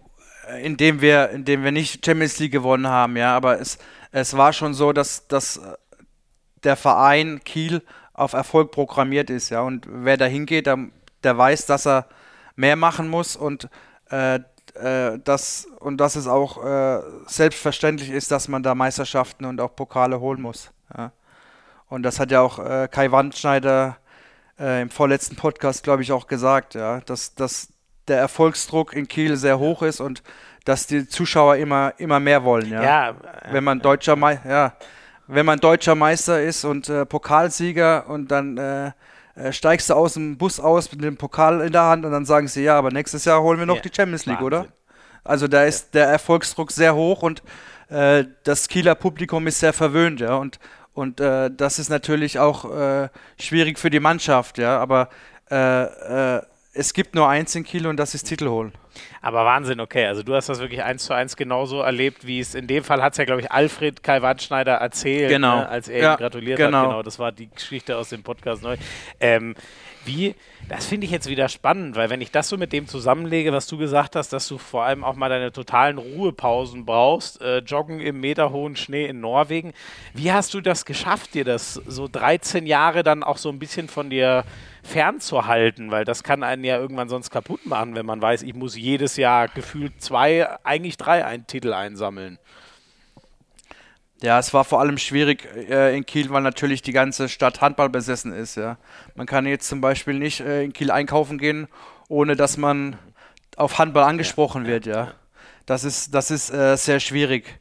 [0.63, 3.79] in denen wir, in denen wir nicht Champions League gewonnen haben, ja, aber es,
[4.11, 5.77] es war schon so, dass, dass äh,
[6.65, 7.83] der Verein Kiel
[8.13, 10.79] auf Erfolg programmiert ist, ja, und wer da hingeht, der,
[11.23, 12.07] der weiß, dass er
[12.57, 13.69] mehr machen muss und
[14.11, 14.41] äh,
[14.75, 19.75] äh, das, und dass es auch äh, selbstverständlich ist, dass man da Meisterschaften und auch
[19.75, 20.71] Pokale holen muss.
[20.97, 21.13] Ja.
[21.89, 23.97] Und das hat ja auch äh, Kai Wandschneider
[24.59, 27.69] äh, im vorletzten Podcast, glaube ich, auch gesagt, ja, dass, dass
[28.09, 30.23] der Erfolgsdruck in Kiel sehr hoch ist und
[30.69, 32.71] dass die Zuschauer immer, immer mehr wollen.
[32.71, 32.83] Ja.
[32.83, 33.15] Ja, äh,
[33.53, 34.75] wenn man deutscher Mei ja,
[35.27, 38.93] wenn man deutscher Meister ist und äh, Pokalsieger und dann äh,
[39.35, 42.27] äh, steigst du aus dem Bus aus mit dem Pokal in der Hand und dann
[42.27, 44.59] sagen sie, ja, aber nächstes Jahr holen wir noch Ja, die Champions League, oder?
[44.59, 44.73] Wahnsinn.
[45.25, 47.43] Also da ist der Erfolgsdruck sehr hoch und
[47.89, 50.35] äh, das Kieler Publikum ist sehr verwöhnt, ja.
[50.35, 50.59] Und,
[50.93, 53.09] und äh, das ist natürlich auch
[53.39, 54.79] schwierig für die Mannschaft, ja.
[54.79, 55.09] Aber
[55.51, 58.73] es gibt nur eins in Kiel und das ist Titel holen.
[59.23, 60.07] Aber Wahnsinn, okay.
[60.07, 63.03] Also du hast das wirklich eins zu eins genauso erlebt, wie es in dem Fall
[63.03, 65.57] hat es ja, glaube ich, Alfred Kai Wandschneider erzählt, Genau.
[65.61, 66.79] ne, als er Ja, ihm gratuliert genau.
[66.79, 66.85] hat.
[66.89, 68.77] Genau, das war die Geschichte aus dem Podcast neu.
[69.21, 69.55] Ähm,
[70.05, 70.35] wie,
[70.71, 73.67] das finde ich jetzt wieder spannend, weil wenn ich das so mit dem zusammenlege, was
[73.67, 78.01] du gesagt hast, dass du vor allem auch mal deine totalen Ruhepausen brauchst, äh, joggen
[78.01, 79.75] im meterhohen Schnee in Norwegen.
[80.15, 83.89] Wie hast du das geschafft, dir das so 13 Jahre dann auch so ein bisschen
[83.89, 84.45] von dir
[84.89, 88.77] fernzuhalten, weil das kann einen ja irgendwann sonst kaputt machen, wenn man weiß, ich muss
[88.77, 92.39] jedes Jahr gefühlt zwei, eigentlich drei ein Titel einsammeln.
[94.21, 97.89] Ja, es war vor allem schwierig äh, in Kiel, weil natürlich die ganze Stadt Handball
[97.89, 98.57] besessen ist.
[98.57, 98.77] Ja.
[99.15, 101.69] Man kann jetzt zum Beispiel nicht äh, in Kiel einkaufen gehen,
[102.09, 102.99] ohne dass man
[103.57, 104.87] auf Handball angesprochen wird.
[104.87, 105.13] Ja.
[105.67, 107.61] Das ist, das ist äh, sehr schwierig.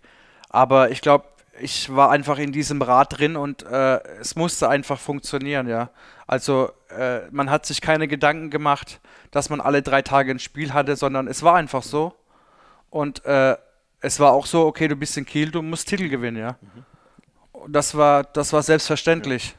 [0.49, 1.25] Aber ich glaube,
[1.59, 5.67] ich war einfach in diesem Rad drin und äh, es musste einfach funktionieren.
[5.67, 5.91] Ja.
[6.27, 8.99] Also äh, man hat sich keine Gedanken gemacht,
[9.31, 12.13] dass man alle drei Tage ein Spiel hatte, sondern es war einfach so.
[12.89, 13.55] Und äh,
[14.01, 16.57] es war auch so, okay, du bist in Kiel, du musst Titel gewinnen, ja.
[17.53, 19.55] Und Das war, das war selbstverständlich.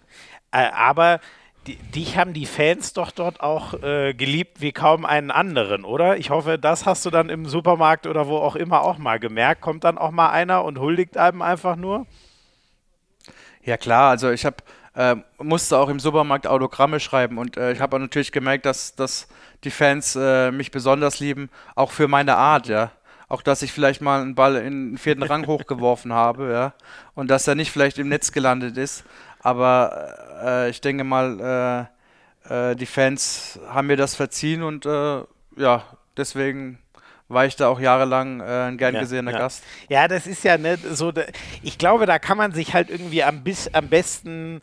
[0.53, 1.21] Äh, aber
[1.67, 6.17] die, dich haben die Fans doch dort auch äh, geliebt wie kaum einen anderen, oder?
[6.17, 9.61] Ich hoffe, das hast du dann im Supermarkt oder wo auch immer auch mal gemerkt.
[9.61, 12.07] Kommt dann auch mal einer und huldigt einem einfach nur?
[13.63, 14.57] Ja klar, also ich habe
[14.99, 19.29] äh, musste auch im Supermarkt Autogramme schreiben und äh, ich habe natürlich gemerkt, dass, dass
[19.63, 22.91] die Fans äh, mich besonders lieben, auch für meine Art, ja.
[23.29, 26.73] Auch dass ich vielleicht mal einen Ball in den vierten Rang hochgeworfen habe, ja.
[27.15, 29.05] Und dass er nicht vielleicht im Netz gelandet ist.
[29.41, 31.89] Aber äh, ich denke mal,
[32.51, 35.85] äh, äh, die Fans haben mir das verziehen und ja,
[36.17, 36.79] deswegen
[37.29, 39.39] war ich da auch jahrelang äh, ein gern gesehener ja.
[39.39, 39.63] Gast.
[39.89, 41.13] Ja, das ist ja ne, so.
[41.63, 44.63] Ich glaube, da kann man sich halt irgendwie am, bis, am besten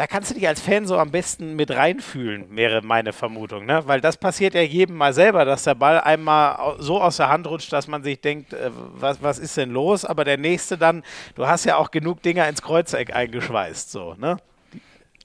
[0.00, 3.66] da kannst du dich als Fan so am besten mit reinfühlen, wäre meine Vermutung.
[3.66, 3.82] Ne?
[3.86, 7.46] Weil das passiert ja jedem mal selber, dass der Ball einmal so aus der Hand
[7.46, 10.06] rutscht, dass man sich denkt, äh, was, was ist denn los?
[10.06, 11.02] Aber der nächste dann,
[11.34, 14.38] du hast ja auch genug Dinger ins Kreuzeck eingeschweißt, so, ne?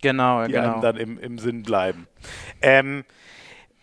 [0.01, 0.73] genau, die genau.
[0.73, 2.05] einem dann im, im Sinn bleiben.
[2.61, 3.05] Ähm,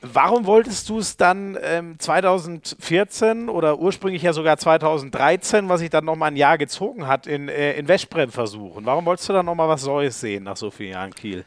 [0.05, 6.05] Warum wolltest du es dann ähm, 2014 oder ursprünglich ja sogar 2013, was sich dann
[6.05, 8.85] nochmal ein Jahr gezogen hat, in, äh, in Westbrem versuchen?
[8.85, 11.45] Warum wolltest du dann nochmal was Neues sehen nach so vielen Jahren Kiel?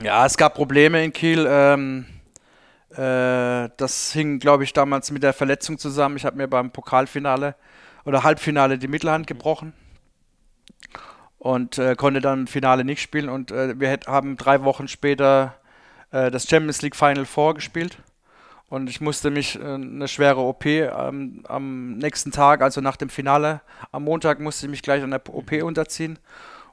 [0.00, 1.46] Ja, es gab Probleme in Kiel.
[1.46, 2.06] Ähm,
[2.92, 6.16] äh, das hing, glaube ich, damals mit der Verletzung zusammen.
[6.16, 7.54] Ich habe mir beim Pokalfinale
[8.06, 9.74] oder Halbfinale die Mittelhand gebrochen
[11.38, 13.28] und äh, konnte dann Finale nicht spielen.
[13.28, 15.54] Und äh, wir haben drei Wochen später
[16.10, 17.98] äh, das Champions League Final Four gespielt.
[18.68, 23.08] Und ich musste mich äh, eine schwere OP ähm, am nächsten Tag, also nach dem
[23.08, 23.60] Finale,
[23.92, 26.18] am Montag musste ich mich gleich an der OP unterziehen.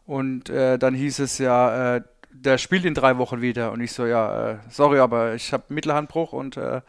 [0.05, 2.01] Und äh, dann hieß es ja, äh,
[2.31, 3.72] der spielt in drei Wochen wieder.
[3.72, 6.81] Und ich so, ja, äh, sorry, aber ich habe Mittelhandbruch und äh,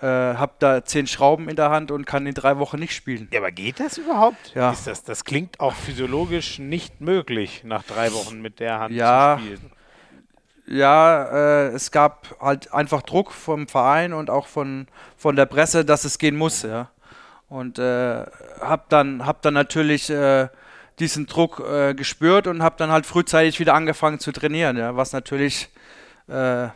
[0.00, 3.28] habe da zehn Schrauben in der Hand und kann in drei Wochen nicht spielen.
[3.32, 4.52] Ja, aber geht das überhaupt?
[4.54, 4.70] Ja.
[4.70, 9.36] Ist das, das klingt auch physiologisch nicht möglich, nach drei Wochen mit der Hand Ja.
[9.38, 9.70] zu spielen.
[10.70, 14.86] Ja, äh, es gab halt einfach Druck vom Verein und auch von,
[15.16, 16.90] von der Presse, dass es gehen muss, ja.
[17.48, 18.26] Und äh,
[18.60, 20.48] hab dann, hab dann natürlich äh,
[20.98, 25.12] diesen Druck äh, gespürt und hab dann halt frühzeitig wieder angefangen zu trainieren, ja, was
[25.12, 25.70] natürlich
[26.26, 26.68] äh,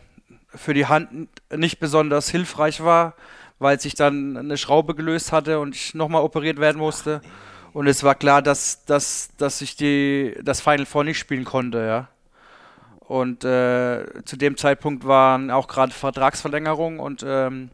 [0.55, 3.13] für die Hand nicht besonders hilfreich war,
[3.59, 7.21] weil sich dann eine Schraube gelöst hatte und ich nochmal operiert werden musste.
[7.73, 11.85] Und es war klar, dass, dass, dass ich die, das Final Four nicht spielen konnte,
[11.85, 12.07] ja.
[13.07, 17.69] Und äh, zu dem Zeitpunkt waren auch gerade Vertragsverlängerungen und ähm,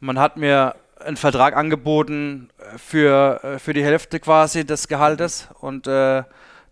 [0.00, 0.74] man hat mir
[1.04, 5.48] einen Vertrag angeboten für, äh, für die Hälfte quasi des Gehaltes.
[5.60, 6.24] Und äh,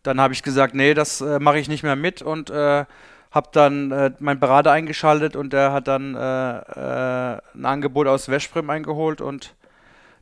[0.03, 2.85] dann habe ich gesagt, nee, das äh, mache ich nicht mehr mit und äh,
[3.31, 8.29] habe dann äh, meinen Berater eingeschaltet und der hat dann äh, äh, ein Angebot aus
[8.29, 9.55] Westbrem eingeholt und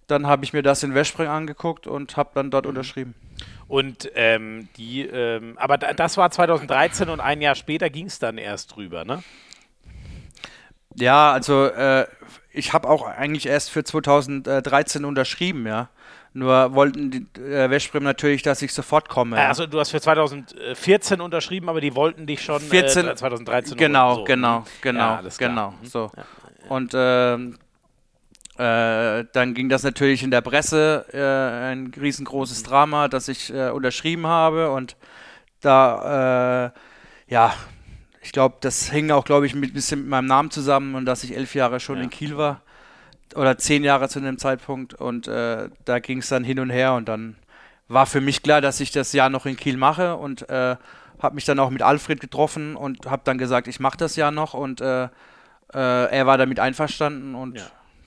[0.07, 3.15] dann habe ich mir das in Westbrem angeguckt und habe dann dort unterschrieben.
[3.69, 8.19] Und ähm, die, ähm, aber da, das war 2013 und ein Jahr später ging es
[8.19, 9.23] dann erst drüber, ne?
[10.95, 12.07] Ja, also äh,
[12.53, 15.89] ich habe auch eigentlich erst für 2013 unterschrieben, ja.
[16.33, 19.37] Nur wollten die äh, Westbrem natürlich, dass ich sofort komme.
[19.37, 19.49] ja.
[19.49, 24.17] Also du hast für 2014 unterschrieben, aber die wollten dich schon 14, äh, 2013 Genau,
[24.17, 24.25] so.
[24.25, 25.71] genau, genau, Ja, genau.
[25.71, 25.87] Mhm.
[25.87, 26.11] So.
[26.69, 27.59] Und ähm,
[28.59, 32.62] äh, dann ging das natürlich in der Presse äh, ein riesengroßes.
[32.62, 34.97] Drama, dass ich äh, unterschrieben habe und
[35.61, 36.73] da,
[37.28, 37.55] äh, ja,
[38.23, 41.23] ich glaube, das hing auch, glaube ich, mit bisschen mit meinem Namen zusammen und dass
[41.24, 42.05] ich elf Jahre schon Ja.
[42.05, 42.62] in Kiel war
[43.35, 46.95] oder zehn Jahre zu dem Zeitpunkt und äh, da ging es dann hin und her
[46.95, 47.37] und dann
[47.89, 50.77] war für mich klar, dass ich das Jahr noch in Kiel mache und äh,
[51.20, 54.31] habe mich dann auch mit Alfred getroffen und habe dann gesagt, ich mache das Jahr
[54.31, 55.11] noch und er
[55.73, 57.66] war damit einverstanden und Ja.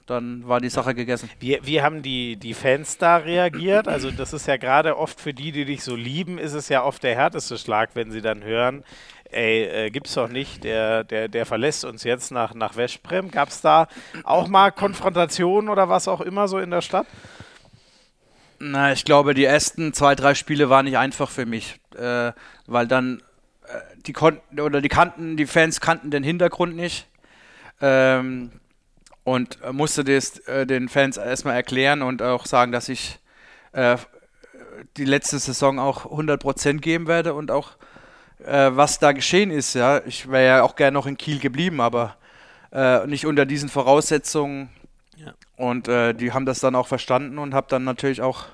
[0.10, 1.30] Dann war die Sache gegessen.
[1.40, 3.88] Wie, wie haben die, die Fans da reagiert?
[3.88, 6.84] Also das ist ja gerade oft für die, die dich so lieben, ist es ja
[6.84, 8.84] oft der härteste Schlag, wenn sie dann hören,
[9.31, 13.31] ey, äh, gibt's doch nicht, der, der, der verlässt uns jetzt nach, nach Westbrem.
[13.31, 13.88] Gab es da
[14.23, 17.07] auch mal Konfrontationen oder was auch immer so in der Stadt?
[18.60, 22.34] Na, ich glaube, die ersten zwei, drei Spiele waren nicht einfach für mich, äh,
[22.65, 23.23] weil dann
[23.68, 27.07] äh, die konnten oder die kannten, die Fans kannten den Hintergrund nicht
[27.81, 28.52] ähm,
[29.30, 33.19] und äh, musste das äh, den Fans erstmal erklären und auch sagen, dass ich
[33.73, 33.95] äh,
[34.97, 37.77] die letzte Saison auch 100% geben werde und auch
[38.43, 39.76] äh, was da geschehen ist.
[39.76, 42.15] Ja, ich wäre ja auch gerne noch in Kiel geblieben, aber
[42.72, 44.69] äh, nicht unter diesen Voraussetzungen.
[45.15, 45.34] Ja.
[45.57, 48.45] Und äh, die haben das dann auch verstanden und habe dann natürlich auch,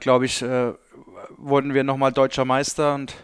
[0.00, 0.44] glaube ich,
[1.36, 3.14] wurden wir nochmal deutscher Meister und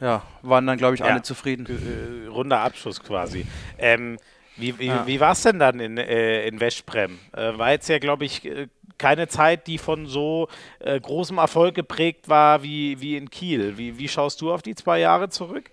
[0.00, 1.06] ja, waren dann, glaube ich, Ja.
[1.06, 1.66] alle zufrieden.
[1.66, 3.46] Äh, runder Abschluss quasi.
[3.78, 4.18] Ähm,
[4.56, 5.06] wie wie, Ja.
[5.06, 7.18] wie war es denn dann in, äh, in Westbrem?
[7.32, 8.68] Äh, war jetzt ja, glaube ich, äh,
[8.98, 10.48] keine Zeit, die von so
[10.78, 13.76] äh, großem Erfolg geprägt war wie, wie in Kiel.
[13.76, 15.70] Wie, wie schaust du auf die zwei Jahre zurück?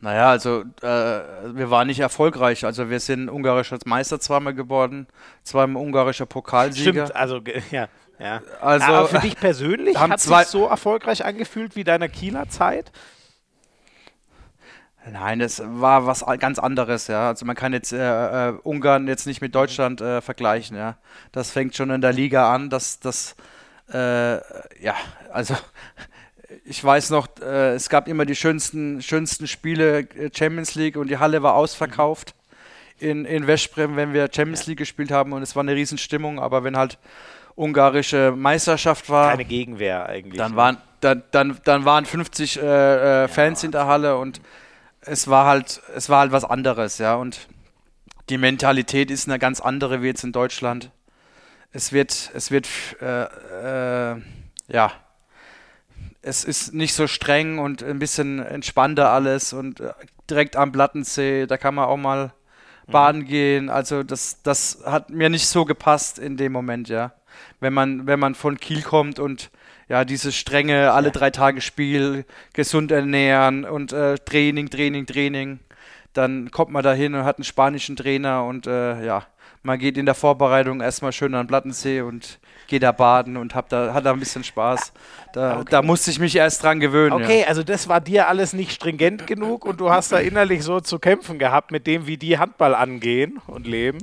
[0.00, 2.64] Naja, also äh, wir waren nicht erfolgreich.
[2.64, 5.08] Also wir sind ungarischer Meister zweimal geworden,
[5.42, 7.06] zweimal ungarischer Pokalsieger.
[7.06, 7.40] Stimmt, also
[7.72, 7.88] ja.
[8.20, 8.40] ja.
[8.60, 12.92] Also, Aber für dich persönlich haben hat es so erfolgreich angefühlt wie deine Kieler Zeit?
[15.10, 17.28] Nein, das war was ganz anderes, ja.
[17.28, 20.96] Also man kann jetzt äh, äh, Ungarn jetzt nicht mit Deutschland äh, vergleichen, ja.
[21.32, 23.34] Das fängt schon in der Liga an, dass das,
[23.92, 24.34] äh,
[24.82, 24.94] ja,
[25.32, 25.54] also
[26.64, 31.08] ich weiß noch, äh, es gab immer die schönsten, schönsten Spiele äh, Champions League und
[31.08, 32.34] die Halle war ausverkauft
[32.98, 36.64] in, in Veszprem, wenn wir Champions League gespielt haben und es war eine Riesenstimmung, aber
[36.64, 36.98] wenn halt
[37.54, 39.30] ungarische Meisterschaft war.
[39.30, 40.38] Keine Gegenwehr eigentlich.
[40.38, 40.56] Dann ne?
[40.56, 43.66] waren, dann, dann, dann waren 50 äh, äh, Fans ja.
[43.66, 44.40] in der Halle und
[45.08, 47.14] es war halt, es war halt was anderes, ja.
[47.14, 47.48] Und
[48.28, 50.90] die Mentalität ist eine ganz andere wie jetzt in Deutschland.
[51.72, 52.68] Es wird, es wird,
[53.00, 53.24] äh,
[54.12, 54.22] äh,
[54.68, 54.92] ja,
[56.22, 59.92] es ist nicht so streng und ein bisschen entspannter alles und äh,
[60.28, 62.32] direkt am Plattensee, da kann man auch mal
[62.86, 62.92] mhm.
[62.92, 63.70] baden gehen.
[63.70, 67.12] Also das, das hat mir nicht so gepasst in dem Moment, ja.
[67.60, 69.50] Wenn man, wenn man von Kiel kommt und
[69.88, 75.60] ja, dieses strenge, alle drei Tage Spiel, gesund ernähren und äh, Training, Training, Training.
[76.12, 79.26] Dann kommt man da hin und hat einen spanischen Trainer und äh, ja,
[79.62, 83.54] man geht in der Vorbereitung erstmal schön an den Plattensee und geht da baden und
[83.54, 84.92] hab da, hat da ein bisschen Spaß.
[85.32, 85.68] Da, okay.
[85.70, 87.12] da musste ich mich erst dran gewöhnen.
[87.12, 87.46] Okay, ja.
[87.46, 90.98] also das war dir alles nicht stringent genug und du hast da innerlich so zu
[90.98, 93.98] kämpfen gehabt mit dem, wie die Handball angehen und leben.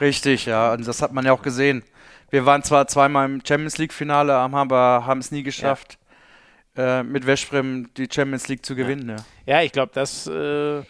[0.00, 1.84] Richtig, ja, und das hat man ja auch gesehen.
[2.32, 5.98] Wir waren zwar zweimal im Champions League-Finale, aber haben es nie geschafft,
[6.78, 7.00] ja.
[7.00, 9.10] äh, mit Veszprem die Champions League zu gewinnen.
[9.10, 9.58] Ja, ja.
[9.58, 10.80] ja ich glaube, das, äh,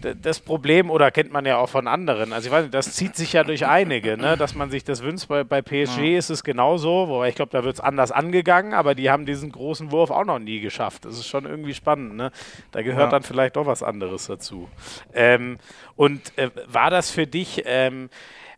[0.00, 3.16] das Problem, oder kennt man ja auch von anderen, also ich weiß nicht, das zieht
[3.16, 5.28] sich ja durch einige, ne, dass man sich das wünscht.
[5.28, 8.94] Bei, bei PSG ist es genauso, wobei ich glaube, da wird es anders angegangen, aber
[8.94, 11.04] die haben diesen großen Wurf auch noch nie geschafft.
[11.04, 12.16] Das ist schon irgendwie spannend.
[12.16, 12.32] Ne?
[12.72, 14.70] Da gehört dann vielleicht doch was anderes dazu.
[15.12, 15.58] Ähm,
[15.96, 17.64] und äh, war das für dich...
[17.66, 18.08] Ähm,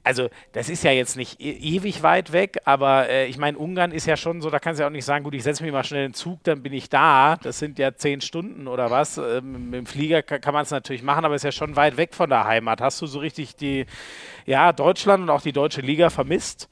[0.02, 3.92] also das ist ja jetzt nicht e ewig weit weg, aber äh, ich meine, Ungarn
[3.92, 5.72] ist ja schon so, da kannst du ja auch nicht sagen, gut, ich setze mich
[5.72, 7.36] mal schnell in den Zug, dann bin ich da.
[7.36, 9.18] Das sind ja zehn Stunden oder was.
[9.18, 12.14] Ähm, dem Flieger kann, kann man es natürlich machen, aber ist ja schon weit weg
[12.14, 12.80] von der Heimat.
[12.80, 13.86] Hast du so richtig die,
[14.46, 16.68] ja, Deutschland und auch die deutsche Liga vermisst?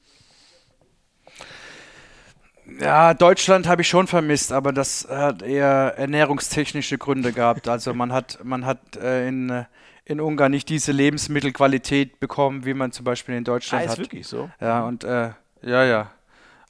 [2.80, 7.66] Ja, Deutschland habe ich schon vermisst, aber das hat eher ernährungstechnische Gründe gehabt.
[7.66, 9.64] Also man hat, man hat äh, in äh,
[10.08, 13.98] in Ungarn nicht diese Lebensmittelqualität bekommen, wie man zum Beispiel in Deutschland ah, ist hat.
[13.98, 14.48] wirklich so?
[14.60, 15.30] Ja, und äh,
[15.62, 16.10] ja, ja.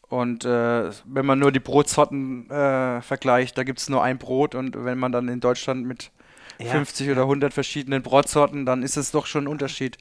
[0.08, 4.54] Und äh, wenn man nur die Brotsorten äh, vergleicht, da gibt es nur ein Brot
[4.54, 6.10] und wenn man dann in Deutschland mit
[6.58, 6.72] ja.
[6.72, 9.98] 50 oder 100 verschiedenen Brotsorten, dann ist es doch schon ein Unterschied.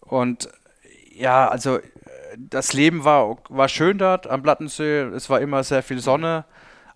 [0.00, 0.48] Und
[1.12, 1.80] ja, also
[2.38, 6.44] das Leben war, war schön dort am Plattensee, es war immer sehr viel Sonne,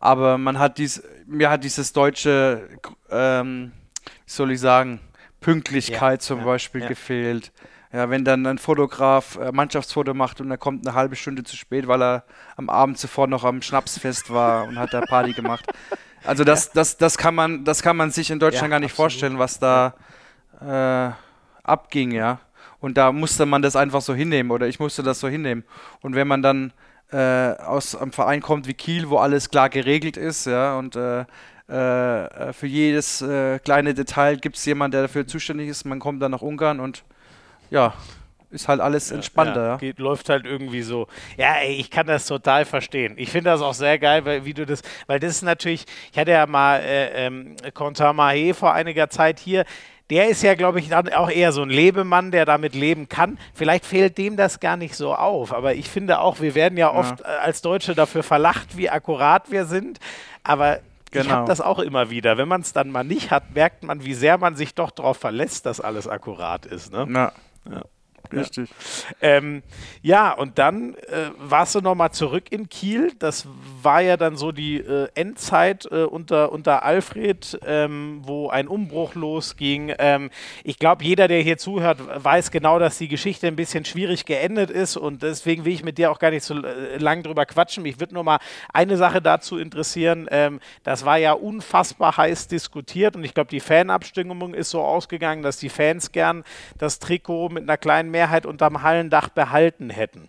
[0.01, 2.69] aber man hat dies, mir hat dieses deutsche,
[3.11, 3.73] ähm,
[4.07, 5.01] wie soll ich sagen,
[5.45, 6.89] Pünktlichkeit ja, zum ja, Beispiel ja.
[6.89, 7.53] gefehlt.
[7.93, 11.55] Ja, wenn dann ein Fotograf äh, Mannschaftsfoto macht und er kommt eine halbe Stunde zu
[11.55, 12.25] spät, weil er
[12.57, 15.67] am Abend zuvor noch am Schnapsfest war und hat da Party gemacht.
[16.25, 19.13] Also das, das, das, kann man, das kann man sich in Deutschland gar nicht absolut.
[19.13, 19.95] vorstellen, was da
[20.61, 21.13] äh,
[21.63, 22.41] abging, ja.
[22.81, 25.65] Und da musste man das einfach so hinnehmen oder ich musste das so hinnehmen.
[26.01, 26.73] Und wenn man dann
[27.13, 31.27] äh, aus einem Verein kommt wie Kiel, wo alles klar geregelt ist, ja, und äh,
[31.69, 35.85] äh, für jedes äh, kleine Detail gibt es jemanden, der dafür zuständig ist.
[35.85, 37.05] Man kommt dann nach Ungarn und
[37.71, 37.95] ja,
[38.55, 39.67] ist halt alles entspannter.
[39.67, 41.09] Ja, geht, läuft halt irgendwie so.
[41.37, 43.15] Ja, ey, ich kann das total verstehen.
[43.17, 46.19] Ich finde das auch sehr geil, weil, wie du das, weil das ist natürlich, ich
[46.19, 47.57] hatte ja mal äh, ähm,
[48.55, 49.65] vor einiger Zeit hier.
[50.11, 53.39] Der ist ja, glaube ich, auch eher so ein Lebemann, der damit leben kann.
[53.55, 55.55] Vielleicht fällt dem das gar nicht so auf.
[55.55, 57.27] Aber ich finde auch, wir werden ja oft ja.
[57.39, 59.99] als Deutsche dafür verlacht, wie akkurat wir sind.
[60.43, 60.81] Aber
[61.15, 61.27] Genau.
[61.27, 62.37] Ich habe das auch immer wieder.
[62.37, 65.17] Wenn man es dann mal nicht hat, merkt man, wie sehr man sich doch darauf
[65.17, 66.93] verlässt, dass alles akkurat ist.
[66.93, 67.07] Ne?
[67.09, 67.33] Ja.
[67.71, 67.83] ja.
[68.41, 68.71] Richtig.
[69.21, 69.63] Ähm,
[70.03, 73.13] ja, und dann äh, warst du nochmal zurück in Kiel.
[73.19, 73.47] Das
[73.83, 79.15] war ja dann so die äh, Endzeit äh, unter, unter Alfred, ähm, wo ein Umbruch
[79.15, 79.95] losging.
[79.99, 80.31] Ähm,
[80.63, 84.71] ich glaube, jeder, der hier zuhört, weiß genau, dass die Geschichte ein bisschen schwierig geendet
[84.71, 87.83] ist und deswegen will ich mit dir auch gar nicht so äh, lang drüber quatschen.
[87.83, 88.39] Mich würde nur mal
[88.73, 90.29] eine Sache dazu interessieren.
[90.31, 95.43] Ähm, das war ja unfassbar heiß diskutiert und ich glaube, die Fanabstimmung ist so ausgegangen,
[95.43, 96.45] dass die Fans gern
[96.79, 100.29] das Trikot mit einer kleinen Mehrheit unterm Hallendach behalten hätten.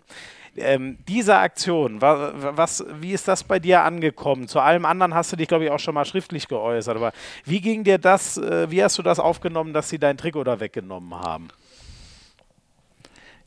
[0.56, 4.48] Ähm, diese Aktion, was, was, wie ist das bei dir angekommen?
[4.48, 6.96] Zu allem anderen hast du dich, glaube ich, auch schon mal schriftlich geäußert.
[6.96, 7.12] Aber
[7.44, 10.58] wie ging dir das, äh, wie hast du das aufgenommen, dass sie dein Trikot da
[10.58, 11.48] weggenommen haben?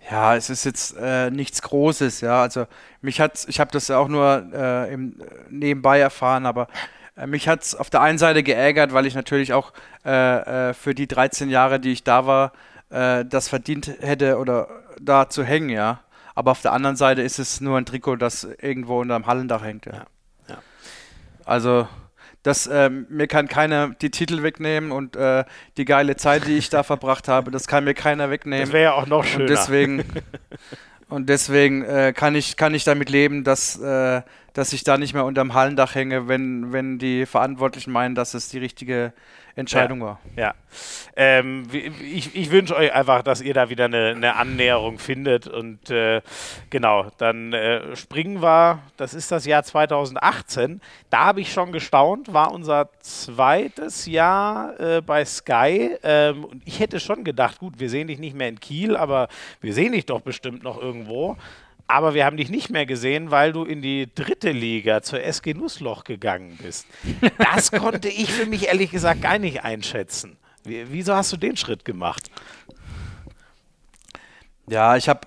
[0.10, 2.42] Ja, es ist jetzt äh, nichts Großes, ja.
[2.42, 2.66] Also
[3.02, 5.16] mich hat, ich habe das ja auch nur äh, im,
[5.50, 6.68] nebenbei erfahren, aber
[7.16, 9.72] äh, mich hat es auf der einen Seite geärgert, weil ich natürlich auch
[10.06, 12.54] äh, äh, für die 13 Jahre, die ich da war,
[12.90, 14.68] äh, das verdient hätte oder
[15.00, 16.02] da zu hängen, ja.
[16.36, 19.64] Aber auf der anderen Seite ist es nur ein Trikot, das irgendwo unter dem Hallendach
[19.64, 19.94] hängt, ja.
[19.94, 20.06] ja,
[20.48, 20.58] ja.
[21.46, 21.88] Also
[22.44, 25.44] Das, äh, mir kann keiner die Titel wegnehmen und äh,
[25.76, 28.66] die geile Zeit, die ich da verbracht habe, das kann mir keiner wegnehmen.
[28.66, 29.44] Das wäre ja auch noch schöner.
[29.44, 30.06] Und deswegen,
[31.10, 34.22] und deswegen äh, kann, ich, kann ich damit leben, dass, äh,
[34.54, 38.48] dass ich da nicht mehr unterm Hallendach hänge, wenn, wenn die Verantwortlichen meinen, dass es
[38.48, 39.12] die richtige
[39.60, 40.20] Entscheidung ja, war.
[40.36, 40.54] Ja.
[41.16, 45.48] Ähm, ich ich wünsche euch einfach, dass ihr da wieder eine, eine Annäherung findet.
[45.48, 46.22] Und äh,
[46.70, 50.82] genau, dann äh, springen wir, das ist das Jahr 2018.
[51.10, 55.98] Da habe ich schon gestaunt, war unser zweites Jahr äh, bei Sky.
[56.04, 59.28] Ähm, und ich hätte schon gedacht, gut, wir sehen dich nicht mehr in Kiel, aber
[59.62, 61.38] wir sehen dich doch bestimmt noch irgendwo.
[61.90, 65.56] Aber wir haben dich nicht mehr gesehen, weil du in die dritte Liga zur SG
[65.56, 66.86] Nussloch gegangen bist.
[67.40, 70.38] Das konnte ich für mich ehrlich gesagt gar nicht einschätzen.
[70.64, 72.30] Wieso hast du den Schritt gemacht?
[74.68, 75.22] Ja, ich habe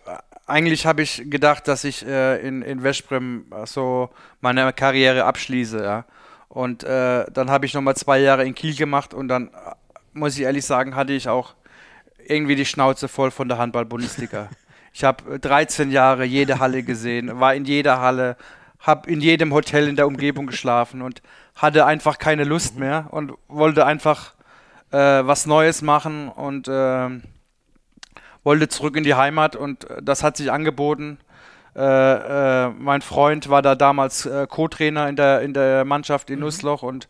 [0.46, 4.10] eigentlich habe ich gedacht, dass ich äh, in, in Veszprem so
[4.40, 5.82] meine Karriere abschließe.
[5.82, 6.04] Ja.
[6.48, 9.50] Und äh, dann habe ich nochmal zwei Jahre in Kiel gemacht und dann,
[10.12, 11.54] muss ich ehrlich sagen, hatte ich auch
[12.24, 14.48] irgendwie die Schnauze voll von der Handball-Bundesliga.
[14.92, 18.36] Ich habe 13 äh, Jahre jede Halle gesehen, war in jeder Halle,
[18.78, 21.22] habe in jedem Hotel in der Umgebung geschlafen und
[21.54, 24.34] hatte einfach keine Lust mehr und wollte einfach
[24.90, 27.08] äh, was Neues machen und äh,
[28.44, 31.18] wollte zurück in die Heimat und äh, das hat sich angeboten.
[31.74, 36.44] Äh, äh, mein Freund war da damals Co-Trainer in der, in der Mannschaft in mhm.
[36.46, 37.08] Nussloch und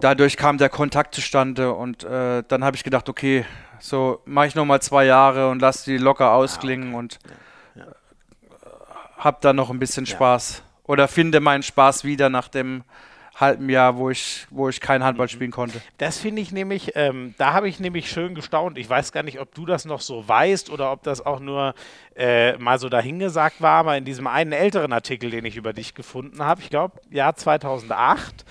[0.00, 3.46] dadurch kam der Kontakt zustande und dann habe ich gedacht, okay,
[3.80, 6.98] so mache ich noch mal zwei Jahre und lasse die locker ausklingen ah, okay.
[6.98, 7.18] und
[7.74, 7.86] ja, ja.
[9.18, 10.62] hab dann noch ein bisschen Spaß.
[10.84, 12.84] Oder finde meinen Spaß wieder nach dem
[13.38, 15.30] halben Jahr, wo ich, wo ich kein Handball mhm.
[15.30, 15.80] spielen konnte.
[15.98, 18.78] Das finde ich nämlich, ähm, da habe ich nämlich schön gestaunt.
[18.78, 21.74] Ich weiß gar nicht, ob du das noch so weißt oder ob das auch nur
[22.16, 25.94] äh, mal so dahingesagt war, aber in diesem einen älteren Artikel, den ich über dich
[25.94, 28.44] gefunden habe, ich glaube, Jahr 2008,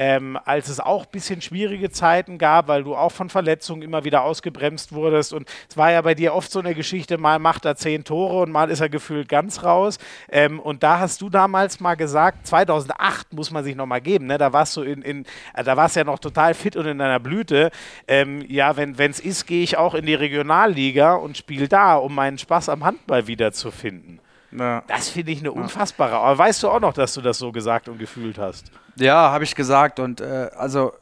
[0.00, 4.02] ähm, als es auch ein bisschen schwierige Zeiten gab, weil du auch von Verletzungen immer
[4.02, 5.34] wieder ausgebremst wurdest.
[5.34, 8.40] Und es war ja bei dir oft so eine Geschichte, mal macht er zehn Tore
[8.40, 9.98] und mal ist er gefühlt ganz raus.
[10.30, 14.38] Ähm, und da hast du damals mal gesagt, 2008 muss man sich nochmal geben, ne?
[14.38, 17.20] da warst du in, in äh, da warst ja noch total fit und in deiner
[17.20, 17.70] Blüte.
[18.08, 22.14] Ähm, ja, wenn es ist, gehe ich auch in die Regionalliga und spiele da, um
[22.14, 24.18] meinen Spaß am Handball wiederzufinden.
[24.52, 24.82] Ja.
[24.88, 26.16] Das finde ich eine unfassbare.
[26.16, 28.70] Aber weißt du auch noch, dass du das so gesagt und gefühlt hast?
[28.96, 30.00] Ja, habe ich gesagt.
[30.00, 30.92] Und äh, also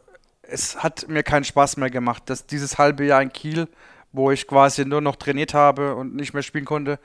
[0.42, 2.24] es hat mir keinen Spaß mehr gemacht.
[2.26, 3.68] dass dieses halbe Jahr in Kiel,
[4.12, 6.98] wo ich quasi nur noch trainiert habe und nicht mehr spielen konnte,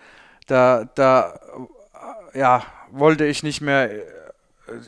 [0.47, 1.39] da, da
[2.33, 3.91] äh, ja, wollte ich nicht mehr.
[3.91, 4.01] Äh,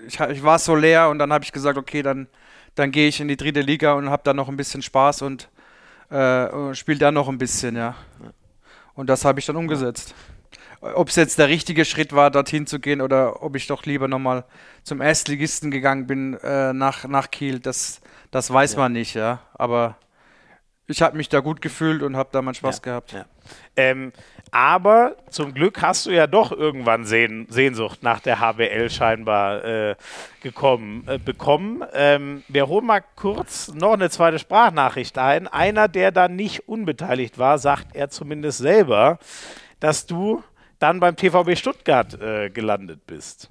[0.08, 2.28] ich, ich war so leer und dann habe ich gesagt, okay, dann,
[2.76, 5.50] dann gehe ich in die dritte Liga und habe da noch ein bisschen Spaß und
[6.10, 7.96] äh, spiele da noch ein bisschen, ja.
[8.94, 10.14] Und das habe ich dann umgesetzt
[10.82, 14.08] ob es jetzt der richtige Schritt war, dorthin zu gehen oder ob ich doch lieber
[14.08, 14.46] nochmal
[14.84, 18.80] zum Erstligisten gegangen bin äh, nach, nach Kiel, das, das weiß ja.
[18.80, 19.42] man nicht, ja.
[19.54, 19.98] Aber
[20.88, 22.84] ich habe mich da gut gefühlt und habe da meinen Spaß ja.
[22.84, 23.14] gehabt.
[23.14, 23.26] Ja.
[23.76, 24.14] Ähm,
[24.52, 29.96] aber zum Glück hast du ja doch irgendwann Sehn Sehnsucht nach der HBL scheinbar äh,
[30.42, 31.84] gekommen, äh, bekommen.
[31.94, 35.48] Ähm, wir holen mal kurz noch eine zweite Sprachnachricht ein.
[35.48, 39.18] Einer, der da nicht unbeteiligt war, sagt er zumindest selber,
[39.80, 40.44] dass du
[40.80, 43.50] dann beim TVB Stuttgart äh, gelandet bist.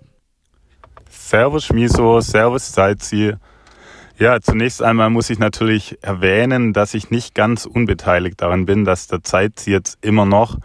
[1.09, 3.39] Servus Schmiso, Servus Zeitziel.
[4.19, 9.09] Ja, zunächst einmal muss ich natürlich erwähnen, dass ich nicht ganz unbeteiligt daran bin, dass
[9.09, 10.59] der Zeitziel jetzt immer noch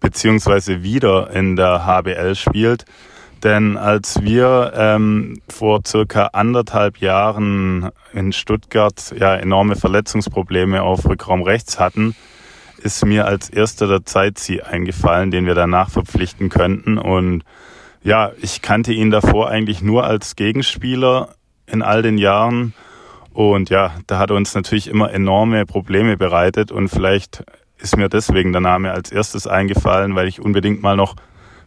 [0.00, 2.84] beziehungsweise wieder in der HBL spielt.
[3.42, 11.42] Denn als wir ähm, vor circa anderthalb Jahren in Stuttgart ja enorme Verletzungsprobleme auf Rückraum
[11.42, 12.14] rechts hatten,
[12.82, 16.98] ist mir als erster der Zeitzieh eingefallen, den wir danach verpflichten könnten.
[16.98, 17.44] Und
[18.02, 21.34] ja, ich kannte ihn davor eigentlich nur als Gegenspieler
[21.66, 22.74] in all den Jahren.
[23.32, 26.72] Und ja, da hat uns natürlich immer enorme Probleme bereitet.
[26.72, 27.44] Und vielleicht
[27.78, 31.16] ist mir deswegen der Name als erstes eingefallen, weil ich unbedingt mal noch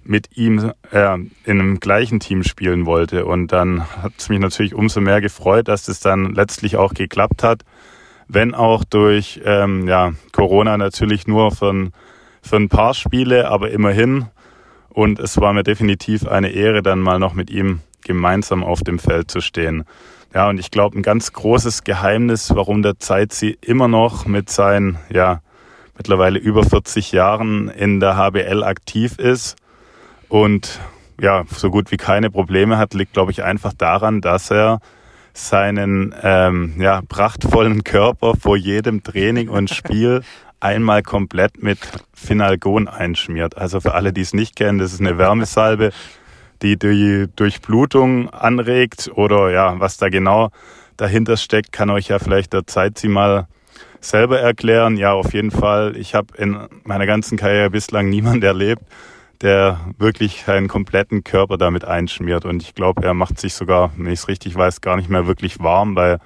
[0.03, 1.13] mit ihm äh,
[1.45, 3.25] in einem gleichen Team spielen wollte.
[3.25, 7.43] Und dann hat es mich natürlich umso mehr gefreut, dass das dann letztlich auch geklappt
[7.43, 7.63] hat
[8.33, 11.89] wenn auch durch ähm, ja, Corona natürlich nur für
[12.43, 14.27] für ein paar Spiele, aber immerhin.
[14.89, 18.99] Und es war mir definitiv eine Ehre, dann mal noch mit ihm gemeinsam auf dem
[18.99, 19.85] Feld zu stehen.
[20.35, 24.97] Ja, und ich glaube, ein ganz großes Geheimnis, warum der Zeitzi immer noch mit seinen,
[25.09, 25.41] ja,
[25.97, 29.55] mittlerweile über 40 Jahren in der HBL aktiv ist
[30.27, 30.79] und
[31.21, 34.79] ja, so gut wie keine Probleme hat, liegt, glaube ich, einfach daran, dass er
[35.33, 40.21] seinen ähm, ja, prachtvollen Körper vor jedem Training und Spiel
[40.59, 41.79] einmal komplett mit
[42.13, 43.57] Finalgon einschmiert.
[43.57, 45.91] Also für alle, die es nicht kennen, das ist eine Wärmesalbe,
[46.61, 50.51] die die Durchblutung anregt oder ja, was da genau
[50.95, 53.47] dahinter steckt, kann euch ja vielleicht der Zeit sie mal
[53.99, 54.97] selber erklären.
[54.97, 55.97] Ja, auf jeden Fall.
[55.97, 58.83] Ich habe in meiner ganzen Karriere bislang niemand erlebt,
[59.43, 62.45] der wirklich seinen kompletten Körper damit einschmiert.
[62.45, 65.27] Und ich glaube, er macht sich sogar, wenn ich es richtig weiß, gar nicht mehr
[65.27, 66.19] wirklich warm, weil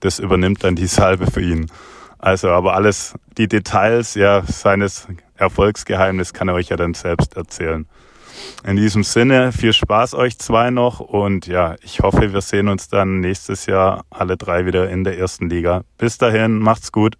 [0.00, 1.70] das übernimmt dann die Salbe für ihn.
[2.18, 5.06] Also, aber alles, die Details ja seines
[5.36, 7.86] Erfolgsgeheimnisses kann er euch ja dann selbst erzählen.
[8.64, 12.88] In diesem Sinne, viel Spaß euch zwei noch und ja, ich hoffe, wir sehen uns
[12.88, 15.84] dann nächstes Jahr alle drei wieder in der ersten Liga.
[15.98, 17.16] Bis dahin, macht's gut.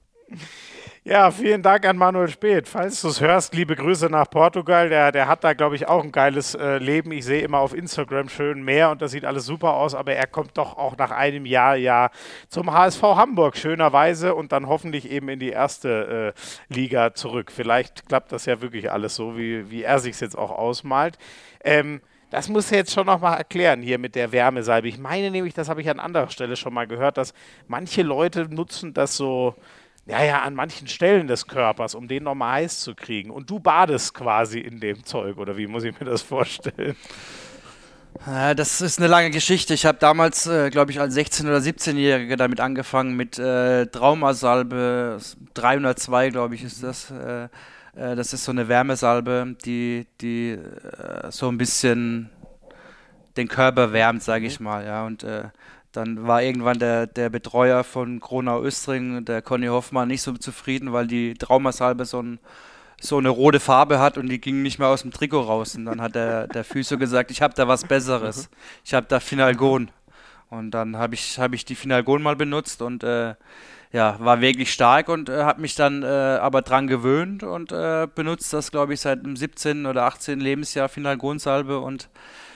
[1.02, 2.68] Ja, vielen Dank an Manuel Speth.
[2.68, 4.90] Falls du es hörst, liebe Grüße nach Portugal.
[4.90, 7.10] Der, der hat da, glaube ich, auch ein geiles äh, Leben.
[7.12, 10.26] Ich sehe immer auf Instagram schön mehr und das sieht alles super aus, aber er
[10.26, 12.10] kommt doch auch nach einem Jahr ja
[12.50, 17.50] zum HSV Hamburg, schönerweise, und dann hoffentlich eben in die erste äh, Liga zurück.
[17.50, 21.16] Vielleicht klappt das ja wirklich alles so, wie, wie er sich jetzt auch ausmalt.
[21.64, 24.86] Ähm, das muss er jetzt schon nochmal erklären hier mit der Wärmesalbe.
[24.88, 27.32] Ich meine nämlich, das habe ich an anderer Stelle schon mal gehört, dass
[27.68, 29.56] manche Leute nutzen das so
[30.06, 33.30] ja, ja, an manchen Stellen des Körpers, um den nochmal heiß zu kriegen.
[33.30, 36.96] Und du badest quasi in dem Zeug, oder wie muss ich mir das vorstellen?
[38.24, 39.72] Das ist eine lange Geschichte.
[39.72, 45.18] Ich habe damals, äh, glaube ich, als 16- oder 17-Jähriger damit angefangen mit äh, Traumasalbe
[45.54, 47.10] 302, glaube ich, ist das.
[47.12, 47.44] Äh,
[47.94, 52.30] äh, das ist so eine Wärmesalbe, die, die äh, so ein bisschen
[53.36, 54.84] den Körper wärmt, sage ich mal.
[54.84, 55.24] Ja, und
[55.92, 60.92] dann war irgendwann der, der Betreuer von Kronau Östring, der Conny Hoffmann, nicht so zufrieden,
[60.92, 62.38] weil die Traumasalbe so, ein,
[63.00, 65.74] so eine rote Farbe hat und die ging nicht mehr aus dem Trikot raus.
[65.74, 68.48] Und dann hat der, der Physio gesagt, ich habe da was Besseres.
[68.84, 69.90] Ich habe da Finalgon.
[70.48, 73.34] Und dann habe ich, hab ich die Finalgon mal benutzt und äh,
[73.92, 78.06] ja, war wirklich stark und äh, habe mich dann äh, aber dran gewöhnt und äh,
[78.12, 79.86] benutzt das, glaube ich, seit dem 17.
[79.86, 80.38] oder 18.
[80.38, 82.08] Lebensjahr Finalgon-Salbe und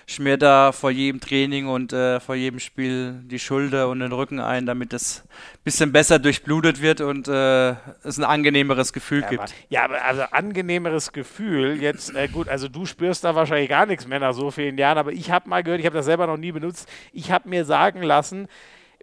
[0.06, 4.40] schmier da vor jedem Training und äh, vor jedem Spiel die Schulter und den Rücken
[4.40, 7.70] ein, damit es ein bisschen besser durchblutet wird und äh,
[8.02, 9.42] es ein angenehmeres Gefühl ja, gibt.
[9.42, 13.86] Aber, ja, aber also angenehmeres Gefühl, jetzt, äh, gut, also du spürst da wahrscheinlich gar
[13.86, 16.26] nichts mehr nach so vielen Jahren, aber ich habe mal gehört, ich habe das selber
[16.26, 18.48] noch nie benutzt, ich habe mir sagen lassen,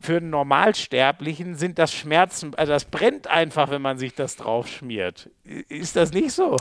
[0.02, 4.68] für einen Normalsterblichen sind das Schmerzen, also das brennt einfach, wenn man sich das drauf
[4.68, 5.30] schmiert.
[5.70, 6.58] Ist das nicht so?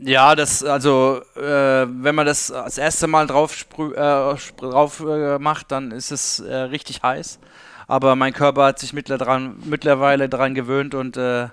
[0.00, 5.72] Ja, das, also, äh, wenn man das das erste Mal drauf, äh, drauf äh, macht,
[5.72, 7.40] dann ist es äh, richtig heiß.
[7.88, 11.48] Aber mein Körper hat sich mittlerweile daran gewöhnt und äh,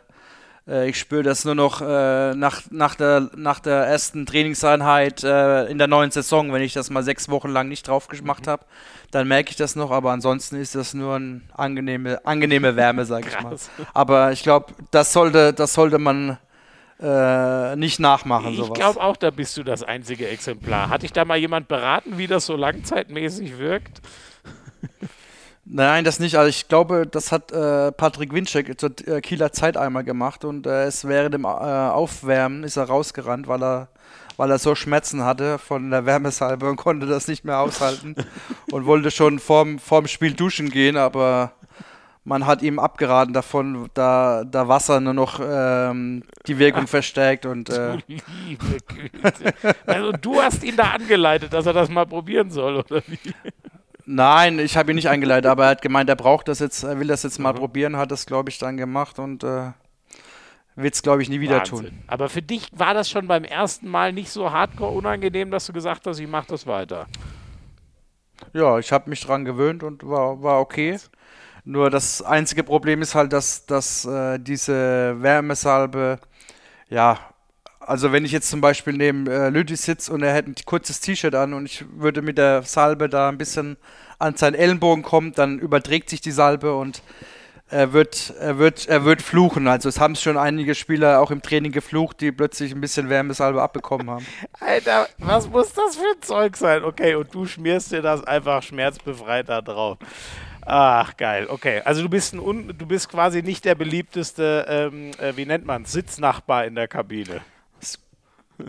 [0.68, 5.88] äh, ich spüre das nur noch nach, nach, der, nach der ersten Trainingseinheit in der
[5.88, 8.66] neuen Saison, wenn ich das mal sechs Wochen lang nicht drauf gemacht habe,
[9.12, 13.30] dann merke ich das noch, aber ansonsten ist das nur eine angenehme, angenehme Wärme, sage
[13.30, 13.56] ich mal.
[13.94, 16.38] Aber ich glaube, das sollte, das sollte man
[17.02, 18.54] äh, nicht nachmachen.
[18.54, 20.90] Ich glaube auch, da bist du das einzige Exemplar.
[20.90, 24.02] Hat dich da mal jemand beraten, wie das so langzeitmäßig wirkt?
[25.66, 26.38] Nein, das nicht.
[26.38, 30.68] Also ich glaube, das hat äh, Patrick Winczek zur äh, Kieler Zeit einmal gemacht und
[30.68, 33.88] äh, es während dem äh, Aufwärmen ist er rausgerannt, weil er,
[34.38, 38.16] weil er so Schmerzen hatte von der Wärmesalbe und konnte das nicht mehr aushalten
[38.72, 41.52] und wollte schon vorm, vorm Spiel duschen gehen, aber
[42.26, 47.70] man hat ihm abgeraten davon, da, da Wasser nur noch ähm, die Wirkung verstärkt und
[47.70, 49.54] äh liebe Güte.
[49.86, 53.20] Also du hast ihn da angeleitet, dass er das mal probieren soll, oder wie?
[54.08, 57.00] Nein, ich habe ihn nicht eingeleitet, aber er hat gemeint, er braucht das jetzt, er
[57.00, 57.58] will das jetzt mal mhm.
[57.58, 59.72] probieren, hat das, glaube ich, dann gemacht und äh,
[60.76, 61.78] wird es, glaube ich, nie wieder Wahnsinn.
[61.78, 62.04] tun.
[62.08, 65.74] Aber für dich war das schon beim ersten Mal nicht so hardcore unangenehm, dass du
[65.74, 67.06] gesagt hast, ich mache das weiter.
[68.54, 70.98] Ja, ich habe mich dran gewöhnt und war, war okay.
[71.66, 76.20] Nur das einzige Problem ist halt, dass, dass äh, diese Wärmesalbe,
[76.90, 77.20] ja,
[77.80, 81.00] also wenn ich jetzt zum Beispiel neben äh, Lüdi sitze und er hätte ein kurzes
[81.00, 83.78] T-Shirt an und ich würde mit der Salbe da ein bisschen
[84.20, 87.02] an seinen Ellenbogen kommen, dann überträgt sich die Salbe und
[87.68, 89.68] er wird, er wird, er wird fluchen.
[89.68, 93.62] Also es haben schon einige Spieler auch im Training geflucht, die plötzlich ein bisschen Wärmesalbe
[93.62, 94.26] abbekommen haben.
[94.60, 96.84] Alter, was muss das für ein Zeug sein?
[96.84, 99.98] Okay, und du schmierst dir das einfach schmerzbefreit da drauf.
[100.66, 101.48] Ach, geil.
[101.48, 105.46] Okay, also du bist, ein Un du bist quasi nicht der beliebteste, ähm, äh, wie
[105.46, 107.42] nennt man Sitznachbar in der Kabine.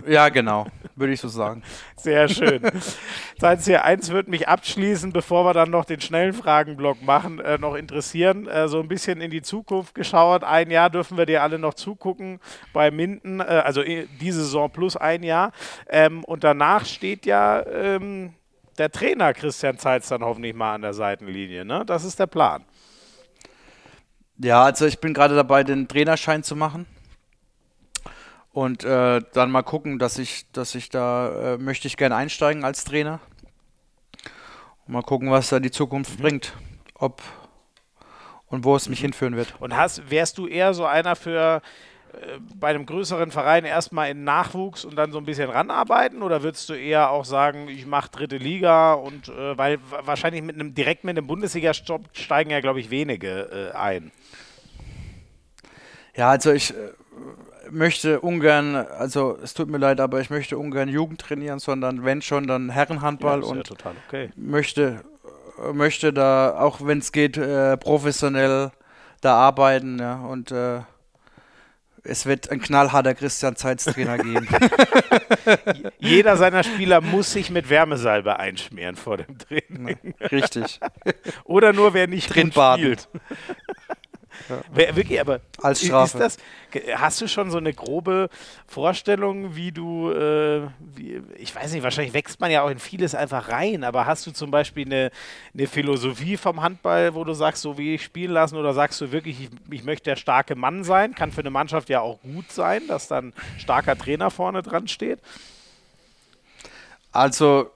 [0.06, 0.66] Ja, genau,
[0.96, 1.62] würde ich so sagen.
[1.96, 2.60] Sehr schön.
[3.38, 7.56] Seid hier eins wird mich abschließen, bevor wir dann noch den schnellen Fragenblock machen, äh,
[7.58, 8.48] noch interessieren.
[8.48, 10.44] Äh, so ein bisschen in die Zukunft geschaut.
[10.44, 12.40] Ein Jahr dürfen wir dir alle noch zugucken
[12.72, 15.52] bei Minden, äh, also äh, diese Saison plus ein Jahr.
[15.88, 18.32] Ähm, und danach steht ja ähm,
[18.78, 21.64] der Trainer Christian Zeitz dann hoffentlich mal an der Seitenlinie.
[21.64, 21.84] Ne?
[21.86, 22.64] Das ist der Plan.
[24.38, 26.86] Ja, also ich bin gerade dabei, den Trainerschein zu machen.
[28.52, 32.64] Und äh, dann mal gucken, dass ich, dass ich da äh, möchte ich gerne einsteigen
[32.64, 33.20] als Trainer.
[34.86, 36.22] Und mal gucken, was da die Zukunft mhm.
[36.22, 36.52] bringt.
[36.94, 37.22] Ob
[38.46, 39.06] und wo es mich mhm.
[39.06, 39.54] hinführen wird.
[39.60, 41.60] Und hast, wärst du eher so einer für
[42.58, 46.22] bei einem größeren Verein erstmal in Nachwuchs und dann so ein bisschen ranarbeiten?
[46.22, 50.54] Oder würdest du eher auch sagen, ich mache dritte Liga und äh, weil wahrscheinlich mit
[50.56, 54.12] einem direkt mit einem Bundesliga-Stopp steigen ja, glaube ich, wenige äh, ein.
[56.14, 56.74] Ja, also ich äh,
[57.70, 62.22] möchte ungern, also es tut mir leid, aber ich möchte ungern Jugend trainieren, sondern wenn
[62.22, 64.30] schon, dann Herrenhandball ja, und ja total okay.
[64.36, 65.04] möchte,
[65.62, 68.70] äh, möchte da, auch wenn es geht, äh, professionell
[69.20, 70.80] da arbeiten ja, und äh,
[72.08, 74.48] es wird ein knallharter Christian Zeitz Trainer geben.
[75.98, 80.14] Jeder seiner Spieler muss sich mit Wärmesalbe einschmieren vor dem Training.
[80.20, 80.80] Richtig.
[81.44, 83.08] Oder nur wer nicht drin spielt.
[84.48, 84.96] Ja.
[84.96, 86.18] Wirklich, aber als Strafe.
[86.18, 86.36] Das,
[86.94, 88.28] hast du schon so eine grobe
[88.66, 93.14] Vorstellung, wie du, äh, wie, ich weiß nicht, wahrscheinlich wächst man ja auch in vieles
[93.14, 95.10] einfach rein, aber hast du zum Beispiel eine,
[95.54, 99.12] eine Philosophie vom Handball, wo du sagst, so wie ich spielen lassen, oder sagst du
[99.12, 101.14] wirklich, ich, ich möchte der starke Mann sein?
[101.14, 105.20] Kann für eine Mannschaft ja auch gut sein, dass dann starker Trainer vorne dran steht.
[107.12, 107.70] Also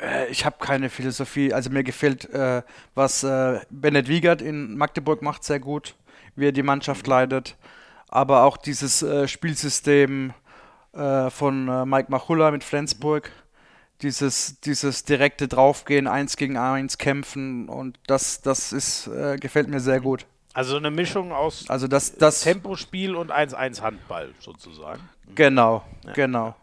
[0.00, 1.52] äh, ich habe keine Philosophie.
[1.52, 2.62] Also mir gefällt, äh,
[2.94, 5.94] was äh, Bennett Wiegert in Magdeburg macht, sehr gut
[6.36, 7.56] wie er die Mannschaft leitet.
[8.08, 10.32] Aber auch dieses äh, Spielsystem
[10.92, 13.30] äh, von äh, Mike Machulla mit Flensburg,
[14.02, 19.80] dieses, dieses direkte Draufgehen, eins gegen eins kämpfen und das, das ist, äh, gefällt mir
[19.80, 20.26] sehr gut.
[20.52, 25.00] Also eine Mischung aus also das, das Tempospiel und 1-1 Handball sozusagen.
[25.34, 26.12] Genau, ja.
[26.12, 26.54] genau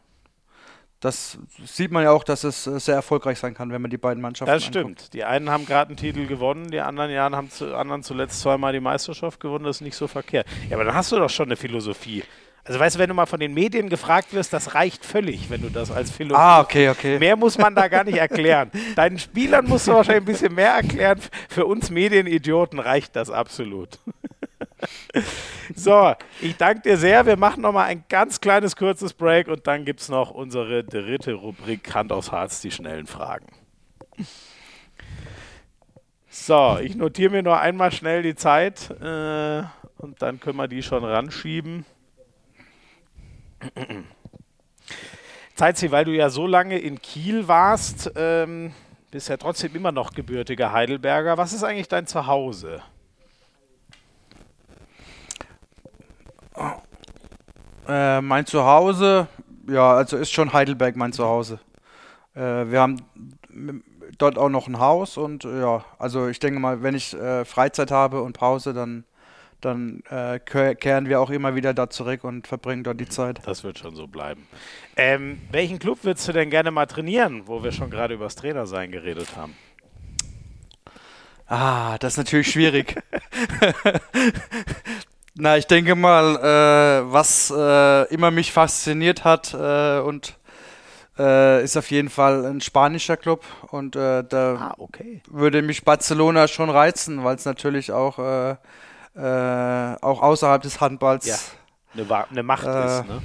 [1.04, 3.98] das sieht man ja auch, dass es äh, sehr erfolgreich sein kann, wenn man die
[3.98, 4.86] beiden Mannschaften Das stimmt.
[4.86, 5.14] Anguckt.
[5.14, 8.72] Die einen haben gerade einen Titel gewonnen, die anderen Jahren haben zu, anderen zuletzt zweimal
[8.72, 9.66] die Meisterschaft gewonnen.
[9.66, 10.48] Das ist nicht so verkehrt.
[10.70, 12.24] Ja, aber dann hast du doch schon eine Philosophie.
[12.66, 15.62] Also weißt du, wenn du mal von den Medien gefragt wirst, das reicht völlig, wenn
[15.62, 16.42] du das als Philosophie.
[16.42, 17.20] Ah, okay, okay.
[17.20, 18.72] Mehr muss man da gar nicht erklären.
[18.96, 21.20] Deinen Spielern musst du wahrscheinlich ein bisschen mehr erklären.
[21.50, 24.00] Für uns Medienidioten reicht das absolut.
[25.76, 27.26] So, ich danke dir sehr.
[27.26, 31.34] Wir machen nochmal ein ganz kleines, kurzes Break und dann gibt es noch unsere dritte
[31.34, 33.48] Rubrik Hand aufs Harz, die schnellen Fragen.
[36.30, 39.64] So, ich notiere mir nur einmal schnell die Zeit äh,
[39.98, 41.86] und dann können wir die schon ranschieben.
[45.56, 48.74] Zeitzi, weil du ja so lange in Kiel warst, ähm,
[49.12, 51.38] bist ja trotzdem immer noch gebürtiger Heidelberger.
[51.38, 52.82] Was ist eigentlich dein Zuhause?
[57.88, 59.28] Äh, mein Zuhause,
[59.68, 61.60] ja, also ist schon Heidelberg mein Zuhause.
[62.36, 62.98] Äh, wir haben
[64.18, 67.92] dort auch noch ein Haus und ja, also ich denke mal, wenn ich äh, Freizeit
[67.92, 69.04] habe und Pause, dann,
[69.62, 73.40] dann äh, kehren wir auch immer wieder da zurück und verbringen dort die Zeit.
[73.46, 74.48] Das wird schon so bleiben.
[74.96, 78.36] Ähm, welchen Club würdest du denn gerne mal trainieren, wo wir schon gerade über das
[78.36, 79.56] Trainersein geredet haben?
[81.48, 82.96] Ah, das ist natürlich schwierig.
[85.36, 90.38] Na, ich denke mal, äh, was äh, immer mich fasziniert hat äh, und
[91.18, 95.22] äh, ist auf jeden Fall ein spanischer Club und äh, da ah, okay.
[95.28, 98.56] würde mich Barcelona schon reizen, weil es natürlich auch, äh,
[99.16, 101.36] auch außerhalb des Handballs ja,
[101.96, 103.04] eine, eine Macht ist.
[103.08, 103.22] Ne?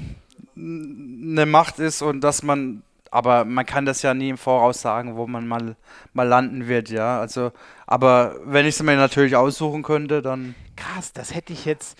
[0.57, 5.17] Eine Macht ist und dass man aber man kann das ja nie im Voraus sagen,
[5.17, 5.77] wo man mal,
[6.13, 7.21] mal landen wird, ja.
[7.21, 7.53] Also,
[7.91, 10.55] aber wenn ich es mir natürlich aussuchen könnte, dann.
[10.77, 11.99] Krass, das hätte ich jetzt.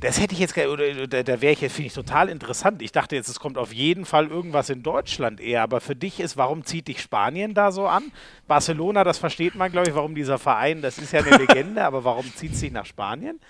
[0.00, 2.82] Das hätte ich jetzt, oder da, da wäre ich jetzt, finde ich total interessant.
[2.82, 6.20] Ich dachte jetzt, es kommt auf jeden Fall irgendwas in Deutschland eher, aber für dich
[6.20, 8.12] ist, warum zieht dich Spanien da so an?
[8.46, 12.04] Barcelona, das versteht man, glaube ich, warum dieser Verein, das ist ja eine Legende, aber
[12.04, 13.40] warum zieht es dich nach Spanien?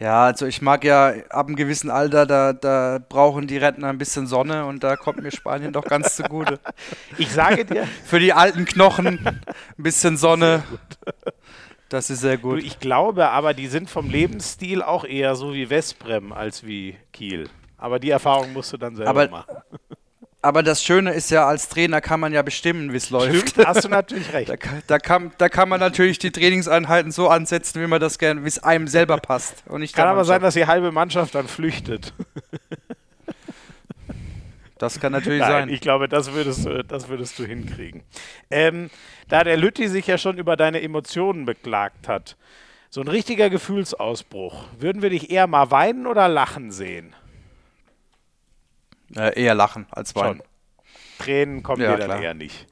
[0.00, 3.98] Ja, also ich mag ja ab einem gewissen Alter, da, da brauchen die Rentner ein
[3.98, 6.58] bisschen Sonne und da kommt mir Spanien doch ganz zugute.
[7.18, 7.86] Ich sage dir.
[8.04, 9.42] Für die alten Knochen ein
[9.76, 10.62] bisschen Sonne.
[11.90, 12.62] Das ist sehr gut.
[12.62, 17.50] Ich glaube aber, die sind vom Lebensstil auch eher so wie Vesprem als wie Kiel.
[17.76, 19.56] Aber die Erfahrung musst du dann selber aber, machen.
[20.42, 23.50] Aber das Schöne ist ja, als Trainer kann man ja bestimmen, wie es läuft.
[23.50, 24.48] Stimmt, hast du natürlich recht.
[24.48, 24.56] Da,
[24.86, 28.48] da, kann, da kann man natürlich die Trainingseinheiten so ansetzen, wie man das gerne, wie
[28.48, 29.62] es einem selber passt.
[29.66, 32.14] Und nicht kann aber sein, dass die halbe Mannschaft dann flüchtet.
[34.78, 35.68] Das kann natürlich Nein, sein.
[35.68, 38.02] Ich glaube, das würdest du, das würdest du hinkriegen.
[38.50, 38.88] Ähm,
[39.28, 42.38] da der Lütti sich ja schon über deine Emotionen beklagt hat,
[42.88, 47.14] so ein richtiger Gefühlsausbruch, würden wir dich eher mal weinen oder lachen sehen?
[49.16, 50.38] Äh, eher lachen als weinen.
[50.38, 50.46] Schon.
[51.18, 52.22] Tränen kommen ja, dir dann klar.
[52.22, 52.66] eher nicht.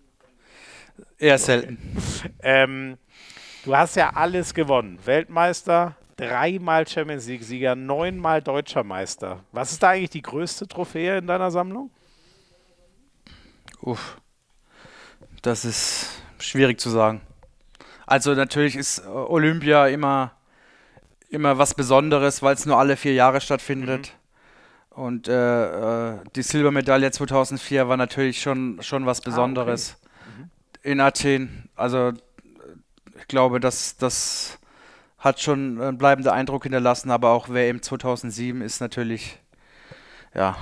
[1.18, 1.78] Eher selten.
[2.42, 2.98] ähm,
[3.64, 4.98] du hast ja alles gewonnen.
[5.04, 9.44] Weltmeister, dreimal Champions League-Sieger, neunmal deutscher Meister.
[9.52, 11.90] Was ist da eigentlich die größte Trophäe in deiner Sammlung?
[13.80, 14.18] Uff.
[15.42, 17.20] Das ist schwierig zu sagen.
[18.06, 20.32] Also natürlich ist äh, Olympia immer,
[21.28, 24.14] immer was Besonderes, weil es nur alle vier Jahre stattfindet.
[24.98, 30.40] Und äh, äh die Silbermedaille 2004 war natürlich schon, schon was Besonderes ah, okay.
[30.40, 30.50] mhm.
[30.82, 31.68] in Athen.
[31.76, 32.12] Also
[33.16, 34.58] ich glaube, dass das
[35.18, 39.38] hat schon einen bleibenden Eindruck hinterlassen, aber auch WM 2007 ist natürlich
[40.34, 40.56] ja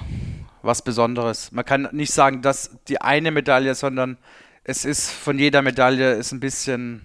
[0.61, 1.51] was Besonderes.
[1.53, 4.19] Man kann nicht sagen, dass die eine Medaille, sondern
[4.65, 7.01] es ist von jeder Medaille ist ein bisschen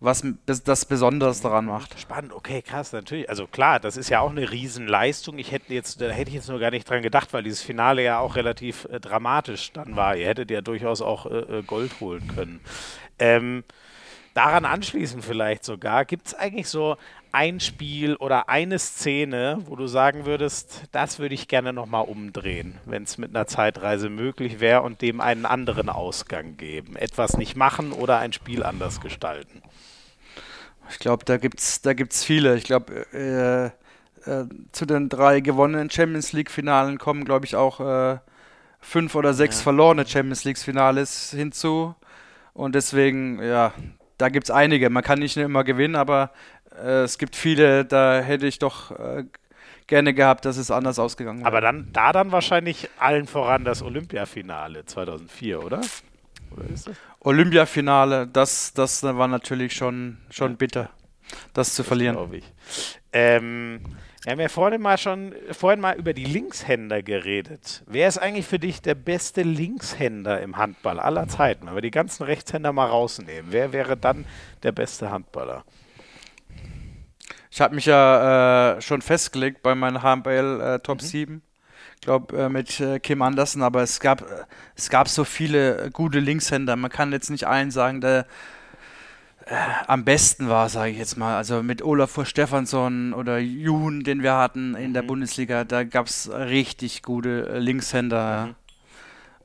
[0.00, 1.98] was das Besonderes daran macht.
[1.98, 3.28] Spannend, okay, krass, natürlich.
[3.30, 5.38] Also klar, das ist ja auch eine Riesenleistung.
[5.38, 8.02] Ich hätte jetzt, da hätte ich jetzt nur gar nicht dran gedacht, weil dieses Finale
[8.02, 10.16] ja auch relativ äh, dramatisch dann war.
[10.16, 12.60] Ihr hättet ja durchaus auch äh, äh Gold holen können.
[13.18, 13.64] Ähm,
[14.34, 16.96] daran anschließend vielleicht sogar, gibt es eigentlich so
[17.32, 22.78] ein Spiel oder eine Szene, wo du sagen würdest, das würde ich gerne nochmal umdrehen,
[22.84, 26.94] wenn es mit einer Zeitreise möglich wäre und dem einen anderen Ausgang geben?
[26.94, 29.62] Etwas nicht machen oder ein Spiel anders gestalten?
[30.90, 32.56] Ich glaube, da gibt es da gibt's viele.
[32.56, 33.66] Ich glaube, äh,
[34.30, 38.18] äh, zu den drei gewonnenen Champions League-Finalen kommen, glaube ich, auch äh,
[38.80, 39.62] fünf oder sechs ja.
[39.64, 41.94] verlorene Champions League-Finales hinzu.
[42.52, 43.72] Und deswegen, ja,
[44.18, 44.90] da gibt es einige.
[44.90, 46.30] Man kann nicht immer gewinnen, aber
[46.76, 49.24] äh, es gibt viele, da hätte ich doch äh,
[49.86, 51.48] gerne gehabt, dass es anders ausgegangen wäre.
[51.48, 55.80] Aber dann, da dann wahrscheinlich allen voran das Olympiafinale 2004, oder?
[56.54, 56.96] Oder ist das?
[57.20, 60.56] Olympiafinale, das, das war natürlich schon, schon ja.
[60.56, 60.90] bitter,
[61.52, 62.32] das zu das verlieren.
[62.32, 62.44] Ich.
[63.12, 63.80] Ähm,
[64.24, 67.82] wir haben ja vorhin mal schon vorhin mal über die Linkshänder geredet.
[67.86, 71.66] Wer ist eigentlich für dich der beste Linkshänder im Handball aller Zeiten?
[71.66, 74.24] Wenn wir die ganzen Rechtshänder mal rausnehmen, wer wäre dann
[74.62, 75.64] der beste Handballer?
[77.50, 81.06] Ich habe mich ja äh, schon festgelegt bei meinen HMBL äh, Top mhm.
[81.06, 81.42] 7.
[82.04, 84.44] Ich glaube, äh, mit äh, Kim Andersen, aber es gab, äh,
[84.76, 86.76] es gab so viele gute Linkshänder.
[86.76, 88.26] Man kann jetzt nicht allen sagen, der
[89.46, 89.54] äh,
[89.86, 91.34] am besten war, sage ich jetzt mal.
[91.38, 94.92] Also mit Olafur Stefansson oder Juhn, den wir hatten in mhm.
[94.92, 98.48] der Bundesliga, da gab es richtig gute Linkshänder.
[98.48, 98.54] Mhm.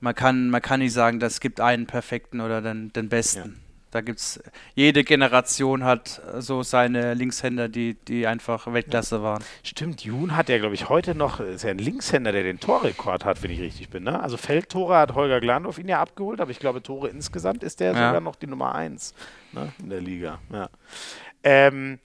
[0.02, 3.56] Man, kann, man kann nicht sagen, das gibt einen perfekten oder den, den besten.
[3.56, 3.69] Ja.
[3.92, 4.40] Da gibt's
[4.76, 9.44] jede Generation hat so seine Linkshänder, die, die einfach Weltklasse waren.
[9.64, 13.26] Stimmt, Jun hat ja, glaube ich, heute noch, ist ja ein Linkshänder, der den Torrekord
[13.26, 14.04] hat, wenn ich richtig bin.
[14.04, 14.22] Ne?
[14.22, 17.94] Also Feldtore hat Holger Glandorf ihn ja abgeholt, aber ich glaube, Tore insgesamt ist der
[17.94, 18.08] ja.
[18.08, 19.16] sogar noch die Nummer 1
[19.54, 20.40] ne, in der Liga.
[20.54, 20.70] Ja.
[21.44, 21.98] Ähm,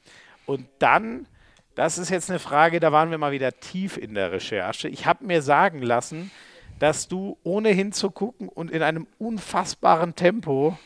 [0.46, 1.26] und dann,
[1.74, 4.88] das ist jetzt eine Frage, da waren wir mal wieder tief in der Recherche.
[4.88, 6.30] Ich habe mir sagen lassen,
[6.78, 10.78] dass du ohne hinzugucken und in einem unfassbaren Tempo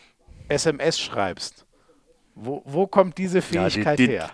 [0.49, 1.65] SMS schreibst.
[2.35, 4.31] Wo, wo kommt diese Fähigkeit ja, die, die, her?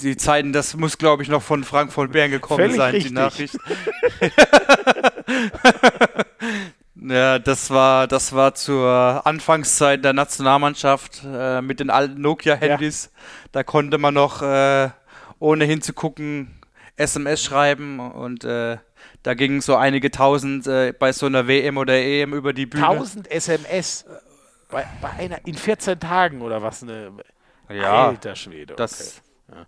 [0.00, 3.08] Die Zeiten, das muss, glaube ich, noch von Frank von Bern gekommen Völlig sein, richtig.
[3.08, 3.56] die Nachricht.
[6.96, 13.04] ja, das war, das war zur Anfangszeit der Nationalmannschaft äh, mit den alten Nokia-Handys.
[13.04, 13.10] Ja.
[13.52, 14.90] Da konnte man noch, äh,
[15.38, 16.56] ohne hinzugucken,
[16.96, 18.76] SMS schreiben und äh,
[19.22, 22.84] da gingen so einige tausend äh, bei so einer WM oder EM über die Bühne.
[22.84, 24.04] Tausend SMS?
[24.70, 26.82] Bei, bei einer, in 14 Tagen oder was?
[26.82, 27.12] Eine,
[27.68, 28.74] ja, alter Schwede.
[28.74, 28.82] Okay.
[28.82, 29.66] Das, ja.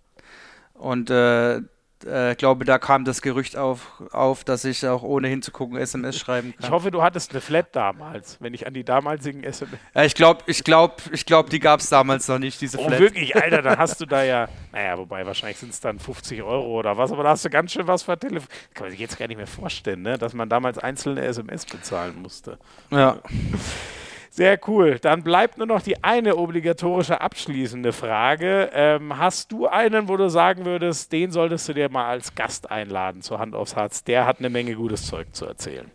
[0.73, 1.61] Und äh,
[2.05, 6.53] äh, glaube, da kam das Gerücht auf, auf, dass ich auch ohne hinzugucken SMS schreiben
[6.55, 6.65] kann.
[6.65, 9.79] Ich hoffe, du hattest eine Flat damals, wenn ich an die damaligen SMS.
[9.95, 12.87] Ja, ich glaube, ich glaube, ich glaube, die gab es damals noch nicht, diese oh,
[12.87, 12.99] Flat.
[12.99, 16.43] Oh, wirklich, Alter, dann hast du da ja, naja, wobei wahrscheinlich sind es dann 50
[16.43, 18.49] Euro oder was, aber da hast du ganz schön was für Telefon.
[18.73, 20.17] Kann man sich jetzt gar nicht mehr vorstellen, ne?
[20.17, 22.59] dass man damals einzelne SMS bezahlen musste.
[22.91, 23.19] Ja.
[24.35, 24.97] Sehr cool.
[24.97, 28.71] Dann bleibt nur noch die eine obligatorische abschließende Frage.
[28.73, 32.71] Ähm, hast du einen, wo du sagen würdest, den solltest du dir mal als Gast
[32.71, 34.03] einladen zur Hand aufs Herz?
[34.03, 35.91] Der hat eine Menge gutes Zeug zu erzählen.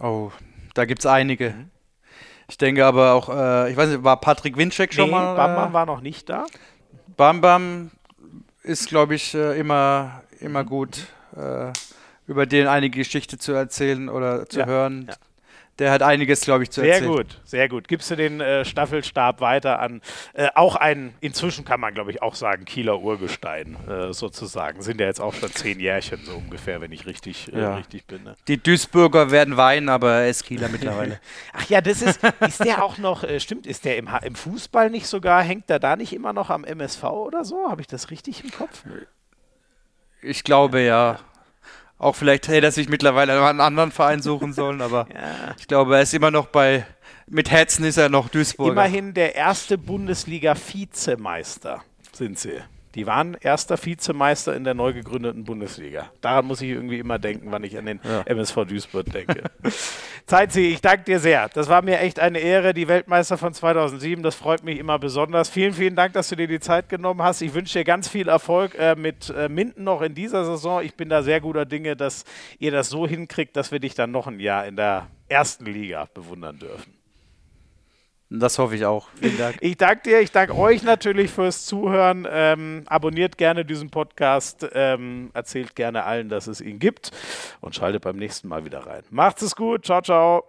[0.00, 0.32] Oh,
[0.74, 1.50] da gibt es einige.
[1.50, 1.70] Mhm.
[2.48, 5.36] Ich denke aber auch, äh, ich weiß nicht, war Patrick Winczek schon nee, mal?
[5.36, 6.46] Bam Bam äh, war noch nicht da.
[7.16, 7.92] Bam Bam
[8.64, 11.72] ist, glaube ich, äh, immer, immer gut, äh,
[12.26, 15.06] über den einige Geschichte zu erzählen oder zu ja, hören.
[15.08, 15.14] Ja
[15.78, 17.12] der hat einiges, glaube ich, zu sehr erzählen.
[17.12, 17.88] Sehr gut, sehr gut.
[17.88, 20.02] Gibst du den äh, Staffelstab weiter an
[20.34, 24.82] äh, auch ein, inzwischen kann man, glaube ich, auch sagen, Kieler Urgestein äh, sozusagen.
[24.82, 27.76] Sind ja jetzt auch schon zehn Jährchen so ungefähr, wenn ich richtig, äh, ja.
[27.76, 28.22] richtig bin.
[28.22, 28.34] Ne?
[28.48, 31.20] Die Duisburger werden weinen, aber er ist Kieler mittlerweile.
[31.52, 34.90] Ach ja, das ist, ist der auch noch, äh, stimmt, ist der im, im Fußball
[34.90, 37.70] nicht sogar, hängt er da nicht immer noch am MSV oder so?
[37.70, 38.84] Habe ich das richtig im Kopf?
[40.20, 41.18] Ich glaube ja.
[42.02, 45.54] Auch vielleicht hätte er sich mittlerweile einen anderen Verein suchen sollen, aber ja.
[45.56, 46.84] ich glaube, er ist immer noch bei,
[47.28, 48.72] mit Herzen ist er noch Duisburg.
[48.72, 52.60] Immerhin der erste Bundesliga-Vizemeister sind sie.
[52.94, 56.10] Die waren erster Vizemeister in der neu gegründeten Bundesliga.
[56.20, 58.22] Daran muss ich irgendwie immer denken, wann ich an den ja.
[58.22, 59.44] MSV Duisburg denke.
[60.26, 61.48] Zeitzi, ich danke dir sehr.
[61.48, 64.22] Das war mir echt eine Ehre, die Weltmeister von 2007.
[64.22, 65.48] Das freut mich immer besonders.
[65.48, 67.40] Vielen, vielen Dank, dass du dir die Zeit genommen hast.
[67.40, 70.82] Ich wünsche dir ganz viel Erfolg äh, mit äh, Minden noch in dieser Saison.
[70.82, 72.24] Ich bin da sehr guter Dinge, dass
[72.58, 76.08] ihr das so hinkriegt, dass wir dich dann noch ein Jahr in der ersten Liga
[76.12, 77.01] bewundern dürfen.
[78.38, 79.08] Das hoffe ich auch.
[79.20, 79.56] Vielen Dank.
[79.60, 82.26] Ich danke dir, ich danke euch natürlich fürs Zuhören.
[82.30, 87.10] Ähm, abonniert gerne diesen Podcast, ähm, erzählt gerne allen, dass es ihn gibt
[87.60, 89.02] und schaltet beim nächsten Mal wieder rein.
[89.10, 90.44] Macht's es gut, ciao, ciao.